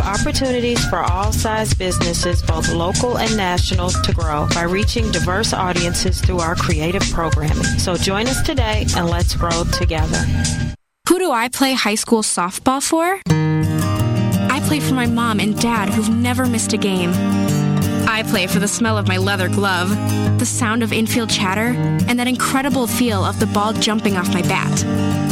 opportunities 0.00 0.84
for 0.86 1.00
all 1.00 1.32
size 1.32 1.74
businesses, 1.74 2.42
both 2.42 2.68
local 2.72 3.18
and 3.18 3.36
national, 3.36 3.90
to 3.90 4.12
grow 4.12 4.46
by 4.54 4.62
reaching 4.62 5.10
diverse 5.10 5.52
audiences 5.52 6.20
through 6.20 6.40
our 6.40 6.54
creative 6.54 7.02
programming. 7.12 7.64
So 7.78 7.96
join 7.96 8.26
us 8.26 8.42
today 8.42 8.86
and 8.96 9.08
let's 9.08 9.34
grow 9.34 9.64
together. 9.72 10.24
Who 11.08 11.18
do 11.18 11.30
I 11.30 11.48
play 11.48 11.74
high 11.74 11.94
school 11.94 12.22
softball 12.22 12.82
for? 12.82 13.20
I 13.28 14.60
play 14.66 14.80
for 14.80 14.94
my 14.94 15.06
mom 15.06 15.40
and 15.40 15.60
dad 15.60 15.90
who've 15.90 16.08
never 16.08 16.46
missed 16.46 16.72
a 16.72 16.76
game. 16.76 17.10
I 18.08 18.24
play 18.28 18.46
for 18.46 18.58
the 18.58 18.68
smell 18.68 18.98
of 18.98 19.06
my 19.06 19.16
leather 19.16 19.48
glove, 19.48 19.90
the 20.38 20.46
sound 20.46 20.82
of 20.82 20.92
infield 20.92 21.30
chatter, 21.30 21.74
and 22.08 22.18
that 22.18 22.26
incredible 22.26 22.86
feel 22.86 23.24
of 23.24 23.38
the 23.40 23.46
ball 23.46 23.72
jumping 23.72 24.16
off 24.16 24.32
my 24.32 24.42
bat. 24.42 25.25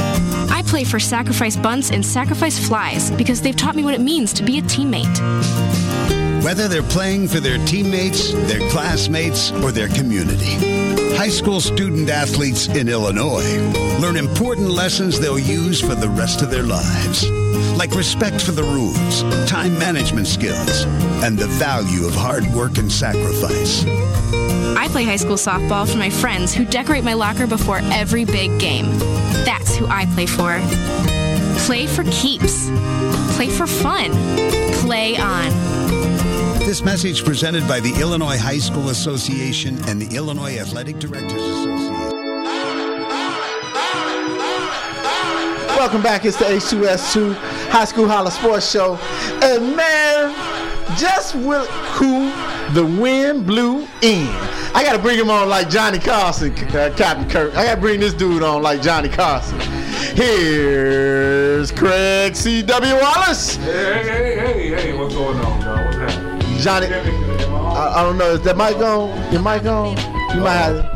Play 0.75 0.83
for 0.83 0.99
sacrifice 0.99 1.57
bunts 1.57 1.93
and 1.93 2.05
sacrifice 2.05 2.59
flies 2.59 3.13
because 3.13 3.41
they've 3.41 3.55
taught 3.55 3.77
me 3.77 3.85
what 3.85 3.95
it 3.95 4.01
means 4.01 4.33
to 4.33 4.43
be 4.43 4.59
a 4.59 4.63
teammate. 4.63 5.07
Whether 6.43 6.67
they're 6.67 6.83
playing 6.83 7.29
for 7.29 7.39
their 7.39 7.65
teammates, 7.65 8.33
their 8.49 8.69
classmates, 8.71 9.53
or 9.63 9.71
their 9.71 9.87
community, 9.87 10.57
high 11.15 11.29
school 11.29 11.61
student 11.61 12.11
athletes 12.11 12.67
in 12.67 12.89
Illinois 12.89 13.57
learn 14.01 14.17
important 14.17 14.69
lessons 14.69 15.21
they'll 15.21 15.39
use 15.39 15.81
for 15.81 15.95
the 15.95 16.09
rest 16.09 16.43
of 16.43 16.51
their 16.51 16.65
lives, 16.65 17.31
like 17.79 17.95
respect 17.95 18.41
for 18.41 18.51
the 18.51 18.65
rules, 18.65 19.23
time 19.49 19.79
management 19.79 20.27
skills, 20.27 20.87
and 21.23 21.39
the 21.39 21.47
value 21.47 22.05
of 22.05 22.17
hard 22.17 22.45
work 22.49 22.79
and 22.79 22.91
sacrifice. 22.91 23.85
I 24.77 24.89
play 24.89 25.05
high 25.05 25.17
school 25.17 25.37
softball 25.37 25.91
for 25.91 25.99
my 25.99 26.11
friends 26.11 26.53
who 26.53 26.65
decorate 26.65 27.05
my 27.05 27.15
locker 27.15 27.47
before 27.47 27.81
every 27.85 28.25
big 28.25 28.59
game. 28.59 28.87
That's 29.45 29.77
who 29.77 29.87
I 29.87 30.07
play 30.07 30.27
for. 30.27 30.61
Play 31.65 31.87
for 31.87 32.05
keeps. 32.11 32.69
Play 33.37 33.49
for 33.49 33.67
fun. 33.67 34.11
Play 34.83 35.17
on. 35.17 35.51
This 36.61 36.83
message 36.83 37.25
presented 37.25 37.67
by 37.69 37.81
the 37.81 37.95
Illinois 38.01 38.39
High 38.39 38.59
School 38.59 38.89
Association 38.89 39.79
and 39.89 40.01
the 40.01 40.17
Illinois 40.17 40.59
Athletic 40.59 40.99
Directors 40.99 41.33
Association. 41.33 42.15
Welcome 45.77 46.03
back. 46.03 46.25
It's 46.25 46.39
the 46.39 46.47
H2S2 46.47 47.35
High 47.71 47.85
School 47.85 48.09
Holla 48.09 48.31
Sports 48.31 48.71
Show. 48.71 48.97
And 49.43 49.77
man, 49.77 50.35
just 50.99 51.35
with 51.35 51.69
who 51.97 52.31
the 52.75 52.85
wind 52.85 53.47
blew 53.47 53.87
in. 54.03 54.27
I 54.75 54.83
got 54.85 54.95
to 54.95 54.99
bring 54.99 55.17
him 55.17 55.31
on 55.31 55.49
like 55.49 55.71
Johnny 55.71 56.01
Carson, 56.01 56.53
uh, 56.53 56.93
Captain 56.97 57.29
Kirk. 57.31 57.55
I 57.55 57.65
got 57.65 57.77
to 57.77 57.81
bring 57.81 58.01
this 58.01 58.13
dude 58.13 58.43
on 58.43 58.63
like 58.63 58.83
Johnny 58.83 59.09
Carson. 59.09 59.61
Here's 60.17 61.71
Craig 61.71 62.35
C.W. 62.35 62.95
Wallace. 62.95 63.57
Hey, 63.57 64.03
hey, 64.03 64.39
hey, 64.39 64.69
hey, 64.69 64.99
what's 64.99 65.15
going 65.15 65.39
on, 65.39 65.61
dog? 65.61 65.87
What's 65.87 66.15
happening? 66.15 66.59
Johnny, 66.59 66.87
I, 66.89 68.01
I 68.01 68.03
don't 68.03 68.19
know. 68.19 68.33
Is 68.33 68.43
that 68.43 68.57
mic 68.57 68.77
on? 68.77 69.33
Your 69.33 69.43
mic 69.43 69.65
on? 69.67 69.97
You 70.35 70.43
might 70.43 70.55
have. 70.55 70.94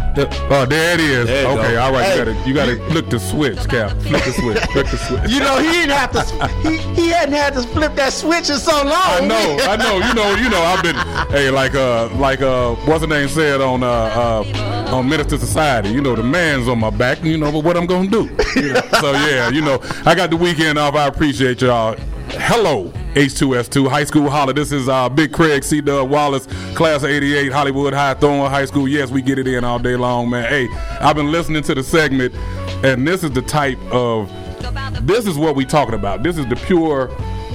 Oh, 0.51 0.67
there 0.67 0.95
it 0.95 1.01
is. 1.01 1.27
There 1.27 1.47
okay, 1.47 1.75
go. 1.75 1.83
all 1.83 1.93
right. 1.93 2.05
Hey, 2.05 2.33
you 2.33 2.49
you 2.49 2.55
gotta 2.55 2.77
flick 2.91 3.09
the 3.09 3.21
switch, 3.21 3.59
Cap. 3.69 3.97
Flick 4.03 4.25
the 4.25 4.33
switch. 4.33 4.59
Flick 4.73 4.87
the 4.91 4.97
switch. 4.97 5.31
You 5.31 5.41
know, 5.41 5.59
he 5.59 5.71
didn't 5.71 5.91
have 5.91 6.13
to. 6.13 6.49
He, 6.69 6.79
he 6.95 7.09
hadn't 7.09 7.35
had 7.35 7.55
to 7.55 7.63
flip 7.63 7.95
that 7.95 8.13
switch 8.13 8.51
in 8.51 8.57
so 8.57 8.73
long. 8.73 8.93
I 8.95 9.21
know, 9.21 9.57
I 9.61 9.77
know. 9.77 9.99
You 9.99 10.15
know, 10.15 10.35
you 10.35 10.49
know. 10.49 10.61
I've 10.61 10.83
been, 10.83 10.97
hey, 11.31 11.51
like, 11.51 11.75
uh, 11.75 12.09
like, 12.17 12.43
uh, 12.43 12.75
what's 12.87 13.01
the 13.03 13.07
name 13.07 13.29
said 13.29 13.61
on, 13.61 13.83
uh, 13.83 13.87
uh, 13.87 14.95
on 14.95 15.09
Menace 15.09 15.33
II 15.33 15.39
Society. 15.39 15.91
You 15.91 16.01
know, 16.01 16.17
the 16.17 16.23
man's 16.23 16.69
on 16.69 16.79
my 16.79 16.91
back. 16.91 17.23
You 17.23 17.39
know, 17.39 17.53
but 17.53 17.65
what 17.65 17.77
I'm 17.77 17.87
gonna 17.87 18.09
do. 18.09 18.29
You 18.57 18.73
know? 18.73 18.81
so 19.01 19.13
yeah, 19.13 19.51
you 19.51 19.61
know, 19.61 19.79
I 20.05 20.15
got 20.15 20.31
the 20.31 20.37
weekend 20.37 20.79
off. 20.79 20.95
I 20.95 21.07
appreciate 21.07 21.61
y'all. 21.63 21.97
Hello, 22.31 22.93
H2S2 23.15 23.89
High 23.89 24.05
School 24.05 24.29
Holla. 24.31 24.53
This 24.53 24.73
is 24.73 24.89
uh, 24.89 25.09
Big 25.09 25.33
Craig 25.33 25.65
C. 25.65 25.81
Dub 25.81 26.09
Wallace, 26.11 26.47
Class 26.75 27.03
of 27.03 27.11
88, 27.11 27.53
Hollywood 27.53 27.95
High 27.95 28.15
Thorn 28.15 28.51
High 28.51 28.65
School. 28.67 28.87
Yes, 28.89 29.11
we 29.11 29.23
get 29.23 29.39
it 29.39 29.47
in 29.47 29.65
all 29.65 29.79
day 29.79 29.97
long, 29.97 30.31
man. 30.31 30.49
Hey, 30.49 30.69
I've 31.01 31.17
been 31.17 31.33
listening 31.33 31.63
to 31.65 31.75
the 31.75 31.83
segment, 31.83 32.35
and 32.85 33.07
this 33.07 33.25
is 33.25 33.31
the 33.33 33.43
type 33.43 33.79
of 33.91 34.31
this 35.07 35.27
is 35.27 35.37
what 35.39 35.55
we 35.57 35.65
talking 35.65 35.95
about. 35.95 36.23
This 36.23 36.37
is 36.39 36.47
the 36.47 36.57
pure 36.57 37.09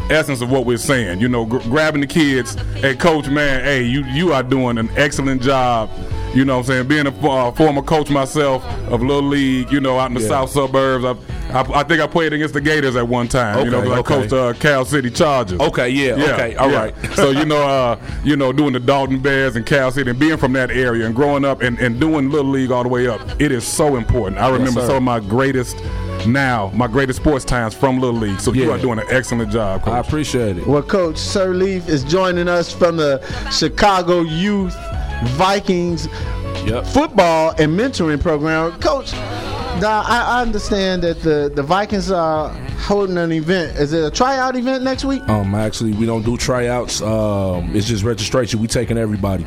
essence 0.10 0.42
of 0.42 0.50
what 0.52 0.66
we're 0.66 0.78
saying. 0.78 1.20
You 1.22 1.28
know, 1.30 1.46
gr- 1.46 1.60
grabbing 1.70 2.02
the 2.02 2.08
kids. 2.08 2.56
Hey, 2.76 2.96
coach, 2.96 3.28
man. 3.28 3.64
Hey, 3.64 3.84
you 3.84 4.04
you 4.06 4.34
are 4.34 4.44
doing 4.44 4.78
an 4.78 4.90
excellent 4.96 5.42
job. 5.42 5.90
You 6.34 6.46
know 6.46 6.54
what 6.58 6.62
I'm 6.62 6.66
saying? 6.66 6.88
Being 6.88 7.06
a 7.06 7.12
uh, 7.30 7.52
former 7.52 7.84
coach 7.84 8.10
myself 8.10 8.66
of 8.90 9.04
Little 9.04 9.30
League, 9.30 9.72
you 9.72 9.80
know, 9.80 10.00
out 10.00 10.08
in 10.10 10.16
the 10.16 10.22
Yeah. 10.22 10.30
south 10.30 10.50
suburbs. 10.50 11.06
I, 11.06 11.16
I, 11.54 11.62
I 11.82 11.84
think 11.84 12.02
I 12.02 12.08
played 12.08 12.34
against 12.34 12.54
the 12.54 12.62
Gators 12.62 12.96
at 12.96 13.08
one 13.08 13.28
time. 13.28 13.66
you 13.66 13.72
know, 13.72 13.78
Okay, 13.80 13.88
'cause 13.88 13.96
I 13.96 14.00
okay. 14.00 14.14
coached 14.30 14.34
uh, 14.34 14.54
Cal 14.62 14.86
City 14.86 15.10
Chargers. 15.10 15.60
Okay, 15.60 15.90
yeah, 15.90 16.14
okay, 16.34 16.56
all 16.56 16.70
right. 16.70 16.94
so 17.16 17.30
you 17.30 17.46
know, 17.46 17.62
uh, 17.64 18.00
you 18.24 18.36
know, 18.36 18.52
doing 18.52 18.74
the 18.74 18.80
Dolton 18.80 19.20
Bears 19.20 19.56
and 19.56 19.66
Cal 19.66 19.92
City 19.92 20.10
and 20.10 20.20
being 20.20 20.38
from 20.38 20.54
that 20.54 20.72
area 20.72 21.06
and 21.06 21.16
growing 21.16 21.46
up 21.46 21.62
and, 21.62 21.78
and 21.80 22.00
doing 22.00 22.30
Little 22.30 22.52
League 22.52 22.72
all 22.72 22.84
the 22.84 22.90
way 22.90 23.08
up, 23.08 23.22
it 23.42 23.52
is 23.52 23.66
so 23.66 23.96
important. 23.96 24.40
I 24.42 24.50
remember 24.50 24.82
sir. 24.82 24.88
some 24.88 24.96
of 24.98 25.04
my 25.04 25.20
greatest 25.20 25.78
now, 26.28 26.72
my 26.74 26.88
greatest 26.88 27.20
sports 27.20 27.44
times 27.44 27.74
from 27.74 28.00
Little 28.00 28.20
League. 28.20 28.40
So 28.40 28.54
you 28.54 28.72
are 28.72 28.78
doing 28.78 28.98
an 29.00 29.06
excellent 29.10 29.52
job, 29.52 29.82
I 29.88 30.00
appreciate 30.00 30.58
it. 30.58 30.66
Well, 30.66 30.82
Coach 30.82 31.16
Sirleaf 31.16 31.88
is 31.90 32.04
joining 32.04 32.48
us 32.48 32.72
from 32.74 32.96
the 32.98 33.20
Chicago 33.52 34.22
Youth 34.22 34.76
Vikings 35.36 36.08
Yep. 36.66 36.86
football 36.88 37.50
and 37.60 37.78
mentoring 37.78 38.22
program. 38.22 38.72
Coach, 38.80 39.12
now 39.82 40.04
I 40.06 40.42
understand 40.42 41.04
that 41.04 41.22
the, 41.22 41.52
the 41.54 41.64
Vikings 41.64 42.12
are 42.12 42.50
holding 42.84 43.18
an 43.18 43.32
event. 43.32 43.78
Is 43.78 43.94
it 43.94 44.04
a 44.04 44.12
tryout 44.12 44.56
event 44.56 44.84
next 44.84 45.06
week? 45.06 45.28
Um, 45.30 45.56
actually, 45.56 45.94
we 45.94 46.06
don't 46.06 46.24
do 46.24 46.38
tryouts. 46.38 47.02
Um, 47.02 47.76
it's 47.76 47.88
just 47.88 48.04
registration. 48.04 48.60
We 48.60 48.68
taking 48.68 48.98
everybody. 48.98 49.46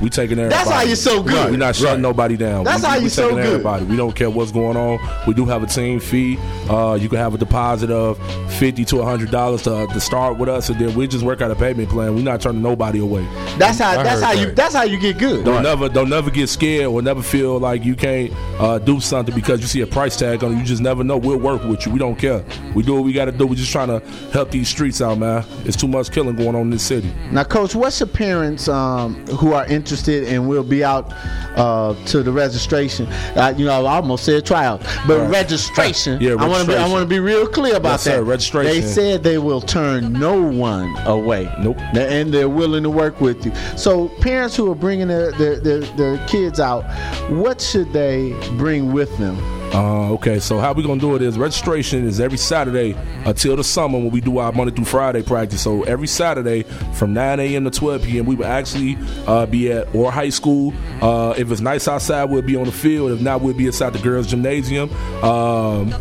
We 0.00 0.10
taking 0.10 0.38
everybody. 0.38 0.54
That's 0.64 0.70
how 0.70 0.82
you're 0.82 0.96
so 0.96 1.22
good. 1.22 1.50
We're 1.50 1.56
not 1.56 1.74
shutting 1.74 1.94
Right. 1.94 2.00
nobody 2.00 2.36
down. 2.36 2.64
That's 2.64 2.82
we, 2.82 2.88
how 2.88 2.96
you're 2.96 3.08
so 3.08 3.22
taking 3.30 3.36
good. 3.36 3.46
everybody. 3.46 3.84
We 3.86 3.96
don't 3.96 4.14
care 4.14 4.28
what's 4.28 4.52
going 4.52 4.76
on. 4.76 4.98
We 5.26 5.32
do 5.32 5.46
have 5.46 5.62
a 5.62 5.66
team 5.66 6.00
fee. 6.00 6.38
Uh, 6.68 6.98
you 7.00 7.08
can 7.08 7.18
have 7.18 7.34
a 7.34 7.38
deposit 7.38 7.90
of 7.90 8.18
fifty 8.58 8.84
to 8.86 9.02
hundred 9.02 9.30
dollars 9.30 9.62
to 9.62 9.86
to 9.86 10.00
start 10.00 10.36
with 10.38 10.48
us, 10.48 10.68
and 10.68 10.78
then 10.78 10.94
we 10.94 11.06
just 11.06 11.24
work 11.24 11.40
out 11.40 11.50
a 11.50 11.54
payment 11.54 11.88
plan. 11.88 12.14
We're 12.14 12.22
not 12.22 12.40
turning 12.42 12.62
nobody 12.62 12.98
away. 12.98 13.26
That's 13.58 13.78
how 13.78 13.98
I 13.98 14.02
that's 14.02 14.20
heard 14.20 14.24
how 14.24 14.32
you 14.32 14.50
that's 14.52 14.74
how 14.74 14.82
you 14.82 14.98
get 14.98 15.18
good. 15.18 15.44
Don't 15.44 15.62
never 15.62 15.88
don't 15.88 16.10
never 16.10 16.30
get 16.30 16.48
scared 16.48 16.86
or 16.86 17.00
never 17.00 17.22
feel 17.22 17.58
like 17.58 17.84
you 17.84 17.94
can't 17.94 18.32
uh, 18.58 18.78
do 18.78 19.00
something 19.00 19.34
because 19.34 19.60
you 19.60 19.66
see 19.66 19.80
a 19.80 19.86
price 19.86 20.16
tag 20.16 20.44
on 20.44 20.52
it. 20.54 20.58
You 20.58 20.64
just 20.64 20.82
never 20.82 21.04
know. 21.04 21.16
We'll 21.16 21.38
work 21.38 21.64
with 21.64 21.86
you. 21.86 21.92
We 21.92 21.98
don't 21.98 22.16
care. 22.18 22.44
We 22.74 22.82
do 22.82 22.94
what 22.96 23.04
we 23.04 23.12
got 23.14 23.26
to 23.26 23.32
do. 23.32 23.46
We're 23.46 23.54
just 23.54 23.72
trying 23.72 23.88
to 23.88 24.00
help 24.32 24.50
these 24.50 24.68
streets 24.68 25.00
out, 25.00 25.18
man. 25.18 25.44
It's 25.64 25.76
too 25.76 25.88
much 25.88 26.10
killing 26.10 26.36
going 26.36 26.54
on 26.54 26.62
in 26.62 26.70
this 26.70 26.82
city. 26.82 27.10
Now, 27.32 27.44
Coach, 27.44 27.74
what's 27.74 28.00
your 28.00 28.08
parents 28.08 28.68
um, 28.68 29.14
who 29.28 29.52
are 29.54 29.64
in, 29.66 29.85
interested 29.86 30.24
and 30.24 30.48
will 30.48 30.64
be 30.64 30.82
out 30.82 31.12
uh, 31.56 31.94
to 32.06 32.22
the 32.24 32.32
registration. 32.32 33.06
Uh, 33.36 33.54
you 33.56 33.64
know, 33.64 33.86
I 33.86 33.96
almost 33.96 34.24
said 34.24 34.44
trial, 34.44 34.78
but 35.06 35.20
Right. 35.20 35.30
registration. 35.30 36.20
Yeah, 36.20 36.32
I 36.38 36.46
want 36.48 36.62
to 36.66 36.68
be. 36.68 36.76
I 36.76 36.88
want 36.88 37.02
to 37.02 37.06
be 37.06 37.20
real 37.20 37.46
clear 37.46 37.76
about 37.76 37.92
Yes, 37.92 38.04
that. 38.04 38.10
sir, 38.16 38.22
registration. 38.22 38.72
They 38.80 38.86
said 38.86 39.22
they 39.22 39.38
will 39.38 39.60
turn 39.60 40.12
no 40.12 40.40
one 40.42 40.94
away. 41.06 41.48
Nope. 41.60 41.78
And 41.96 42.34
they're 42.34 42.48
willing 42.48 42.82
to 42.82 42.90
work 42.90 43.20
with 43.20 43.46
you. 43.46 43.52
So 43.76 44.08
parents 44.20 44.56
who 44.56 44.70
are 44.72 44.74
bringing 44.74 45.08
their 45.08 45.30
their, 45.32 45.60
their, 45.60 45.80
their 45.80 46.18
kids 46.26 46.58
out, 46.58 46.82
what 47.30 47.60
should 47.60 47.92
they 47.92 48.34
bring 48.56 48.92
with 48.92 49.16
them? 49.18 49.36
Uh, 49.72 50.12
okay, 50.12 50.38
so 50.38 50.58
how 50.58 50.72
we 50.72 50.82
gonna 50.82 51.00
do 51.00 51.16
it 51.16 51.22
is 51.22 51.38
registration 51.38 52.06
is 52.06 52.20
every 52.20 52.38
Saturday 52.38 52.96
until 53.24 53.56
the 53.56 53.64
summer 53.64 53.98
when 53.98 54.10
we 54.10 54.20
do 54.20 54.38
our 54.38 54.52
Monday 54.52 54.74
through 54.74 54.84
Friday 54.84 55.22
practice. 55.22 55.60
So 55.60 55.82
every 55.82 56.06
Saturday 56.06 56.62
from 56.94 57.12
9 57.12 57.40
a.m. 57.40 57.64
to 57.64 57.70
12 57.70 58.02
p.m. 58.02 58.26
we 58.26 58.36
will 58.36 58.46
actually 58.46 58.96
uh, 59.26 59.46
be 59.46 59.72
at 59.72 59.92
Orr 59.94 60.10
high 60.10 60.30
school. 60.30 60.72
Uh, 61.02 61.34
if 61.36 61.50
it's 61.50 61.60
nice 61.60 61.88
outside, 61.88 62.24
we'll 62.24 62.42
be 62.42 62.56
on 62.56 62.64
the 62.64 62.72
field. 62.72 63.10
If 63.10 63.20
not, 63.20 63.42
we'll 63.42 63.54
be 63.54 63.66
inside 63.66 63.92
the 63.92 63.98
girls' 63.98 64.28
gymnasium 64.28 64.90
um, 65.22 65.92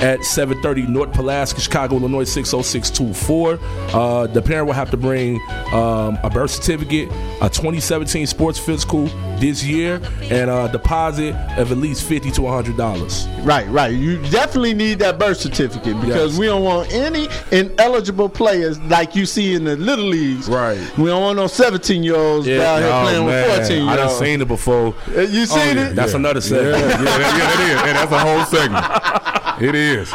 at 0.00 0.18
7:30 0.20 0.88
North 0.88 1.12
Pulaski, 1.12 1.60
Chicago, 1.60 1.96
Illinois 1.96 2.24
60624. 2.24 3.58
Uh, 3.94 4.26
the 4.26 4.42
parent 4.42 4.66
will 4.66 4.74
have 4.74 4.90
to 4.90 4.96
bring 4.96 5.40
um, 5.72 6.18
a 6.24 6.30
birth 6.30 6.50
certificate, 6.50 7.08
a 7.40 7.48
2017 7.48 8.26
sports 8.26 8.58
physical 8.58 9.08
this 9.38 9.64
year, 9.64 10.00
and 10.22 10.50
a 10.50 10.68
deposit 10.70 11.34
of 11.58 11.72
at 11.72 11.78
least 11.78 12.04
50 12.06 12.30
to 12.32 12.42
100 12.42 12.76
dollars. 12.76 13.26
Right, 13.40 13.68
right. 13.68 13.92
You 13.92 14.18
definitely 14.30 14.74
need 14.74 14.98
that 15.00 15.18
birth 15.18 15.38
certificate 15.38 16.00
because 16.00 16.32
Yes. 16.32 16.38
we 16.38 16.46
don't 16.46 16.62
want 16.62 16.92
any 16.92 17.28
ineligible 17.50 18.28
players 18.28 18.78
like 18.82 19.16
you 19.16 19.26
see 19.26 19.54
in 19.54 19.64
the 19.64 19.76
little 19.76 20.04
leagues. 20.06 20.48
Right. 20.48 20.78
We 20.98 21.06
don't 21.06 21.22
want 21.22 21.36
no 21.36 21.46
17 21.46 22.02
year 22.02 22.16
olds 22.16 22.46
down 22.46 22.82
here 22.82 22.90
oh, 22.92 23.02
playing 23.02 23.26
man. 23.26 23.48
with 23.48 23.58
14 23.58 23.82
I 23.82 23.84
year 23.86 23.96
done 23.96 24.06
olds. 24.08 24.18
seen 24.18 24.40
it 24.40 24.48
before. 24.48 24.94
Uh, 25.08 25.20
you 25.20 25.46
seen 25.46 25.78
oh, 25.78 25.82
it? 25.82 25.94
That's 25.96 26.14
another 26.14 26.40
segment. 26.40 26.78
yeah, 26.78 26.86
that, 26.88 27.08
yeah, 27.08 27.38
that 27.38 27.60
is. 27.74 27.80
Hey, 27.80 27.92
that's 27.92 28.12
a 28.12 28.18
whole 28.18 28.44
segment. 28.44 29.62
It 29.62 29.74
is. 29.74 30.12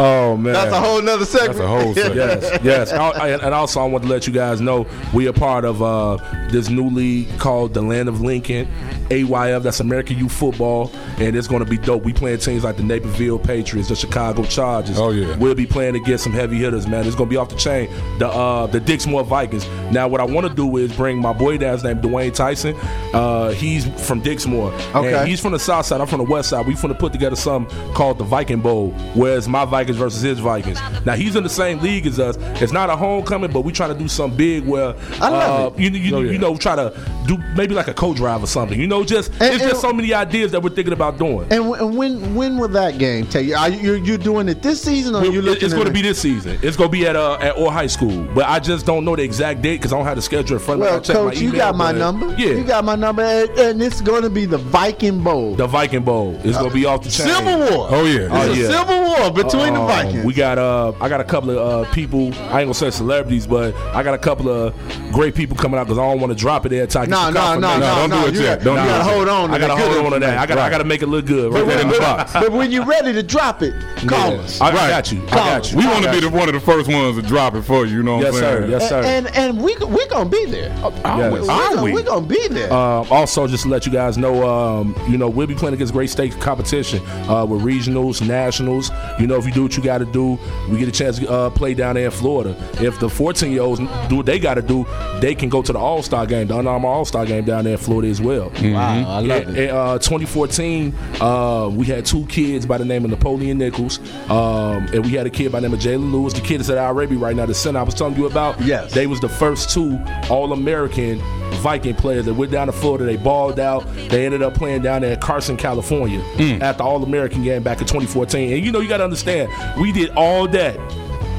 Oh 0.00 0.36
man, 0.36 0.52
That's 0.52 0.72
a 0.72 0.80
whole 0.80 1.02
nother 1.02 1.24
segment. 1.24 1.58
That's 1.58 1.64
a 1.64 1.68
whole 1.68 1.94
segment. 1.94 2.16
yes, 2.42 2.60
yes. 2.62 2.92
And 2.92 3.00
I- 3.02 3.28
and 3.30 3.54
also, 3.54 3.80
I 3.80 3.84
want 3.84 4.04
to 4.04 4.10
let 4.10 4.26
you 4.26 4.32
guys 4.32 4.60
know 4.60 4.86
we 5.12 5.26
are 5.28 5.32
part 5.32 5.64
of 5.64 5.82
uh, 5.82 6.16
this 6.50 6.68
new 6.68 6.88
league 6.88 7.36
called 7.38 7.74
the 7.74 7.82
Land 7.82 8.08
of 8.08 8.20
Lincoln, 8.20 8.68
AYF. 9.10 9.62
That's 9.62 9.80
American 9.80 10.16
Youth 10.18 10.32
Football, 10.32 10.92
and 11.18 11.34
it's 11.34 11.48
going 11.48 11.64
to 11.64 11.68
be 11.70 11.78
dope. 11.78 12.04
We 12.04 12.12
playing 12.12 12.38
teams 12.38 12.62
like 12.64 12.76
the 12.76 12.82
Naperville 12.84 13.38
Patriots, 13.40 13.88
the 13.88 13.96
Chicago 13.96 14.44
Chargers. 14.44 14.98
Oh, 15.00 15.10
yeah. 15.10 15.36
we'll 15.36 15.54
be 15.56 15.66
playing 15.66 15.96
against 15.96 16.24
some 16.24 16.32
heavy 16.32 16.56
hitters, 16.58 16.86
man. 16.86 17.06
It's 17.06 17.16
going 17.16 17.28
to 17.28 17.32
be 17.32 17.36
off 17.36 17.48
the 17.48 17.56
chain. 17.56 17.90
The 18.18 18.28
uh, 18.28 18.66
the 18.68 18.80
Dixmoor 18.80 19.24
Vikings. 19.26 19.66
Now, 19.90 20.06
what 20.06 20.20
I 20.20 20.24
want 20.24 20.46
to 20.46 20.54
do 20.54 20.76
is 20.76 20.94
bring 20.96 21.18
my 21.18 21.32
boy 21.32 21.58
dad's 21.58 21.82
name, 21.82 22.00
Dwayne 22.00 22.32
Tyson. 22.34 22.76
Uh, 23.12 23.50
he's 23.50 23.86
from 24.06 24.22
Dixmoor. 24.22 24.72
Okay. 24.94 25.14
And 25.14 25.28
he's 25.28 25.40
from 25.40 25.52
the 25.52 25.58
south 25.58 25.86
side. 25.86 26.00
I'm 26.00 26.06
from 26.06 26.18
the 26.24 26.30
west 26.30 26.50
side. 26.50 26.66
We 26.66 26.74
finna 26.74 26.98
put 26.98 27.12
together 27.12 27.36
something 27.36 27.94
called 27.94 28.18
the 28.18 28.24
Viking 28.24 28.60
Bowl, 28.60 28.90
whereas 29.14 29.38
it's 29.38 29.48
my 29.48 29.64
Vikings 29.64 29.87
versus 29.96 30.22
his 30.22 30.38
Vikings. 30.38 30.78
Now 31.04 31.14
he's 31.14 31.36
in 31.36 31.42
the 31.42 31.48
same 31.48 31.80
league 31.80 32.06
as 32.06 32.18
us. 32.18 32.36
It's 32.62 32.72
not 32.72 32.90
a 32.90 32.96
homecoming, 32.96 33.50
but 33.52 33.60
we 33.62 33.72
trying 33.72 33.92
to 33.92 33.98
do 33.98 34.08
something 34.08 34.36
big 34.36 34.66
where 34.66 34.94
I 35.20 35.28
love 35.28 35.72
uh, 35.72 35.76
it. 35.76 35.80
You, 35.80 35.90
you, 36.00 36.16
Oh, 36.16 36.20
yeah. 36.20 36.32
you 36.32 36.38
know 36.38 36.56
try 36.56 36.74
to 36.76 36.92
do 37.26 37.36
maybe 37.56 37.74
like 37.74 37.88
a 37.88 37.94
co-drive 37.94 38.42
or 38.42 38.46
something. 38.46 38.80
You 38.80 38.86
know, 38.86 39.04
just 39.04 39.30
And- 39.34 39.54
it's 39.54 39.62
and- 39.62 39.70
just 39.70 39.80
so 39.82 39.92
many 39.92 40.12
ideas 40.14 40.52
that 40.52 40.62
we're 40.62 40.70
thinking 40.70 40.92
about 40.92 41.18
doing. 41.18 41.42
And, 41.50 41.64
w- 41.64 41.74
and 41.74 41.96
when 41.96 42.34
when 42.34 42.56
will 42.58 42.68
that 42.68 42.98
game 42.98 43.26
take 43.26 43.46
you? 43.48 43.54
Are 43.56 43.68
you 43.68 43.94
you 43.94 44.18
doing 44.18 44.48
it 44.48 44.62
this 44.62 44.80
season 44.82 45.14
or 45.14 45.24
you 45.24 45.38
It- 45.40 45.44
looking 45.44 45.64
it's 45.64 45.74
going 45.74 45.86
to 45.86 45.92
be 45.92 46.02
this 46.02 46.20
season. 46.20 46.58
It's 46.62 46.76
going 46.76 46.90
to 46.90 46.92
be 46.92 47.06
at 47.06 47.16
uh, 47.16 47.38
at 47.40 47.56
Orr 47.58 47.70
High 47.70 47.86
School, 47.86 48.26
but 48.34 48.46
I 48.46 48.58
just 48.60 48.86
don't 48.86 49.04
know 49.04 49.16
the 49.16 49.22
exact 49.22 49.62
date 49.62 49.76
because 49.78 49.92
I 49.92 49.96
don't 49.96 50.06
have 50.06 50.16
the 50.16 50.22
schedule 50.22 50.56
in 50.56 50.62
front 50.62 50.80
of 50.80 50.86
me. 50.86 50.90
Well, 50.90 50.96
I 50.98 51.00
check 51.00 51.16
my 51.16 51.22
coach, 51.30 51.38
you 51.40 51.52
got 51.52 51.76
my 51.76 51.92
number. 51.92 52.28
Yeah, 52.38 52.50
you 52.54 52.64
got 52.64 52.84
my 52.84 52.94
number, 52.96 53.22
and, 53.22 53.50
and 53.58 53.82
it's 53.82 54.00
going 54.00 54.22
to 54.22 54.30
be 54.30 54.46
the 54.46 54.58
Viking 54.58 55.22
Bowl. 55.22 55.54
the 55.54 55.66
Viking 55.66 56.02
Bowl. 56.04 56.38
It's 56.44 56.56
going 56.56 56.70
to 56.70 56.74
be 56.74 56.84
off 56.86 57.02
the 57.02 57.10
chain. 57.10 57.26
Civil 57.28 57.58
War. 57.58 57.88
Oh, 57.90 58.04
yeah. 58.04 58.20
It's 58.20 58.32
Oh, 58.32 58.52
a 58.52 58.54
yeah. 58.56 58.78
civil 58.78 59.00
war 59.02 59.30
between 59.32 59.74
the 59.74 59.77
Um, 59.80 59.86
Vikings. 59.88 60.24
We 60.24 60.34
got 60.34 60.58
uh, 60.58 60.92
I 61.00 61.08
got 61.08 61.20
a 61.20 61.24
couple 61.24 61.50
of 61.50 61.58
uh, 61.86 61.92
people. 61.92 62.26
I 62.34 62.60
ain't 62.60 62.66
gonna 62.68 62.74
say 62.74 62.90
celebrities, 62.90 63.46
but 63.46 63.74
I 63.94 64.02
got 64.02 64.14
a 64.14 64.18
couple 64.18 64.48
of 64.48 64.74
great 65.12 65.34
people 65.34 65.56
coming 65.56 65.78
out 65.78 65.84
because 65.86 65.98
I 65.98 66.02
don't 66.02 66.20
want 66.20 66.32
to 66.32 66.38
drop 66.38 66.66
it 66.66 66.70
there. 66.70 66.82
Until 66.84 67.02
I 67.02 67.04
get 67.06 67.10
No, 67.10 67.26
the 67.26 67.30
no, 67.32 67.40
no, 67.58 67.68
confirmation. 67.68 67.80
no, 67.80 67.94
don't 67.96 68.10
no. 68.10 68.22
do 68.22 68.28
it 68.28 68.34
you 68.34 68.40
yet. 68.42 68.58
got- 68.58 68.64
Don't 68.64 68.76
you 68.76 68.82
do 68.82 68.88
it 68.88 68.92
gotta 68.98 69.04
hold 69.04 69.28
on. 69.28 69.50
I 69.54 69.58
gotta 69.58 69.76
hold 69.76 70.06
on 70.06 70.12
to 70.12 70.18
that. 70.20 70.38
I 70.38 70.46
gotta, 70.46 70.60
I 70.62 70.70
gotta 70.70 70.84
make 70.84 71.02
it 71.02 71.06
look 71.08 71.26
good. 71.26 71.52
Right 71.52 71.64
Put 71.64 71.68
that 71.74 71.80
in 71.80 71.88
the 71.88 71.98
box. 71.98 72.32
But 72.48 72.52
when 72.52 72.70
you're 72.70 72.84
ready 72.86 73.12
to 73.12 73.22
drop 73.22 73.62
it, 73.62 73.74
call 74.06 74.38
us. 74.40 74.60
I, 74.60 74.68
I 74.68 74.72
got 74.90 75.10
you. 75.12 75.22
I 75.26 75.30
Call 75.30 75.38
got 75.44 75.60
us. 75.60 75.72
you. 75.72 75.78
We 75.78 75.86
want 75.86 76.04
to 76.04 76.12
be 76.12 76.20
the, 76.20 76.30
one 76.30 76.48
of 76.48 76.54
the 76.54 76.60
first 76.60 76.88
ones 76.90 77.16
to 77.16 77.22
drop 77.22 77.54
it 77.54 77.62
for 77.62 77.84
you. 77.86 77.96
You 77.96 78.02
know 78.02 78.16
what 78.16 78.24
Yes, 78.24 78.34
I'm 78.34 78.40
sir. 78.40 78.58
saying? 78.60 78.70
Yes, 78.70 78.88
sir. 78.88 79.02
And 79.04 79.26
and 79.36 79.62
we 79.62 79.76
we 79.86 80.06
gonna 80.08 80.28
be 80.28 80.44
there. 80.46 80.68
Yes. 80.68 80.82
We, 81.04 81.48
Are 81.48 81.68
gonna, 81.74 81.82
we? 81.82 81.92
we 81.92 82.02
gonna 82.02 82.26
be 82.26 82.48
there. 82.48 82.72
Um, 82.72 83.06
also, 83.10 83.46
just 83.46 83.64
to 83.64 83.68
let 83.68 83.86
you 83.86 83.92
guys 83.92 84.16
know, 84.18 84.46
um, 84.48 84.94
you 85.08 85.18
know, 85.18 85.28
we'll 85.28 85.46
be 85.46 85.54
playing 85.54 85.74
against 85.74 85.92
great 85.92 86.10
state 86.10 86.38
competition 86.40 87.04
uh, 87.28 87.44
with 87.48 87.62
regionals, 87.62 88.26
nationals. 88.26 88.90
You 89.18 89.26
know, 89.26 89.36
if 89.36 89.46
you 89.46 89.52
do 89.52 89.67
what 89.68 89.76
you 89.76 89.82
got 89.82 89.98
to 89.98 90.06
do, 90.06 90.38
we 90.70 90.78
get 90.78 90.88
a 90.88 90.92
chance 90.92 91.18
to 91.18 91.30
uh, 91.30 91.50
play 91.50 91.74
down 91.74 91.94
there 91.94 92.06
in 92.06 92.10
Florida. 92.10 92.56
If 92.80 92.98
the 93.00 93.08
14 93.08 93.52
year 93.52 93.60
olds 93.62 93.80
do 94.08 94.16
what 94.16 94.26
they 94.26 94.38
got 94.38 94.54
to 94.54 94.62
do, 94.62 94.86
they 95.20 95.34
can 95.34 95.48
go 95.50 95.60
to 95.62 95.72
the 95.72 95.78
All 95.78 96.02
Star 96.02 96.26
game, 96.26 96.46
the 96.46 96.54
Armour 96.54 96.88
All 96.88 97.04
Star 97.04 97.26
game 97.26 97.44
down 97.44 97.64
there 97.64 97.74
in 97.74 97.78
Florida 97.78 98.08
as 98.08 98.20
well. 98.20 98.50
wow, 98.62 99.04
I 99.06 99.20
love 99.20 99.48
it. 99.48 99.68
in, 99.68 99.70
uh, 99.70 99.98
2014, 99.98 100.94
uh, 101.20 101.70
we 101.72 101.84
had 101.84 102.06
two 102.06 102.24
kids 102.26 102.64
by 102.64 102.78
the 102.78 102.84
name 102.84 103.04
of 103.04 103.10
Napoleon 103.10 103.58
Nichols, 103.58 103.98
um, 104.30 104.86
and 104.94 105.04
we 105.04 105.10
had 105.12 105.26
a 105.26 105.30
kid 105.30 105.52
by 105.52 105.60
the 105.60 105.68
name 105.68 105.74
of 105.76 105.84
Jalen 105.84 106.10
Lewis. 106.10 106.32
The 106.32 106.40
kid 106.40 106.60
is 106.62 106.70
at 106.70 106.78
Al 106.78 106.94
right 106.94 107.36
now, 107.36 107.44
the 107.46 107.54
center 107.54 107.78
I 107.78 107.82
was 107.82 107.94
telling 107.94 108.16
you 108.16 108.26
about. 108.26 108.58
Yes. 108.62 108.92
They 108.94 109.06
was 109.06 109.20
the 109.20 109.28
first 109.28 109.70
two 109.70 109.98
All 110.30 110.52
American 110.52 111.20
Viking 111.56 111.94
players 111.94 112.24
that 112.26 112.34
went 112.34 112.52
down 112.52 112.66
to 112.66 112.72
Florida. 112.72 113.04
They 113.04 113.16
balled 113.16 113.58
out. 113.58 113.86
They 114.08 114.24
ended 114.24 114.42
up 114.42 114.54
playing 114.54 114.82
down 114.82 115.02
there 115.02 115.14
in 115.14 115.20
Carson, 115.20 115.56
California 115.56 116.20
at 116.62 116.78
the 116.78 116.84
All 116.84 117.02
American 117.02 117.42
game 117.42 117.62
back 117.62 117.80
in 117.80 117.86
2014. 117.86 118.52
And 118.52 118.64
you 118.64 118.72
know, 118.72 118.80
you 118.80 118.88
got 118.88 118.98
to 118.98 119.04
understand, 119.04 119.50
we 119.80 119.92
did 119.92 120.10
all 120.10 120.46
that, 120.48 120.76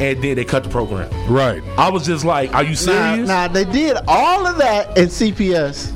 and 0.01 0.21
then 0.23 0.35
they 0.35 0.45
cut 0.45 0.63
the 0.63 0.69
program. 0.69 1.09
Right. 1.31 1.61
I 1.77 1.89
was 1.89 2.05
just 2.05 2.25
like, 2.25 2.53
are 2.53 2.63
you 2.63 2.69
now, 2.69 2.75
serious? 2.75 3.27
now 3.27 3.47
they 3.47 3.65
did 3.65 3.97
all 4.07 4.45
of 4.45 4.57
that 4.57 4.97
in 4.97 5.05
CPS. 5.07 5.95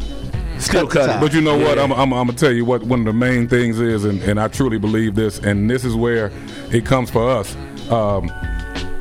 Still 0.60 0.88
cut 0.88 1.08
cut 1.08 1.17
it. 1.17 1.19
But 1.19 1.34
you 1.34 1.41
know 1.41 1.58
what? 1.58 1.78
Yeah. 1.78 1.84
I'm, 1.84 1.91
I'm, 1.91 2.13
I'm 2.13 2.28
gonna 2.28 2.34
tell 2.34 2.52
you 2.52 2.63
what 2.63 2.84
one 2.84 2.99
of 2.99 3.06
the 3.06 3.13
main 3.13 3.47
things 3.47 3.80
is, 3.80 4.06
and, 4.06 4.21
and 4.21 4.39
I 4.39 4.47
truly 4.47 4.78
believe 4.78 5.15
this, 5.15 5.39
and 5.39 5.69
this 5.69 5.84
is 5.84 5.95
where 5.95 6.32
it 6.71 6.86
comes 6.86 7.10
for 7.10 7.30
us. 7.30 7.56
Um, 7.89 8.32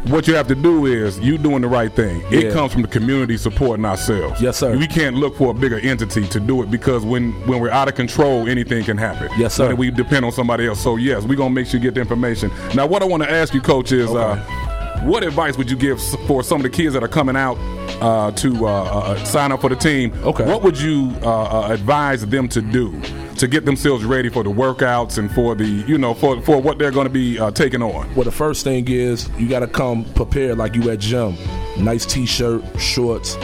what 0.08 0.26
you 0.26 0.34
have 0.34 0.48
to 0.48 0.54
do 0.54 0.86
is 0.86 1.18
you 1.20 1.38
doing 1.38 1.62
the 1.62 1.68
right 1.68 1.92
thing. 1.94 2.22
It 2.30 2.44
Yeah. 2.46 2.50
comes 2.52 2.72
from 2.72 2.82
the 2.82 2.88
community 2.88 3.36
supporting 3.36 3.84
ourselves. 3.84 4.40
Yes, 4.40 4.56
sir. 4.58 4.76
We 4.76 4.86
can't 4.86 5.16
look 5.16 5.36
for 5.36 5.50
a 5.50 5.54
bigger 5.54 5.78
entity 5.78 6.26
to 6.28 6.40
do 6.40 6.62
it 6.62 6.70
because 6.70 7.04
when 7.04 7.32
when 7.46 7.60
we're 7.60 7.70
out 7.70 7.88
of 7.88 7.94
control, 7.94 8.48
anything 8.48 8.84
can 8.84 8.98
happen. 8.98 9.28
Yes, 9.38 9.54
sir. 9.54 9.68
When 9.68 9.76
we 9.76 9.90
depend 9.90 10.24
on 10.24 10.32
somebody 10.32 10.66
else. 10.66 10.80
So 10.80 10.96
yes, 10.96 11.24
we're 11.24 11.36
gonna 11.36 11.54
make 11.54 11.66
sure 11.66 11.78
you 11.78 11.84
get 11.84 11.94
the 11.94 12.00
information. 12.00 12.50
Now, 12.74 12.86
what 12.86 13.02
I 13.02 13.06
want 13.06 13.22
to 13.22 13.30
ask 13.30 13.54
you, 13.54 13.60
Coach, 13.60 13.92
is 13.92 14.10
uh, 14.10 14.36
what 15.04 15.22
advice 15.24 15.56
would 15.56 15.70
you 15.70 15.76
give 15.76 16.00
for 16.26 16.42
some 16.42 16.56
of 16.58 16.62
the 16.62 16.70
kids 16.70 16.94
that 16.94 17.02
are 17.02 17.08
coming 17.08 17.36
out 17.36 17.56
uh, 18.00 18.30
to 18.32 18.66
uh, 18.66 18.70
uh, 18.70 19.24
sign 19.24 19.52
up 19.52 19.60
for 19.60 19.68
the 19.68 19.76
team? 19.76 20.12
Okay. 20.24 20.44
What 20.44 20.62
would 20.62 20.80
you 20.80 21.12
uh, 21.22 21.28
uh, 21.42 21.68
advise 21.72 22.24
them 22.26 22.48
to 22.48 22.60
do 22.60 23.00
to 23.38 23.48
get 23.48 23.64
themselves 23.64 24.04
ready 24.04 24.28
for 24.28 24.42
the 24.44 24.50
workouts 24.50 25.18
and 25.18 25.30
for 25.32 25.54
the 25.54 25.64
you 25.66 25.98
know 25.98 26.14
for 26.14 26.40
for 26.42 26.60
what 26.60 26.78
they're 26.78 26.90
going 26.90 27.06
to 27.06 27.12
be 27.12 27.38
uh, 27.38 27.50
taking 27.50 27.82
on? 27.82 28.14
Well, 28.14 28.24
the 28.24 28.30
first 28.32 28.64
thing 28.64 28.88
is 28.88 29.28
you 29.38 29.48
got 29.48 29.60
to 29.60 29.66
come 29.66 30.04
prepared 30.14 30.58
like 30.58 30.74
you 30.74 30.90
at 30.90 30.98
gym. 31.00 31.36
Nice 31.78 32.04
t-shirt, 32.06 32.62
shorts. 32.80 33.36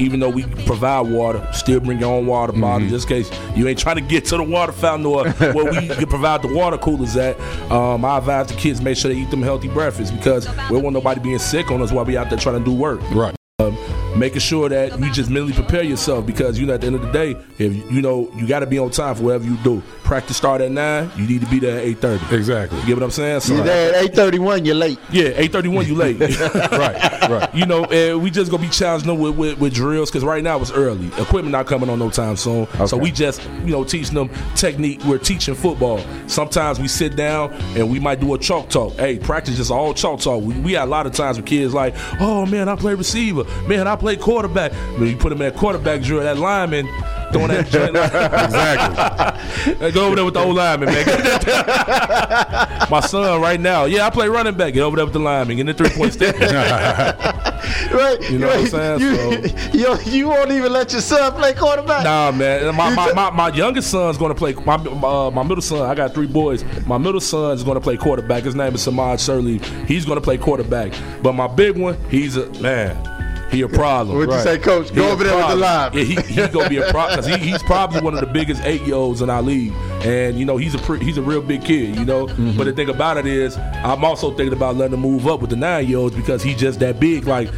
Even 0.00 0.18
though 0.18 0.28
we 0.28 0.42
provide 0.66 1.02
water, 1.02 1.46
still 1.52 1.78
bring 1.78 2.00
your 2.00 2.12
own 2.12 2.26
water 2.26 2.52
bottle 2.52 2.88
just 2.88 3.08
in 3.08 3.22
case 3.22 3.30
you 3.54 3.68
ain't 3.68 3.78
trying 3.78 3.94
to 3.94 4.02
get 4.02 4.24
to 4.24 4.36
the 4.36 4.42
water 4.42 4.72
fountain 4.72 5.06
or 5.06 5.28
where 5.52 5.70
we 5.70 5.86
can 5.86 6.06
provide 6.08 6.42
the 6.42 6.52
water 6.52 6.76
coolers 6.76 7.16
at. 7.16 7.38
Um, 7.70 8.04
I 8.04 8.18
advise 8.18 8.48
the 8.48 8.54
kids 8.54 8.80
make 8.80 8.96
sure 8.96 9.12
they 9.14 9.20
eat 9.20 9.30
them 9.30 9.40
healthy 9.42 9.68
breakfasts 9.68 10.10
because 10.10 10.48
we 10.48 10.54
don't 10.70 10.82
want 10.82 10.94
nobody 10.94 11.20
being 11.20 11.38
sick 11.38 11.70
on 11.70 11.80
us 11.80 11.92
while 11.92 12.04
we 12.04 12.16
out 12.16 12.28
there 12.28 12.38
trying 12.40 12.58
to 12.58 12.64
do 12.64 12.72
work 12.74 13.00
Right. 13.12 13.36
um, 13.60 13.76
making 14.16 14.40
sure 14.40 14.68
that 14.68 14.98
you 14.98 15.10
just 15.12 15.30
mentally 15.30 15.52
prepare 15.52 15.82
yourself 15.82 16.26
because 16.26 16.58
you 16.58 16.66
know 16.66 16.74
at 16.74 16.80
the 16.80 16.86
end 16.86 16.96
of 16.96 17.02
the 17.02 17.12
day, 17.12 17.36
if 17.58 17.74
you 17.90 18.02
know 18.02 18.30
you 18.36 18.46
got 18.46 18.60
to 18.60 18.66
be 18.66 18.78
on 18.78 18.90
time 18.90 19.14
for 19.14 19.24
whatever 19.24 19.44
you 19.44 19.56
do. 19.58 19.82
Practice 20.04 20.36
start 20.36 20.60
at 20.60 20.70
nine, 20.70 21.10
you 21.16 21.26
need 21.26 21.40
to 21.40 21.46
be 21.48 21.58
there 21.58 21.78
at 21.78 21.84
eight 21.84 21.98
thirty. 21.98 22.22
Exactly. 22.36 22.78
You 22.80 22.86
get 22.86 22.94
what 22.96 23.02
I'm 23.04 23.10
saying? 23.10 23.40
So 23.40 23.54
You're 23.54 23.64
there 23.64 23.94
at 23.94 24.12
8:31. 24.12 24.64
You're 24.66 24.74
late. 24.74 24.98
yeah, 25.10 25.30
eight 25.34 25.50
thirty 25.50 25.68
one, 25.68 25.86
you 25.86 25.94
late. 25.94 26.18
Right. 26.74 27.30
Right. 27.30 27.54
You 27.54 27.64
know, 27.66 27.84
and 27.86 28.22
we 28.22 28.30
just 28.30 28.50
gonna 28.50 28.62
be 28.62 28.68
challenging 28.68 29.08
them 29.08 29.18
with, 29.18 29.34
with, 29.36 29.58
with 29.58 29.74
drills 29.74 30.10
because 30.10 30.22
right 30.24 30.42
now 30.44 30.60
it's 30.60 30.70
early. 30.72 31.06
Equipment 31.18 31.50
not 31.52 31.66
coming 31.66 31.88
on 31.88 31.98
no 31.98 32.10
time 32.10 32.36
soon. 32.36 32.66
So 32.86 32.96
we 32.98 33.10
just, 33.10 33.42
you 33.64 33.72
know, 33.72 33.82
teaching 33.82 34.14
them 34.14 34.28
technique. 34.54 35.02
We're 35.04 35.18
teaching 35.18 35.54
football. 35.54 36.00
Sometimes 36.26 36.78
we 36.78 36.86
sit 36.88 37.16
down 37.16 37.52
and 37.76 37.90
we 37.90 37.98
might 37.98 38.20
do 38.20 38.34
a 38.34 38.38
chalk 38.38 38.68
talk. 38.68 38.92
Hey, 38.94 39.18
practice 39.18 39.58
is 39.58 39.70
all 39.70 39.94
chalk 39.94 40.20
talk. 40.20 40.42
We, 40.42 40.54
we 40.60 40.72
had 40.74 40.84
a 40.84 40.90
lot 40.90 41.06
of 41.06 41.12
times 41.12 41.38
with 41.38 41.46
kids 41.46 41.72
like, 41.72 41.94
oh 42.20 42.44
man, 42.44 42.68
I 42.68 42.76
play 42.76 42.94
receiver. 42.94 43.44
Man, 43.66 43.88
I 43.88 43.96
play 43.96 44.16
quarterback. 44.16 44.72
When 44.98 45.08
you 45.08 45.16
put 45.16 45.30
them 45.30 45.40
in 45.40 45.48
that 45.52 45.58
quarterback 45.58 46.02
drill, 46.02 46.20
that 46.22 46.36
lineman, 46.38 46.86
throwing 47.34 47.48
that 47.48 47.68
joint. 47.68 47.96
Exactly. 47.96 49.90
Go 49.92 50.06
over 50.06 50.16
there 50.16 50.24
with 50.24 50.34
the 50.34 50.40
old 50.40 50.56
lineman, 50.56 50.88
man. 50.90 51.04
My 52.90 53.00
son, 53.00 53.40
right 53.40 53.60
now, 53.60 53.84
yeah, 53.84 54.06
I 54.06 54.10
play 54.10 54.28
running 54.28 54.56
back. 54.56 54.74
Get 54.74 54.82
over 54.82 54.96
there 54.96 55.04
with 55.04 55.14
the 55.14 55.20
lineman, 55.20 55.56
get 55.56 55.66
the 55.66 55.74
three 55.74 55.90
point 55.90 56.12
step. 56.12 56.36
Right? 57.92 58.30
You 58.30 58.38
know 58.38 58.48
what 58.48 58.58
I'm 58.58 58.66
saying? 58.66 59.00
You, 59.00 59.50
you, 59.72 59.98
you 60.04 60.28
won't 60.28 60.50
even 60.50 60.72
let 60.72 60.92
your 60.92 61.00
son 61.00 61.32
play 61.32 61.54
quarterback. 61.54 62.04
Nah, 62.04 62.32
man. 62.32 62.74
My, 62.74 62.94
my, 62.94 63.12
my, 63.12 63.30
my 63.30 63.48
youngest 63.48 63.90
son's 63.90 64.18
going 64.18 64.32
to 64.32 64.34
play. 64.34 64.52
My 64.52 64.74
uh, 64.74 65.30
my 65.30 65.42
middle 65.42 65.62
son. 65.62 65.88
I 65.88 65.94
got 65.94 66.12
three 66.12 66.26
boys. 66.26 66.64
My 66.86 66.98
middle 66.98 67.20
son's 67.20 67.62
going 67.62 67.76
to 67.76 67.80
play 67.80 67.96
quarterback. 67.96 68.44
His 68.44 68.54
name 68.54 68.74
is 68.74 68.86
Samad 68.86 69.24
Shirley. 69.24 69.58
He's 69.86 70.04
going 70.04 70.16
to 70.16 70.22
play 70.22 70.36
quarterback. 70.38 70.92
But 71.22 71.34
my 71.34 71.46
big 71.46 71.78
one, 71.78 71.96
he's 72.10 72.36
a 72.36 72.50
man. 72.60 73.13
He 73.54 73.62
a 73.62 73.68
problem. 73.68 74.16
What'd 74.18 74.34
you 74.34 74.40
say, 74.40 74.58
Coach? 74.58 74.90
He 74.90 74.96
Go 74.96 75.10
over 75.10 75.24
there 75.24 75.36
with 75.36 75.48
the 75.48 75.56
line. 75.56 75.92
Yeah, 75.94 76.02
he, 76.04 76.14
he 76.34 76.46
gonna 76.48 76.68
be 76.68 76.78
a 76.78 76.90
problem 76.90 77.20
because 77.20 77.26
he, 77.40 77.50
he's 77.50 77.62
probably 77.62 78.00
one 78.00 78.14
of 78.14 78.20
the 78.20 78.26
biggest 78.26 78.62
eight 78.64 78.82
year 78.82 78.96
olds 78.96 79.22
in 79.22 79.30
our 79.30 79.42
league, 79.42 79.72
and 80.04 80.38
you 80.38 80.44
know 80.44 80.56
he's 80.56 80.74
a 80.74 80.78
pre, 80.78 80.98
he's 81.04 81.18
a 81.18 81.22
real 81.22 81.40
big 81.42 81.64
kid, 81.64 81.96
you 81.96 82.04
know. 82.04 82.26
Mm-hmm. 82.26 82.56
But 82.58 82.64
the 82.64 82.72
thing 82.72 82.88
about 82.88 83.16
it 83.16 83.26
is, 83.26 83.56
I'm 83.56 84.04
also 84.04 84.30
thinking 84.34 84.52
about 84.56 84.76
letting 84.76 84.94
him 84.94 85.00
move 85.00 85.26
up 85.26 85.40
with 85.40 85.50
the 85.50 85.56
nine 85.56 85.86
year 85.86 85.98
olds 85.98 86.16
because 86.16 86.42
he's 86.42 86.56
just 86.58 86.80
that 86.80 86.98
big. 87.00 87.26
Like 87.26 87.48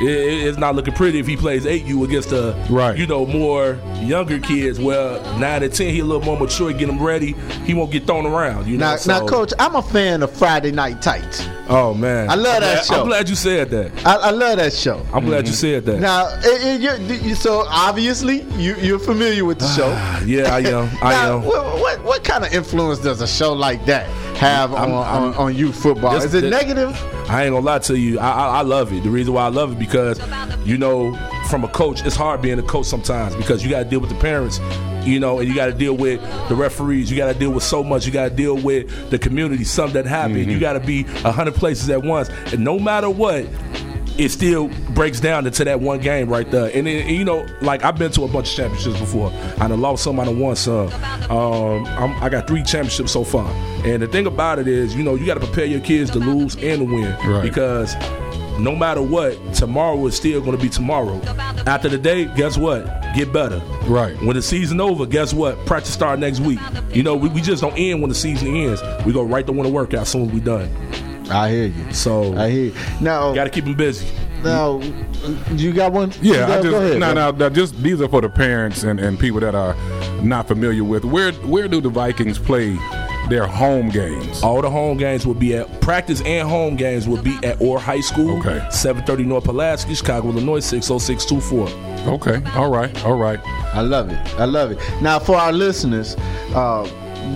it, 0.00 0.08
it- 0.08 0.42
it's 0.46 0.58
not 0.58 0.74
looking 0.74 0.94
pretty 0.94 1.18
if 1.18 1.26
he 1.26 1.36
plays 1.36 1.66
eight 1.66 1.84
U 1.84 2.04
against 2.04 2.30
the 2.30 2.52
Right. 2.68 2.96
you 2.98 3.06
know 3.06 3.24
more 3.26 3.78
younger 4.00 4.38
kids. 4.40 4.80
Well, 4.80 5.20
nine 5.38 5.62
and 5.62 5.72
ten, 5.72 5.92
he 5.92 6.00
a 6.00 6.04
little 6.04 6.24
more 6.24 6.38
mature, 6.38 6.72
get 6.72 6.88
him 6.88 7.00
ready. 7.02 7.32
He 7.64 7.74
won't 7.74 7.92
get 7.92 8.06
thrown 8.06 8.26
around. 8.26 8.66
You 8.66 8.78
know. 8.78 8.90
Now, 8.90 8.96
so- 8.96 9.12
now, 9.20 9.26
Coach, 9.26 9.52
I'm 9.58 9.76
a 9.76 9.82
fan 9.82 10.22
of 10.22 10.30
Friday 10.32 10.72
Night 10.72 11.00
Tykes. 11.02 11.46
Oh 11.68 11.94
man, 11.94 12.28
I 12.28 12.34
love 12.34 12.56
I'm 12.56 12.60
that 12.62 12.74
glad- 12.74 12.84
show. 12.86 13.00
I'm 13.02 13.06
glad 13.06 13.28
you 13.28 13.34
said 13.36 13.70
that. 13.70 14.06
I, 14.06 14.14
I 14.16 14.30
love 14.30 14.56
that 14.58 14.72
show. 14.72 15.06
I'm 15.12 15.24
glad 15.24 15.41
you 15.46 15.52
said 15.52 15.84
that. 15.86 16.00
Now, 16.00 16.28
it, 16.42 16.82
it, 16.82 17.08
you 17.08 17.28
you- 17.28 17.34
so 17.34 17.64
obviously 17.68 18.42
you, 18.60 18.76
you're 18.76 18.98
familiar 18.98 19.44
with 19.44 19.58
the 19.58 19.66
ah, 19.66 19.76
show. 20.20 20.24
yeah, 20.26 20.54
I 20.54 20.60
am. 20.60 20.88
I 21.02 21.12
now, 21.12 21.38
am. 21.38 21.44
what, 21.44 21.64
what 21.80 22.04
what 22.04 22.24
kind 22.24 22.44
of 22.44 22.52
influence 22.52 22.98
does 23.00 23.20
a 23.20 23.26
show 23.26 23.52
like 23.52 23.84
that 23.86 24.06
have 24.36 24.72
on, 24.74 24.90
I'm- 24.90 24.94
I'm- 24.94 25.22
on, 25.22 25.34
on 25.34 25.54
youth 25.56 25.80
football? 25.80 26.12
This- 26.14 26.24
Is 26.24 26.34
it 26.34 26.40
this- 26.42 26.50
negative? 26.50 26.96
I 27.28 27.44
ain't 27.44 27.52
gonna 27.54 27.64
lie 27.64 27.78
to 27.80 27.98
you. 27.98 28.18
I, 28.18 28.30
I, 28.30 28.46
I 28.58 28.60
love 28.62 28.92
it. 28.92 29.02
The 29.04 29.10
reason 29.10 29.32
why 29.32 29.44
I 29.44 29.48
love 29.48 29.72
it 29.72 29.78
because, 29.78 30.20
you 30.66 30.76
know, 30.76 31.14
from 31.48 31.64
a 31.64 31.68
coach, 31.68 32.04
it's 32.04 32.16
hard 32.16 32.42
being 32.42 32.58
a 32.58 32.62
coach 32.62 32.86
sometimes 32.86 33.34
because 33.36 33.64
you 33.64 33.70
got 33.70 33.84
to 33.84 33.88
deal 33.88 34.00
with 34.00 34.10
the 34.10 34.16
parents, 34.16 34.60
you 35.02 35.18
know, 35.20 35.38
and 35.38 35.48
you 35.48 35.54
got 35.54 35.66
to 35.66 35.72
deal 35.72 35.96
with 35.96 36.20
the 36.48 36.54
referees. 36.54 37.10
You 37.10 37.16
got 37.16 37.32
to 37.32 37.38
deal 37.38 37.50
with 37.50 37.62
so 37.62 37.82
much. 37.82 38.04
You 38.06 38.12
got 38.12 38.28
to 38.28 38.34
deal 38.34 38.56
with 38.56 39.10
the 39.10 39.18
community. 39.18 39.64
Something 39.64 39.94
that 40.02 40.06
happened. 40.06 40.38
You 40.38 40.46
mm-hmm. 40.46 40.60
got 40.60 40.72
to 40.74 40.80
be 40.80 41.06
a 41.24 41.32
hundred 41.32 41.54
places 41.54 41.88
at 41.88 42.02
once, 42.02 42.28
and 42.52 42.62
no 42.64 42.78
matter 42.78 43.08
what. 43.08 43.46
It 44.18 44.28
still 44.30 44.68
breaks 44.90 45.20
down 45.20 45.46
into 45.46 45.64
that 45.64 45.80
one 45.80 45.98
game 46.00 46.28
right 46.28 46.48
there, 46.50 46.70
and, 46.74 46.86
then, 46.86 47.08
you 47.08 47.24
know, 47.24 47.46
like 47.62 47.82
I've 47.82 47.96
been 47.96 48.12
to 48.12 48.24
a 48.24 48.28
bunch 48.28 48.50
of 48.50 48.56
championships 48.56 49.00
before. 49.00 49.32
I 49.58 49.68
done 49.68 49.80
lost 49.80 50.04
some, 50.04 50.20
I 50.20 50.24
done 50.26 50.38
won 50.38 50.54
some. 50.54 50.92
Um, 51.30 51.86
I'm, 51.86 52.22
I 52.22 52.28
got 52.28 52.46
three 52.46 52.62
championships 52.62 53.10
so 53.12 53.24
far, 53.24 53.48
and 53.86 54.02
the 54.02 54.06
thing 54.06 54.26
about 54.26 54.58
it 54.58 54.68
is, 54.68 54.94
you 54.94 55.02
know, 55.02 55.14
you 55.14 55.24
got 55.24 55.34
to 55.34 55.40
prepare 55.40 55.64
your 55.64 55.80
kids 55.80 56.10
to 56.10 56.18
lose 56.18 56.56
and 56.56 56.80
to 56.80 56.84
win 56.84 57.16
Right. 57.26 57.42
because 57.42 57.94
no 58.58 58.76
matter 58.76 59.00
what, 59.00 59.36
tomorrow 59.54 60.06
is 60.06 60.14
still 60.14 60.40
going 60.40 60.56
to 60.56 60.62
be 60.62 60.68
tomorrow. 60.68 61.20
After 61.66 61.88
the 61.88 61.96
day, 61.98 62.26
guess 62.36 62.58
what? 62.58 62.84
Get 63.16 63.32
better. 63.32 63.58
Right. 63.86 64.14
When 64.22 64.36
the 64.36 64.42
season 64.42 64.78
over, 64.80 65.06
guess 65.06 65.32
what? 65.32 65.64
Practice 65.64 65.92
start 65.94 66.18
next 66.18 66.40
week. 66.40 66.60
You 66.90 67.02
know, 67.02 67.16
we, 67.16 67.28
we 67.30 67.40
just 67.40 67.62
don't 67.62 67.76
end 67.78 68.02
when 68.02 68.10
the 68.10 68.14
season 68.14 68.54
ends. 68.54 68.80
We 69.06 69.12
go 69.14 69.22
right 69.22 69.44
to 69.46 69.52
winter 69.52 69.70
workout 69.72 70.06
soon 70.06 70.26
as 70.28 70.32
we 70.32 70.40
done. 70.40 70.68
I 71.32 71.50
hear 71.50 71.66
you. 71.66 71.92
So 71.92 72.36
I 72.36 72.50
hear 72.50 72.64
you. 72.66 72.74
Now, 73.00 73.34
got 73.34 73.44
to 73.44 73.50
keep 73.50 73.64
them 73.64 73.74
busy. 73.74 74.06
now, 74.42 74.80
you 75.52 75.72
got 75.72 75.92
one? 75.92 76.12
Yeah, 76.20 76.46
got- 76.46 76.50
I 76.50 76.54
just 76.62 76.70
go 76.70 76.76
ahead. 76.78 76.98
no, 76.98 77.12
bro. 77.14 77.30
no, 77.30 77.30
no, 77.30 77.50
just 77.50 77.76
these 77.82 78.00
are 78.00 78.08
for 78.08 78.20
the 78.20 78.28
parents 78.28 78.82
and, 78.82 78.98
and 79.00 79.18
people 79.18 79.40
that 79.40 79.54
are 79.54 79.74
not 80.22 80.48
familiar 80.48 80.84
with 80.84 81.04
where 81.04 81.32
where 81.32 81.68
do 81.68 81.80
the 81.80 81.88
Vikings 81.88 82.38
play 82.38 82.76
their 83.28 83.46
home 83.46 83.88
games? 83.88 84.42
All 84.42 84.60
the 84.60 84.68
home 84.70 84.96
games 84.98 85.24
will 85.24 85.34
be 85.34 85.54
at 85.54 85.80
practice 85.80 86.20
and 86.22 86.48
home 86.48 86.74
games 86.76 87.06
will 87.08 87.22
be 87.22 87.38
at 87.44 87.60
Orr 87.60 87.78
High 87.78 88.00
School. 88.00 88.38
Okay. 88.40 88.58
730 88.70 89.24
North 89.24 89.44
Pulaski, 89.44 89.94
Chicago, 89.94 90.28
Illinois, 90.30 90.58
60624. 90.60 91.68
Okay, 92.14 92.42
all 92.56 92.68
right, 92.68 93.04
all 93.04 93.14
right. 93.16 93.38
I 93.74 93.80
love 93.80 94.10
it. 94.10 94.18
I 94.40 94.44
love 94.44 94.72
it. 94.72 94.78
Now, 95.00 95.20
for 95.20 95.36
our 95.36 95.52
listeners, 95.52 96.16
uh, 96.54 96.82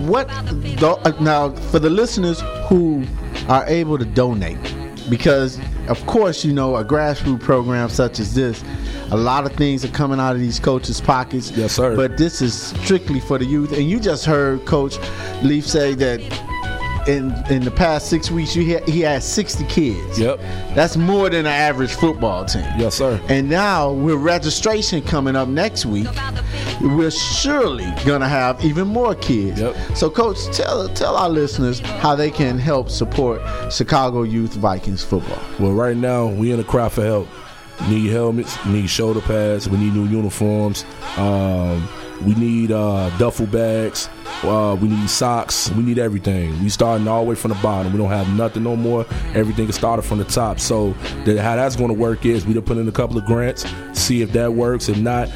what 0.07 0.27
the, 0.27 0.99
uh, 1.03 1.21
now 1.21 1.51
for 1.71 1.79
the 1.79 1.89
listeners 1.89 2.41
who 2.67 3.03
are 3.47 3.65
able 3.67 3.97
to 3.97 4.05
donate, 4.05 4.57
because 5.09 5.59
of 5.87 6.05
course 6.05 6.43
you 6.43 6.53
know 6.53 6.75
a 6.75 6.83
grassroots 6.83 7.41
program 7.41 7.89
such 7.89 8.19
as 8.19 8.33
this, 8.33 8.63
a 9.11 9.17
lot 9.17 9.45
of 9.45 9.53
things 9.53 9.85
are 9.85 9.89
coming 9.89 10.19
out 10.19 10.35
of 10.35 10.41
these 10.41 10.59
coaches' 10.59 11.01
pockets. 11.01 11.51
Yes, 11.51 11.73
sir. 11.73 11.95
But 11.95 12.17
this 12.17 12.41
is 12.41 12.53
strictly 12.53 13.19
for 13.19 13.37
the 13.37 13.45
youth, 13.45 13.71
and 13.71 13.89
you 13.89 13.99
just 13.99 14.25
heard 14.25 14.65
Coach 14.65 14.97
Leaf 15.43 15.65
say 15.65 15.93
that. 15.95 16.46
In, 17.07 17.33
in 17.49 17.63
the 17.63 17.71
past 17.71 18.09
six 18.09 18.29
weeks, 18.29 18.55
you 18.55 18.65
had, 18.73 18.87
he 18.87 19.01
had 19.01 19.23
60 19.23 19.63
kids. 19.65 20.19
Yep. 20.19 20.39
That's 20.75 20.97
more 20.97 21.29
than 21.29 21.45
an 21.45 21.47
average 21.47 21.93
football 21.93 22.43
team. 22.45 22.65
Yes, 22.77 22.95
sir. 22.95 23.19
And 23.29 23.49
now 23.49 23.91
with 23.93 24.15
registration 24.15 25.01
coming 25.01 25.35
up 25.35 25.47
next 25.47 25.85
week, 25.85 26.07
we're 26.81 27.11
surely 27.11 27.91
gonna 28.05 28.27
have 28.27 28.63
even 28.63 28.87
more 28.87 29.15
kids. 29.15 29.59
Yep. 29.59 29.75
So, 29.95 30.09
coach, 30.09 30.37
tell 30.55 30.87
tell 30.89 31.15
our 31.15 31.29
listeners 31.29 31.79
how 31.79 32.15
they 32.15 32.29
can 32.29 32.59
help 32.59 32.89
support 32.89 33.41
Chicago 33.71 34.23
Youth 34.23 34.53
Vikings 34.53 35.03
football. 35.03 35.39
Well, 35.59 35.73
right 35.73 35.97
now 35.97 36.27
we 36.27 36.51
in 36.51 36.59
a 36.59 36.63
cry 36.63 36.89
for 36.89 37.03
help. 37.03 37.27
Need 37.89 38.11
helmets, 38.11 38.63
need 38.65 38.87
shoulder 38.89 39.21
pads, 39.21 39.69
we 39.69 39.77
need 39.77 39.93
new 39.93 40.05
uniforms. 40.05 40.83
Um, 41.15 41.87
we 42.25 42.33
need 42.35 42.71
uh, 42.71 43.15
duffel 43.17 43.45
bags. 43.45 44.09
Uh, 44.43 44.77
we 44.79 44.87
need 44.87 45.09
socks. 45.09 45.71
We 45.71 45.83
need 45.83 45.97
everything. 45.97 46.61
We 46.61 46.69
starting 46.69 47.07
all 47.07 47.23
the 47.23 47.29
way 47.29 47.35
from 47.35 47.49
the 47.49 47.59
bottom. 47.61 47.91
We 47.91 47.97
don't 47.97 48.09
have 48.09 48.29
nothing 48.35 48.63
no 48.63 48.75
more. 48.75 49.05
Everything 49.33 49.67
is 49.67 49.75
started 49.75 50.03
from 50.03 50.19
the 50.19 50.25
top. 50.25 50.59
So 50.59 50.91
how 50.91 51.55
that's 51.55 51.75
going 51.75 51.89
to 51.89 51.95
work 51.95 52.25
is 52.25 52.45
we 52.45 52.53
done 52.53 52.63
put 52.63 52.77
in 52.77 52.87
a 52.87 52.91
couple 52.91 53.17
of 53.17 53.25
grants, 53.25 53.65
see 53.93 54.21
if 54.21 54.31
that 54.33 54.53
works. 54.53 54.89
If 54.89 54.99
not, 54.99 55.29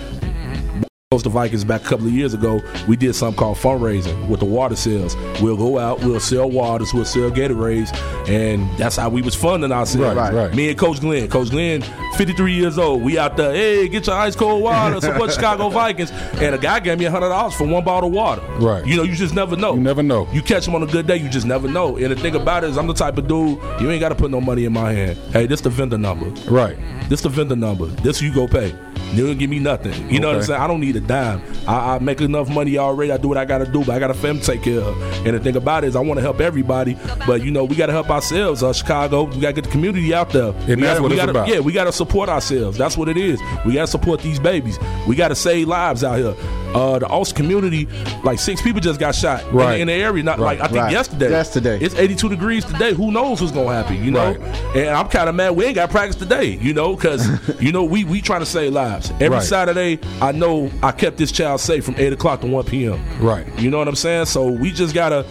Coast 1.12 1.26
the 1.26 1.30
Vikings 1.30 1.66
back 1.66 1.82
a 1.82 1.90
couple 1.90 2.08
of 2.08 2.14
years 2.14 2.34
ago, 2.34 2.64
we 2.88 2.96
did 2.96 3.14
something 3.14 3.38
called 3.38 3.58
fundraising 3.58 4.30
with 4.30 4.40
the 4.40 4.46
water 4.46 4.78
sales. 4.78 5.14
We'll 5.42 5.58
go 5.58 5.78
out, 5.78 6.00
we'll 6.00 6.22
sell 6.22 6.50
waters, 6.50 6.94
we'll 6.94 7.04
sell 7.04 7.30
Gatorades, 7.30 7.94
and 8.30 8.66
that's 8.78 8.96
how 8.96 9.10
we 9.10 9.22
was 9.22 9.36
funding 9.36 9.74
ourselves. 9.74 10.16
Right, 10.16 10.34
right. 10.34 10.56
Me 10.56 10.70
and 10.70 10.80
Coach 10.80 11.02
Glenn. 11.02 11.28
Coach 11.28 11.50
Glenn, 11.50 11.82
53 12.16 12.54
years 12.54 12.78
old. 12.78 13.02
We 13.02 13.20
out 13.20 13.36
there, 13.36 13.54
hey, 13.54 13.90
get 13.90 14.08
your 14.08 14.16
ice 14.16 14.38
cold 14.38 14.64
water, 14.64 15.02
support 15.02 15.32
Chicago 15.34 15.68
Vikings. 15.68 16.12
And 16.12 16.56
a 16.56 16.58
guy 16.58 16.80
gave 16.80 16.98
me 16.98 17.04
$100 17.04 17.54
for 17.56 17.68
one 17.68 17.84
bottle 17.84 18.08
of 18.08 18.16
water. 18.16 18.42
Right. 18.60 18.88
You 18.88 18.96
know, 18.96 19.04
you 19.04 19.16
just 19.16 19.36
never 19.36 19.58
know. 19.58 19.74
You 19.76 19.82
never 19.82 20.04
know. 20.04 20.30
You 20.32 20.42
catch 20.42 20.66
him 20.66 20.76
on 20.76 20.84
a 20.84 20.88
good 20.88 21.08
day, 21.08 21.18
you 21.18 21.28
just 21.28 21.46
never 21.46 21.68
know. 21.68 21.98
And 21.98 22.10
the 22.10 22.16
thing 22.16 22.36
about 22.36 22.64
it 22.64 22.70
is, 22.70 22.78
I'm 22.78 22.88
the 22.88 22.94
type 22.94 23.18
of 23.18 23.28
dude, 23.28 23.62
you 23.82 23.92
ain't 23.92 24.00
got 24.00 24.10
to 24.10 24.16
put 24.16 24.32
no 24.32 24.40
money 24.40 24.64
in 24.64 24.72
my 24.72 24.94
hand. 24.94 25.20
Hey, 25.34 25.46
this 25.46 25.60
the 25.60 25.70
vendor 25.70 25.98
number. 25.98 26.30
Right. 26.50 26.78
This 27.10 27.20
the 27.20 27.28
vendor 27.28 27.58
number. 27.58 27.88
This 27.88 28.22
you 28.22 28.34
go 28.34 28.48
pay. 28.48 28.74
You 29.14 29.28
don't 29.28 29.38
give 29.38 29.50
me 29.50 29.60
nothing. 29.60 30.10
You 30.10 30.20
know 30.20 30.28
what 30.28 30.38
I'm 30.38 30.44
saying? 30.44 30.62
I 30.62 30.68
don't 30.68 30.80
need 30.80 30.96
a 30.96 31.02
dime. 31.02 31.42
I, 31.68 31.96
I 31.96 32.00
make 32.00 32.22
enough 32.22 32.50
money 32.50 32.78
already. 32.78 33.12
I 33.12 33.18
do 33.18 33.28
what 33.28 33.38
I 33.38 33.46
gotta 33.46 33.66
do, 33.66 33.84
but 33.84 33.90
I 33.90 34.00
got 34.00 34.10
a 34.10 34.14
family 34.14 34.42
to 34.42 34.48
take 34.48 34.64
care 34.64 34.80
of. 34.80 35.02
And 35.26 35.36
the 35.36 35.40
thing 35.40 35.56
about 35.56 35.84
it 35.84 35.88
is 35.88 35.96
I 35.96 36.00
want 36.00 36.18
to 36.18 36.22
help 36.22 36.40
everybody, 36.40 36.98
but 37.28 37.44
you 37.44 37.52
know, 37.52 37.66
we 37.66 37.76
gotta 37.76 37.92
help 37.92 38.10
ourselves, 38.10 38.64
uh, 38.64 38.74
Chicago. 38.74 39.24
We 39.24 39.42
gotta 39.42 39.54
get 39.54 39.66
the 39.66 39.72
community 39.72 40.14
out 40.14 40.30
there. 40.30 40.52
And 40.52 40.68
we 40.68 40.76
that's 40.76 41.00
gotta, 41.00 41.02
what 41.02 41.10
we 41.10 41.16
it's 41.16 41.26
gotta, 41.26 41.32
about. 41.32 41.48
Yeah, 41.48 41.60
we 41.60 41.74
gotta 41.74 41.92
support 41.92 42.30
ourselves. 42.30 42.78
That's 42.78 42.98
what 42.98 43.10
it 43.10 43.18
is. 43.18 43.40
We 43.66 43.74
gotta 43.74 43.88
support 43.88 44.22
these 44.22 44.40
babies. 44.40 44.80
We 45.08 45.16
gotta 45.16 45.36
save 45.36 45.68
lives 45.68 46.04
out 46.04 46.18
here. 46.18 46.36
Uh, 46.74 47.00
the 47.00 47.08
Austin 47.08 47.36
community, 47.36 47.88
like 48.24 48.40
six 48.40 48.62
people 48.62 48.80
just 48.80 49.00
got 49.00 49.14
shot 49.14 49.44
in 49.48 49.58
the- 49.58 49.78
in, 49.80 49.88
the 49.88 49.94
area. 49.94 50.24
Not 50.24 50.40
Right. 50.40 50.58
like 50.60 50.62
I 50.62 50.72
think 50.72 50.84
Right. 50.84 50.92
yesterday. 50.92 51.30
Yesterday. 51.30 51.80
It's 51.82 51.96
82 51.96 52.30
degrees 52.30 52.64
today. 52.66 52.94
Who 52.94 53.12
knows 53.12 53.42
what's 53.42 53.54
gonna 53.54 53.74
happen? 53.74 54.04
You 54.04 54.12
know. 54.12 54.28
Right. 54.38 54.76
And 54.76 54.90
I'm 54.90 55.08
kind 55.10 55.28
of 55.30 55.36
mad 55.36 55.52
we 55.56 55.66
ain't 55.66 55.76
got 55.76 55.90
practice 55.92 56.16
today. 56.16 56.58
You 56.62 56.74
know, 56.74 56.96
because 56.96 57.28
you 57.62 57.72
know 57.72 57.84
we 57.84 58.04
we 58.06 58.22
trying 58.22 58.40
to 58.40 58.46
save 58.46 58.72
lives. 58.74 59.12
Every 59.20 59.30
Right. 59.38 59.44
Saturday, 59.44 60.00
I 60.22 60.32
know 60.32 60.70
I 60.82 60.92
kept 60.92 61.18
this 61.18 61.32
child 61.32 61.60
safe 61.60 61.84
from 61.84 61.96
eight 61.98 62.14
o'clock 62.14 62.42
to 62.42 62.48
one 62.48 62.64
p.m. 62.64 63.00
Right. 63.20 63.46
You 63.58 63.70
know 63.70 63.78
what 63.78 63.88
I'm 63.88 63.96
saying? 63.96 64.26
So 64.26 64.46
we 64.48 64.72
just 64.72 64.94
gotta. 64.94 65.26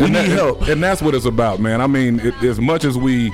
We 0.00 0.06
and 0.06 0.14
need 0.14 0.20
that- 0.22 0.28
help. 0.30 0.62
and 0.66 0.82
that's 0.82 1.00
what 1.00 1.14
it's 1.14 1.24
about, 1.24 1.60
man. 1.60 1.80
I 1.80 1.86
mean, 1.86 2.18
it, 2.18 2.34
as 2.42 2.60
much 2.60 2.84
as 2.84 2.98
we 2.98 3.32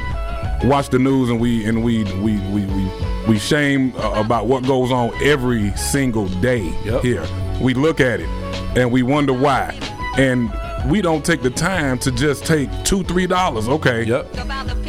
watch 0.65 0.89
the 0.91 0.99
news 0.99 1.31
and 1.31 1.41
we 1.41 1.65
and 1.67 1.83
we 1.83 2.05
we 2.21 2.39
we 2.51 2.65
we, 2.67 2.91
we 3.29 3.39
shame 3.39 3.93
uh, 3.97 4.13
about 4.25 4.47
what 4.47 4.65
goes 4.67 4.91
on 4.93 5.11
every 5.23 5.71
single 5.77 6.27
day 6.41 6.73
Yep. 6.85 7.03
here, 7.03 7.27
we 7.61 7.75
look 7.75 8.01
at 8.01 8.21
it 8.21 8.29
and 8.77 8.91
we 8.93 9.03
wonder 9.03 9.33
why, 9.33 9.75
and 10.19 10.51
we 10.91 11.03
don't 11.03 11.25
take 11.25 11.43
the 11.43 11.51
time 11.51 11.99
to 11.99 12.11
just 12.13 12.45
take 12.47 12.69
two 12.85 13.03
three 13.05 13.27
dollars. 13.27 13.69
Okay, 13.69 14.05
Yep. 14.05 14.33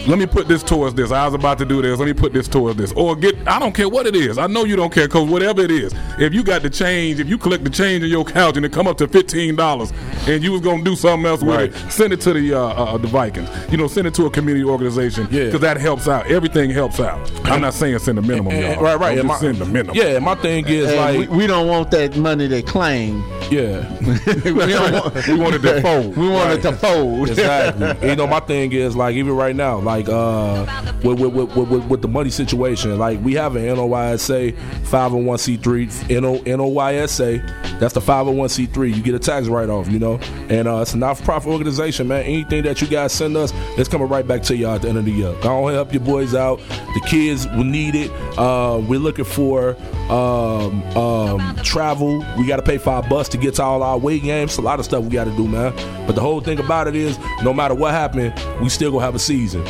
Let 0.08 0.18
me 0.18 0.26
put 0.26 0.48
this 0.48 0.64
towards 0.64 0.96
this. 0.96 1.12
I 1.12 1.26
was 1.26 1.34
about 1.34 1.58
to 1.60 1.66
do 1.66 1.82
this. 1.82 2.00
Let 2.00 2.06
me 2.06 2.14
put 2.14 2.34
this 2.34 2.48
towards 2.48 2.78
this. 2.78 2.92
Or 2.94 3.16
get, 3.16 3.36
I 3.48 3.60
don't 3.60 3.74
care 3.74 3.88
what 3.88 4.08
it 4.08 4.16
is. 4.16 4.38
I 4.38 4.48
know 4.48 4.64
you 4.66 4.76
don't 4.76 4.92
care, 4.92 5.08
Coach, 5.08 5.30
whatever 5.30 5.62
it 5.62 5.72
is. 5.72 5.94
If 6.18 6.34
you 6.34 6.44
got 6.44 6.64
the 6.64 6.70
change, 6.70 7.20
if 7.20 7.28
you 7.30 7.38
collect 7.38 7.64
the 7.64 7.70
change 7.70 8.04
in 8.04 8.10
your 8.10 8.26
couch 8.26 8.58
and 8.58 8.66
it 8.66 8.72
come 8.74 8.88
up 8.88 8.98
to 8.98 9.08
$15 9.08 10.28
and 10.28 10.44
you 10.44 10.52
was 10.52 10.62
going 10.62 10.80
to 10.80 10.84
do 10.84 10.96
something 10.96 11.26
else 11.26 11.42
with 11.44 11.56
Right. 11.56 11.70
it, 11.74 11.92
send 11.92 12.14
it 12.14 12.22
to 12.22 12.34
the 12.34 12.54
uh, 12.54 12.60
uh, 12.60 12.98
the 12.98 13.08
Vikings. 13.08 13.50
You 13.72 13.78
know, 13.78 13.88
send 13.88 14.08
it 14.08 14.14
to 14.16 14.26
a 14.26 14.30
community 14.32 14.64
organization 14.66 15.28
Yeah. 15.30 15.46
because 15.46 15.62
that 15.62 15.78
helps 15.78 16.08
out. 16.08 16.26
Everything 16.32 16.70
helps 16.72 17.00
out. 17.00 17.20
I'm 17.46 17.62
not 17.62 17.74
saying 17.74 18.00
send 18.00 18.18
the 18.18 18.22
minimum, 18.22 18.54
And- 18.54 18.62
y'all. 18.62 18.72
and- 18.74 18.82
right, 18.82 19.00
right. 19.00 19.16
Don't 19.16 19.28
just 19.28 19.42
my- 19.42 19.48
send 19.48 19.58
the 19.58 19.66
minimum. 19.66 19.96
Yeah, 19.96 20.20
my 20.20 20.36
thing 20.36 20.68
is 20.68 20.88
And 20.90 20.98
like, 20.98 21.30
we, 21.30 21.38
we 21.38 21.48
don't 21.48 21.68
want 21.68 21.92
that 21.92 22.16
money 22.18 22.48
they 22.48 22.62
claim. 22.62 23.24
yeah, 23.52 23.88
we, 24.46 24.54
don't 24.54 24.94
want, 24.94 25.28
We 25.28 25.36
want 25.36 25.56
it 25.56 25.62
to 25.64 25.82
fold. 25.82 26.18
we 26.18 26.28
want 26.30 26.52
it 26.54 26.62
to 26.64 26.72
fold. 26.74 27.30
exactly. 27.30 28.10
you 28.10 28.16
know, 28.16 28.26
my 28.28 28.40
thing 28.40 28.72
is 28.72 28.96
like 28.96 29.16
even 29.16 29.36
right 29.36 29.56
now, 29.56 29.80
like 29.80 29.91
uh, 30.00 30.94
with 31.04 31.20
with, 31.20 31.34
with, 31.34 31.56
with, 31.70 31.86
with- 31.88 32.02
the 32.02 32.08
money 32.08 32.30
situation, 32.32 32.98
like 32.98 33.24
we 33.24 33.34
have 33.36 33.56
an 33.56 33.64
NOYSA 33.64 34.54
501c3 34.86 36.22
NO, 36.22 36.40
NOYSA. 36.40 37.80
That's 37.80 37.94
the 37.94 38.00
501c3. 38.00 38.96
You 38.96 39.02
get 39.04 39.14
a 39.16 39.20
tax 39.20 39.48
write 39.48 39.70
off, 39.70 39.88
you 39.90 40.00
know, 40.00 40.20
and 40.50 40.68
uh, 40.68 40.78
it's 40.78 40.94
a 40.94 40.98
not 40.98 41.18
for 41.18 41.24
profit 41.24 41.52
organization, 41.52 42.08
man. 42.08 42.24
Anything 42.24 42.64
that 42.64 42.82
you 42.82 42.88
guys 42.88 43.12
send 43.12 43.36
us, 43.38 43.52
it's 43.78 43.90
coming 43.90 44.08
right 44.08 44.28
back 44.28 44.42
to 44.44 44.56
y'all 44.56 44.76
at 44.76 44.82
the 44.82 44.90
end 44.90 44.98
of 44.98 45.06
the 45.06 45.12
year. 45.12 45.36
Go 45.42 45.68
help 45.68 45.94
your 45.94 46.02
boys 46.02 46.34
out. 46.34 46.60
The 46.60 47.02
kids 47.08 47.46
will 47.48 47.64
need 47.64 47.96
it. 47.96 48.12
Uh, 48.38 48.82
we're 48.88 49.00
looking 49.00 49.26
for 49.26 49.76
um, 50.10 50.82
um, 50.98 51.56
travel. 51.58 52.26
We 52.38 52.48
got 52.48 52.58
to 52.58 52.64
pay 52.64 52.78
for 52.78 52.92
our 52.92 53.04
bus 53.04 53.30
to 53.30 53.38
get 53.38 53.56
to 53.56 53.64
all 53.64 53.84
our 53.84 53.98
weight 53.98 54.24
games. 54.24 54.58
A 54.58 54.62
lot 54.62 54.80
of 54.80 54.86
stuff 54.86 55.04
we 55.04 55.10
got 55.10 55.26
to 55.26 55.36
do, 55.38 55.48
man. 55.48 55.74
But 56.06 56.16
the 56.16 56.22
whole 56.22 56.42
thing 56.42 56.60
about 56.60 56.88
it 56.88 56.96
is, 56.96 57.18
no 57.44 57.54
matter 57.54 57.76
what 57.76 57.92
happened, 57.92 58.34
we 58.62 58.70
still 58.70 58.92
gonna 58.92 59.06
have 59.06 59.16
a 59.16 59.20
season. 59.20 59.64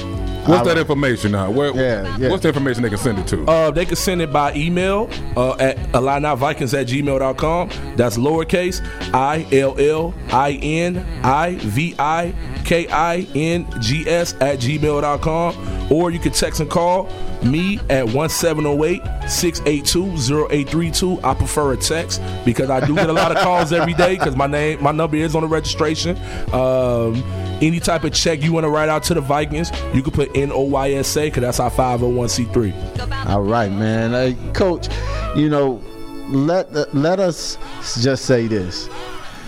What's 0.45 0.68
that 0.68 0.78
information 0.78 1.34
now? 1.34 1.51
Where, 1.51 1.76
Yeah, 1.76 2.18
yeah. 2.18 2.30
What's 2.30 2.41
the 2.41 2.49
information 2.49 2.82
they 2.84 2.89
can 2.89 2.97
send 2.97 3.20
it 3.20 3.28
to? 3.28 3.45
Uh, 3.45 3.72
they 3.72 3.86
can 3.86 3.95
send 3.95 4.22
it 4.22 4.34
by 4.34 4.53
email 4.55 5.09
uh, 5.38 5.55
at 5.59 5.78
IlliniVikings 5.93 6.80
at 6.80 6.88
gmail.com. 6.88 7.70
That's 7.95 8.18
lowercase 8.18 8.82
I 9.14 9.45
L 9.51 9.80
L 9.80 10.14
I 10.32 10.53
N 10.53 10.97
I 11.24 11.55
V 11.55 11.95
I 11.99 12.34
K 12.66 12.88
I 12.89 13.28
N 13.36 13.68
G 13.82 14.07
S 14.09 14.34
at 14.41 14.59
gmail.com. 14.59 15.91
Or 15.91 16.09
you 16.09 16.20
can 16.20 16.32
text 16.32 16.59
and 16.59 16.70
call 16.70 17.09
me 17.43 17.80
at 17.89 18.07
1708 18.07 19.30
682 19.30 20.47
0832. 20.49 21.20
I 21.24 21.34
prefer 21.34 21.74
a 21.74 21.78
text 21.78 22.22
because 22.45 22.70
I 22.70 22.86
do 22.86 22.95
get 22.95 23.09
a 23.09 23.14
lot 23.14 23.36
of 23.36 23.43
calls 23.43 23.72
every 23.74 23.93
day 23.93 24.18
because 24.18 24.36
my 24.36 24.47
name, 24.47 24.82
my 24.82 24.91
number 24.91 25.18
is 25.18 25.36
on 25.36 25.41
the 25.41 25.47
registration. 25.47 26.18
Um, 26.53 27.24
any 27.62 27.80
type 27.80 28.03
of 28.03 28.14
check 28.14 28.41
you 28.41 28.53
want 28.53 28.66
to 28.66 28.70
write 28.70 28.89
out 28.89 29.03
to 29.03 29.14
the 29.14 29.22
Vikings, 29.22 29.72
you 29.93 30.01
can 30.01 30.12
put 30.12 30.34
NOYSA 30.34 31.26
because 31.26 31.41
that's 31.41 31.59
our 31.59 31.72
501c3. 31.72 33.28
All 33.28 33.43
right, 33.43 33.72
man. 33.72 34.12
Hey, 34.12 34.36
Coach, 34.53 34.88
you 35.36 35.49
know, 35.49 35.82
let 36.30 36.93
let 36.95 37.20
us 37.20 37.57
just 37.99 38.26
say 38.26 38.47
this 38.47 38.89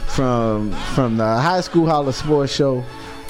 from 0.07 0.71
from 0.93 1.17
the 1.17 1.25
High 1.25 1.61
School 1.61 1.87
Holla 1.87 2.13
Sports 2.13 2.53
Show. 2.53 2.83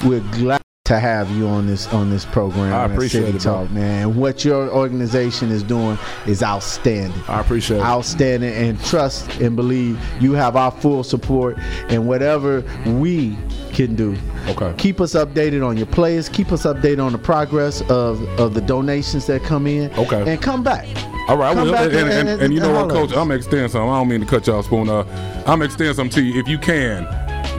We're 0.04 0.20
glad 0.32 0.63
to 0.84 1.00
have 1.00 1.30
you 1.30 1.48
on 1.48 1.66
this 1.66 1.86
on 1.94 2.10
this 2.10 2.26
program. 2.26 2.74
I 2.74 2.84
appreciate 2.84 3.22
City 3.24 3.38
it, 3.38 3.42
bro. 3.42 3.62
Talk, 3.62 3.70
man. 3.70 4.14
What 4.16 4.44
your 4.44 4.68
organization 4.68 5.50
is 5.50 5.62
doing 5.62 5.96
is 6.26 6.42
outstanding. 6.42 7.18
I 7.26 7.40
appreciate 7.40 7.78
it. 7.78 7.82
outstanding 7.82 8.52
and 8.52 8.78
trust 8.84 9.40
and 9.40 9.56
believe 9.56 9.98
you 10.20 10.34
have 10.34 10.56
our 10.56 10.70
full 10.70 11.02
support 11.02 11.56
and 11.88 12.06
whatever 12.06 12.60
we 12.84 13.34
can 13.72 13.94
do. 13.94 14.14
Okay. 14.48 14.74
Keep 14.76 15.00
us 15.00 15.14
updated 15.14 15.66
on 15.66 15.78
your 15.78 15.86
players. 15.86 16.28
Keep 16.28 16.52
us 16.52 16.64
updated 16.64 17.02
on 17.02 17.12
the 17.12 17.18
progress 17.18 17.80
of, 17.88 18.22
of 18.38 18.52
the 18.52 18.60
donations 18.60 19.26
that 19.26 19.42
come 19.42 19.66
in. 19.66 19.90
Okay. 19.94 20.30
And 20.30 20.42
come 20.42 20.62
back. 20.62 20.86
All 21.30 21.38
right, 21.38 21.52
I 21.52 21.54
Come 21.54 21.64
will. 21.64 21.72
back 21.72 21.86
and, 21.86 22.10
and, 22.10 22.28
and, 22.28 22.42
and 22.42 22.52
you 22.52 22.60
know 22.60 22.74
what, 22.74 22.90
Coach? 22.90 23.08
I'm 23.12 23.28
gonna 23.28 23.36
extend 23.36 23.70
something. 23.70 23.88
I 23.88 23.98
don't 24.00 24.08
mean 24.08 24.20
to 24.20 24.26
cut 24.26 24.46
y'all 24.46 24.62
spoon. 24.62 24.90
Uh, 24.90 25.04
I'm 25.46 25.60
gonna 25.60 25.64
extend 25.64 25.96
something 25.96 26.14
to 26.16 26.22
you. 26.22 26.38
If 26.38 26.46
you 26.46 26.58
can, 26.58 27.06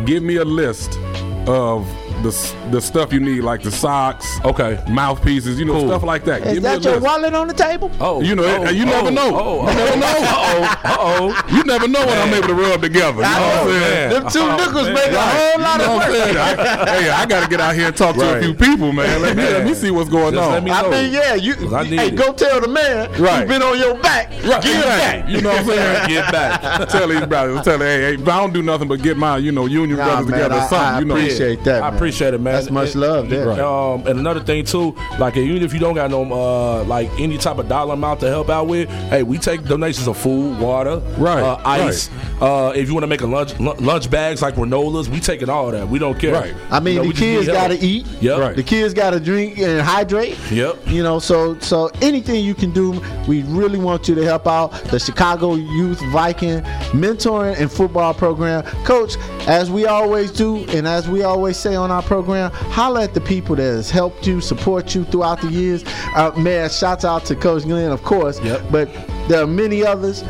give 0.06 0.22
me 0.22 0.36
a 0.36 0.46
list 0.46 1.00
of 1.48 1.88
the 2.26 2.54
the 2.72 2.82
stuff 2.82 3.14
you 3.14 3.20
need, 3.20 3.42
like 3.42 3.62
the 3.62 3.72
socks, 3.72 4.26
Okay. 4.44 4.80
mouthpieces, 4.90 5.60
you 5.60 5.66
know, 5.66 5.74
Cool. 5.74 5.88
stuff 5.88 6.04
like 6.04 6.26
that. 6.26 6.42
Is 6.42 6.54
give 6.56 6.64
me 6.64 6.70
that 6.70 6.84
your 6.84 6.94
list. 6.96 7.06
wallet 7.06 7.34
on 7.36 7.48
the 7.48 7.54
table? 7.54 7.92
Oh, 8.00 8.22
You 8.22 8.36
know, 8.36 8.44
oh, 8.44 8.70
you 8.70 8.86
never 8.86 9.08
oh, 9.08 9.12
know. 9.12 9.30
Oh, 9.34 9.70
You 9.70 9.76
never 9.76 9.98
know. 9.98 10.08
Uh 10.08 10.46
oh. 10.46 10.82
Uh 10.84 10.98
oh. 11.00 11.56
You 11.56 11.64
never 11.64 11.88
know 11.88 12.00
what 12.00 12.18
I'm 12.18 12.34
able 12.34 12.48
to 12.48 12.54
rub 12.56 12.82
together. 12.82 13.18
You 13.18 13.22
know 13.22 13.28
what 13.28 13.58
I'm 13.58 13.70
saying? 13.70 14.10
Them 14.10 14.30
two 14.32 14.40
Oh, 14.42 14.58
nickels 14.58 14.86
man. 14.88 14.94
make 14.96 15.08
a 15.12 15.16
Right. 15.16 15.36
whole 15.36 15.62
lot 15.62 15.80
You 15.80 15.86
know 15.86 15.92
of 15.94 15.98
what 15.98 16.10
work. 16.10 16.38
I, 16.38 16.86
hey, 17.02 17.10
I 17.10 17.26
got 17.26 17.44
to 17.44 17.50
get 17.50 17.62
out 17.62 17.76
here 17.76 17.88
and 17.88 17.96
talk 17.98 18.16
to 18.16 18.38
a 18.38 18.42
few 18.42 18.54
people, 18.54 18.92
man. 18.92 19.22
Let 19.22 19.38
me 19.38 19.44
let 19.44 19.66
me 19.66 19.74
see 19.74 19.92
what's 19.92 20.10
going 20.10 20.34
Just 20.34 20.44
on. 20.46 20.54
let 20.54 20.64
me 20.64 20.72
I 20.72 20.82
know. 20.82 20.90
mean, 20.92 21.14
yeah, 21.14 21.36
you. 21.36 21.54
I 21.76 21.84
need 21.84 22.00
hey, 22.00 22.12
go 22.12 22.34
tell 22.34 22.60
the 22.62 22.68
man 22.68 23.12
Right. 23.22 23.40
who's 23.42 23.50
been 23.50 23.62
on 23.62 23.78
your 23.78 23.96
back. 23.96 24.30
Right, 24.44 24.62
Give 24.64 24.72
it 24.74 24.78
exactly. 24.80 25.22
back. 25.22 25.30
You 25.30 25.42
know 25.42 25.50
what 25.50 25.60
I'm 25.60 25.66
saying? 25.68 26.08
Get 26.16 26.32
back. 26.32 26.90
tell 26.90 27.08
these 27.08 27.26
brothers, 27.26 27.62
tell 27.64 27.78
them, 27.78 27.82
hey, 27.88 28.16
hey, 28.16 28.22
I 28.22 28.38
don't 28.42 28.54
do 28.54 28.62
nothing 28.64 28.88
but 28.88 29.02
get 29.02 29.18
my, 29.18 29.38
you 29.38 29.52
know, 29.52 29.66
union 29.66 29.98
Nah, 29.98 30.06
brothers 30.06 30.28
man, 30.28 30.40
together 30.40 30.56
or 30.56 30.60
I- 30.62 30.68
something, 30.68 30.88
I 30.96 31.00
you 31.00 31.06
know. 31.06 31.16
appreciate 31.16 31.64
that. 31.66 31.84
I 31.84 31.90
man. 31.90 32.00
Appreciate 32.16 32.34
it, 32.34 32.42
man. 32.42 32.54
That's 32.54 32.70
much 32.72 32.92
And- 32.94 33.02
love 33.02 33.30
there. 33.30 33.48
Right. 33.48 33.60
Um, 33.60 34.08
and 34.08 34.20
another 34.20 34.40
thing 34.40 34.64
too, 34.66 34.96
like 35.20 35.36
even 35.38 35.62
if 35.64 35.74
you 35.74 35.80
don't 35.80 35.96
got 35.96 36.10
no 36.10 36.24
uh, 36.32 36.84
like 36.86 37.10
any 37.20 37.38
type 37.38 37.58
of 37.58 37.68
dollar 37.68 37.94
amount 37.94 38.22
to 38.22 38.28
help 38.28 38.50
out 38.50 38.68
with, 38.68 38.90
hey, 39.10 39.24
we 39.24 39.38
take 39.38 39.64
donations 39.66 40.08
of 40.08 40.18
food, 40.18 40.58
water, 40.60 40.98
Right, 41.18 41.42
uh, 41.42 41.62
ice. 41.66 42.10
Uh, 42.42 42.72
if 42.76 42.88
you 42.88 42.94
want 42.94 43.04
to 43.04 43.08
make 43.08 43.22
a 43.22 43.28
lunch 43.28 43.58
lu- 43.60 43.74
lunch 43.76 44.10
bags 44.10 44.42
like 44.42 44.56
granolas, 44.56 45.08
we 45.08 45.20
taking 45.20 45.50
all 45.50 45.72
that. 45.72 45.88
We 45.88 46.00
don't 46.00 46.18
care. 46.20 46.34
Right. 46.34 46.54
I 46.72 46.80
mean, 46.80 46.96
You 46.96 47.00
know, 47.00 47.04
the 47.04 47.08
we 47.10 47.14
just 47.14 47.22
need 47.22 47.36
kids 47.36 47.48
got 47.48 47.68
to 47.70 47.80
eat. 47.86 48.06
Yep. 48.22 48.40
Right. 48.40 48.56
The 48.56 48.64
kids 48.64 48.94
got 48.94 49.10
to 49.12 49.20
drink 49.20 49.58
and 49.60 49.82
hydrate. 49.82 50.38
Yep. 50.52 50.88
You 50.88 51.04
know, 51.04 51.20
so 51.20 51.58
so 51.60 51.90
anything 52.02 52.44
you 52.44 52.56
can 52.56 52.72
do, 52.72 53.02
we 53.28 53.44
really 53.44 53.80
want 53.80 54.08
you 54.08 54.16
to 54.16 54.24
help 54.24 54.48
out 54.48 54.72
the 54.86 55.00
Chicago 55.00 55.56
Youth 55.56 56.02
Viking 56.12 56.62
mentoring 56.94 57.60
and 57.60 57.72
football 57.72 58.14
program. 58.14 58.64
Coach, 58.86 59.16
as 59.48 59.70
we 59.70 59.86
always 59.86 60.32
do, 60.32 60.66
and 60.70 60.88
as 60.88 61.08
we 61.10 61.24
always 61.24 61.58
say 61.58 61.76
on 61.76 61.92
our 61.92 62.02
program, 62.06 62.52
holler 62.52 63.02
at 63.02 63.14
the 63.14 63.22
people 63.22 63.56
that 63.56 63.64
has 63.64 63.90
helped 63.90 64.26
you, 64.28 64.42
support 64.42 64.96
you 64.96 65.04
throughout 65.06 65.42
the 65.42 65.50
years. 65.50 65.84
Uh, 66.16 66.32
man, 66.38 66.70
shouts 66.70 67.04
out 67.04 67.26
to 67.26 67.36
Coach 67.36 67.64
Glenn, 67.64 67.92
of 67.92 68.04
course. 68.04 68.40
Yep. 68.42 68.64
But 68.72 68.90
there 69.28 69.44
are 69.44 69.48
many 69.48 69.84
others. 69.84 70.24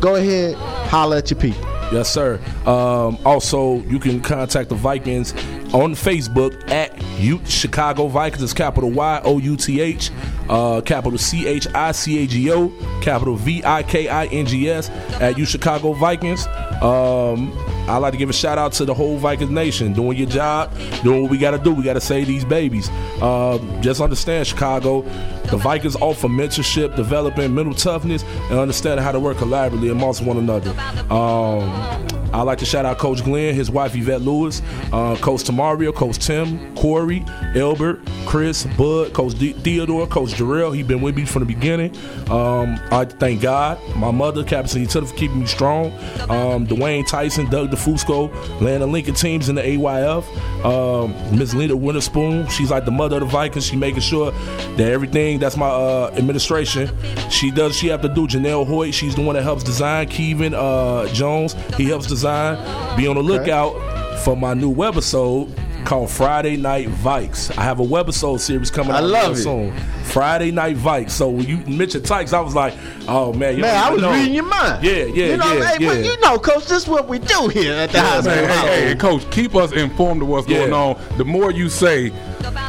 Go 0.00 0.16
ahead, 0.16 0.54
holler 0.88 1.18
at 1.18 1.30
your 1.30 1.40
people. 1.40 1.62
Yes, 1.92 2.08
sir. 2.08 2.40
Um, 2.66 3.18
also, 3.26 3.82
you 3.82 3.98
can 3.98 4.20
contact 4.22 4.70
the 4.70 4.74
Vikings 4.74 5.32
on 5.74 5.94
Facebook 5.94 6.70
at 6.70 6.98
Youth 7.18 7.48
Chicago 7.48 8.08
Vikings. 8.08 8.42
It's 8.42 8.54
capital 8.54 8.90
Y 8.90 9.20
O 9.24 9.38
U 9.38 9.56
T 9.58 9.80
H, 9.80 10.10
uh, 10.48 10.80
capital 10.80 11.18
C 11.18 11.46
H 11.46 11.66
I 11.74 11.92
C 11.92 12.24
A 12.24 12.26
G 12.26 12.50
O, 12.50 12.72
capital 13.02 13.36
V 13.36 13.62
I 13.62 13.82
K 13.82 14.08
I 14.08 14.24
N 14.26 14.46
G 14.46 14.70
S 14.70 14.88
at 15.20 15.36
U 15.36 15.44
Chicago 15.44 15.92
Vikings. 15.92 16.46
Um, 16.80 17.52
I 17.88 17.96
like 17.98 18.12
to 18.12 18.18
give 18.18 18.30
a 18.30 18.32
shout 18.32 18.58
out 18.58 18.72
to 18.74 18.84
the 18.84 18.94
whole 18.94 19.16
Vikings 19.16 19.50
nation 19.50 19.92
doing 19.92 20.16
your 20.16 20.28
job, 20.28 20.72
doing 21.02 21.22
what 21.22 21.30
we 21.30 21.38
got 21.38 21.52
to 21.52 21.58
do. 21.58 21.72
We 21.72 21.82
got 21.82 21.94
to 21.94 22.00
save 22.00 22.26
these 22.26 22.44
babies. 22.44 22.88
Um, 23.20 23.80
just 23.82 24.00
understand, 24.00 24.46
Chicago, 24.46 25.02
the 25.50 25.56
Vikings 25.56 25.96
offer 25.96 26.28
mentorship, 26.28 26.94
developing 26.96 27.54
mental 27.54 27.74
toughness, 27.74 28.22
and 28.50 28.58
understanding 28.58 29.04
how 29.04 29.12
to 29.12 29.20
work 29.20 29.36
collaboratively 29.36 29.90
amongst 29.90 30.22
one 30.22 30.36
another. 30.36 30.70
Um, 31.12 32.08
I 32.32 32.40
like 32.42 32.58
to 32.60 32.64
shout 32.64 32.86
out 32.86 32.96
Coach 32.96 33.22
Glenn, 33.22 33.54
his 33.54 33.70
wife 33.70 33.94
Yvette 33.94 34.22
Lewis, 34.22 34.62
uh, 34.92 35.16
Coach 35.16 35.42
Tamario, 35.42 35.94
Coach 35.94 36.18
Tim, 36.18 36.74
Corey, 36.76 37.24
Elbert, 37.54 38.00
Chris, 38.24 38.64
Bud, 38.78 39.12
Coach 39.12 39.38
D- 39.38 39.52
Theodore, 39.52 40.06
Coach 40.06 40.30
Jarrell. 40.30 40.74
He 40.74 40.82
been 40.82 41.02
with 41.02 41.14
me 41.14 41.26
from 41.26 41.40
the 41.40 41.46
beginning. 41.54 41.94
Um, 42.30 42.80
I 42.90 43.04
thank 43.04 43.42
God, 43.42 43.78
my 43.96 44.10
mother, 44.10 44.44
Captain 44.44 44.86
Tutta, 44.86 45.06
for 45.06 45.14
keeping 45.14 45.40
me 45.40 45.46
strong. 45.46 45.92
Um, 46.30 46.66
Dwayne 46.66 47.06
Tyson, 47.06 47.50
Doug 47.50 47.70
DeFusco, 47.72 48.32
Landon 48.60 48.92
Lincoln 48.92 49.14
teams 49.14 49.48
in 49.48 49.54
the 49.54 49.62
AYF. 49.62 50.24
Um, 50.64 51.12
Miss 51.36 51.54
Linda 51.54 51.74
Winterspoon, 51.74 52.50
she's 52.50 52.70
like 52.70 52.84
the 52.84 52.90
mother 52.90 53.16
of 53.16 53.20
the 53.20 53.26
Vikings. 53.26 53.66
She 53.66 53.76
making 53.76 54.00
sure 54.00 54.30
that 54.30 54.92
everything 54.92 55.38
that's 55.38 55.56
my 55.56 55.68
uh, 55.68 56.10
administration, 56.16 56.90
she 57.30 57.50
does. 57.50 57.76
She 57.76 57.88
have 57.88 58.02
to 58.02 58.08
do. 58.08 58.26
Janelle 58.26 58.66
Hoyt, 58.66 58.94
she's 58.94 59.14
the 59.14 59.22
one 59.22 59.34
that 59.34 59.42
helps 59.42 59.62
design. 59.62 60.08
Kevin 60.08 60.54
uh, 60.54 61.06
Jones, 61.08 61.54
he 61.76 61.84
helps 61.84 62.06
design. 62.06 62.56
Be 62.96 63.06
on 63.06 63.16
the 63.16 63.22
lookout 63.22 63.72
for 64.20 64.36
my 64.36 64.54
new 64.54 64.72
webisode 64.72 65.52
called 65.84 66.10
Friday 66.10 66.56
Night 66.56 66.88
Vikes. 66.88 67.56
I 67.58 67.62
have 67.62 67.80
a 67.80 67.84
webisode 67.84 68.40
series 68.40 68.70
coming 68.70 68.92
I 68.92 68.98
out 68.98 69.04
love 69.04 69.38
soon. 69.38 69.74
Friday 70.04 70.50
Night 70.50 70.76
Vikes. 70.76 71.10
So 71.10 71.28
when 71.28 71.46
you 71.46 71.58
mentioned 71.66 72.04
Tykes, 72.04 72.32
I 72.32 72.40
was 72.40 72.54
like, 72.54 72.74
oh 73.08 73.32
man, 73.32 73.56
you 73.56 73.62
Man, 73.62 73.82
I 73.84 73.90
was 73.90 74.02
know. 74.02 74.12
reading 74.12 74.34
your 74.34 74.44
mind. 74.44 74.84
Yeah, 74.84 74.92
yeah, 75.04 75.26
you 75.26 75.36
know, 75.36 75.52
yeah, 75.54 75.68
hey, 75.76 75.86
but 75.86 75.96
yeah. 75.98 76.02
you 76.12 76.20
know, 76.20 76.38
coach, 76.38 76.66
this 76.66 76.82
is 76.82 76.88
what 76.88 77.08
we 77.08 77.18
do 77.18 77.48
here 77.48 77.74
at 77.74 77.90
the 77.90 78.00
high 78.00 78.20
school. 78.20 78.32
Hey, 78.32 78.46
hey, 78.46 78.88
hey, 78.88 78.94
coach, 78.94 79.28
keep 79.30 79.54
us 79.54 79.72
informed 79.72 80.22
of 80.22 80.28
what's 80.28 80.48
Yeah. 80.48 80.58
going 80.58 80.72
on. 80.72 81.00
The 81.18 81.24
more 81.24 81.50
you 81.50 81.68
say, 81.68 82.12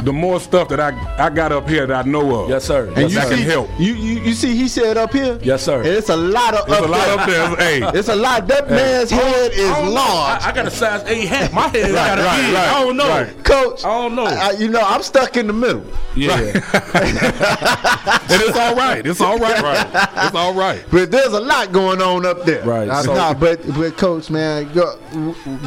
the 0.04 0.12
more 0.12 0.38
stuff 0.40 0.68
that 0.68 0.80
I 0.80 0.90
I 1.18 1.30
got 1.30 1.52
up 1.52 1.68
here 1.68 1.86
that 1.86 2.06
I 2.06 2.08
know 2.08 2.44
of. 2.44 2.50
Yes, 2.50 2.64
sir. 2.64 2.86
And 2.88 2.96
Yes, 2.98 3.12
you 3.12 3.20
sir. 3.20 3.28
see, 3.30 3.34
can 3.36 3.44
help. 3.50 3.70
You, 3.78 3.94
you 3.94 4.20
you 4.20 4.32
see, 4.34 4.54
he 4.56 4.68
said 4.68 4.96
up 4.96 5.12
here. 5.12 5.38
Yes, 5.42 5.62
sir. 5.64 5.78
And 5.78 5.86
it's 5.88 6.08
a 6.08 6.16
lot 6.16 6.54
of 6.54 6.66
There's 6.66 6.80
up 6.80 6.86
a 6.86 6.90
lot 6.90 7.26
there. 7.26 7.42
up 7.44 7.58
there. 7.58 7.80
Hey, 7.90 7.98
It's 7.98 8.08
a 8.08 8.16
lot. 8.16 8.46
That 8.48 8.68
man's 8.70 9.10
head 9.10 9.52
is 9.52 9.68
I 9.70 9.80
large. 9.86 10.42
I, 10.42 10.50
I 10.50 10.52
got 10.52 10.66
a 10.66 10.70
size 10.70 11.02
eight 11.06 11.26
hat. 11.28 11.52
My 11.52 11.68
head 11.68 11.84
Right, 11.90 11.92
got 11.92 12.18
a 12.18 12.22
right, 12.22 12.54
right, 12.54 12.68
I 12.68 12.82
don't 12.84 12.96
know. 12.96 13.08
right. 13.08 13.44
Coach, 13.44 13.84
I 13.84 13.88
don't 13.88 14.14
know. 14.14 14.24
I, 14.26 14.50
you 14.52 14.68
know, 14.68 14.80
I'm 14.82 15.02
stuck 15.02 15.36
in 15.36 15.46
the 15.46 15.52
middle. 15.52 15.84
Yeah. 16.16 16.34
and 17.24 18.42
it's 18.42 18.56
all 18.56 18.74
right. 18.74 19.06
It's 19.06 19.20
all 19.20 19.38
right. 19.38 19.62
right. 19.62 20.08
It's 20.26 20.34
all 20.34 20.54
right. 20.54 20.84
But 20.90 21.10
there's 21.10 21.32
a 21.32 21.40
lot 21.40 21.72
going 21.72 22.00
on 22.02 22.26
up 22.26 22.44
there. 22.44 22.64
Right, 22.64 22.88
Uh, 22.88 23.02
so- 23.02 23.14
nah, 23.14 23.34
but 23.34 23.60
but 23.74 23.96
coach, 23.96 24.30
man, 24.30 24.72
go 24.72 24.96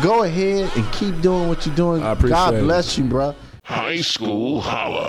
go 0.01 0.23
ahead 0.23 0.71
and 0.75 0.91
keep 0.93 1.21
doing 1.21 1.47
what 1.49 1.65
you're 1.65 1.75
doing. 1.75 2.03
I 2.03 2.11
appreciate 2.11 2.35
God 2.35 2.53
it. 2.55 2.61
bless 2.63 2.97
you, 2.97 3.03
bro. 3.05 3.35
High 3.63 3.99
School 4.01 4.61
Holla. 4.61 5.05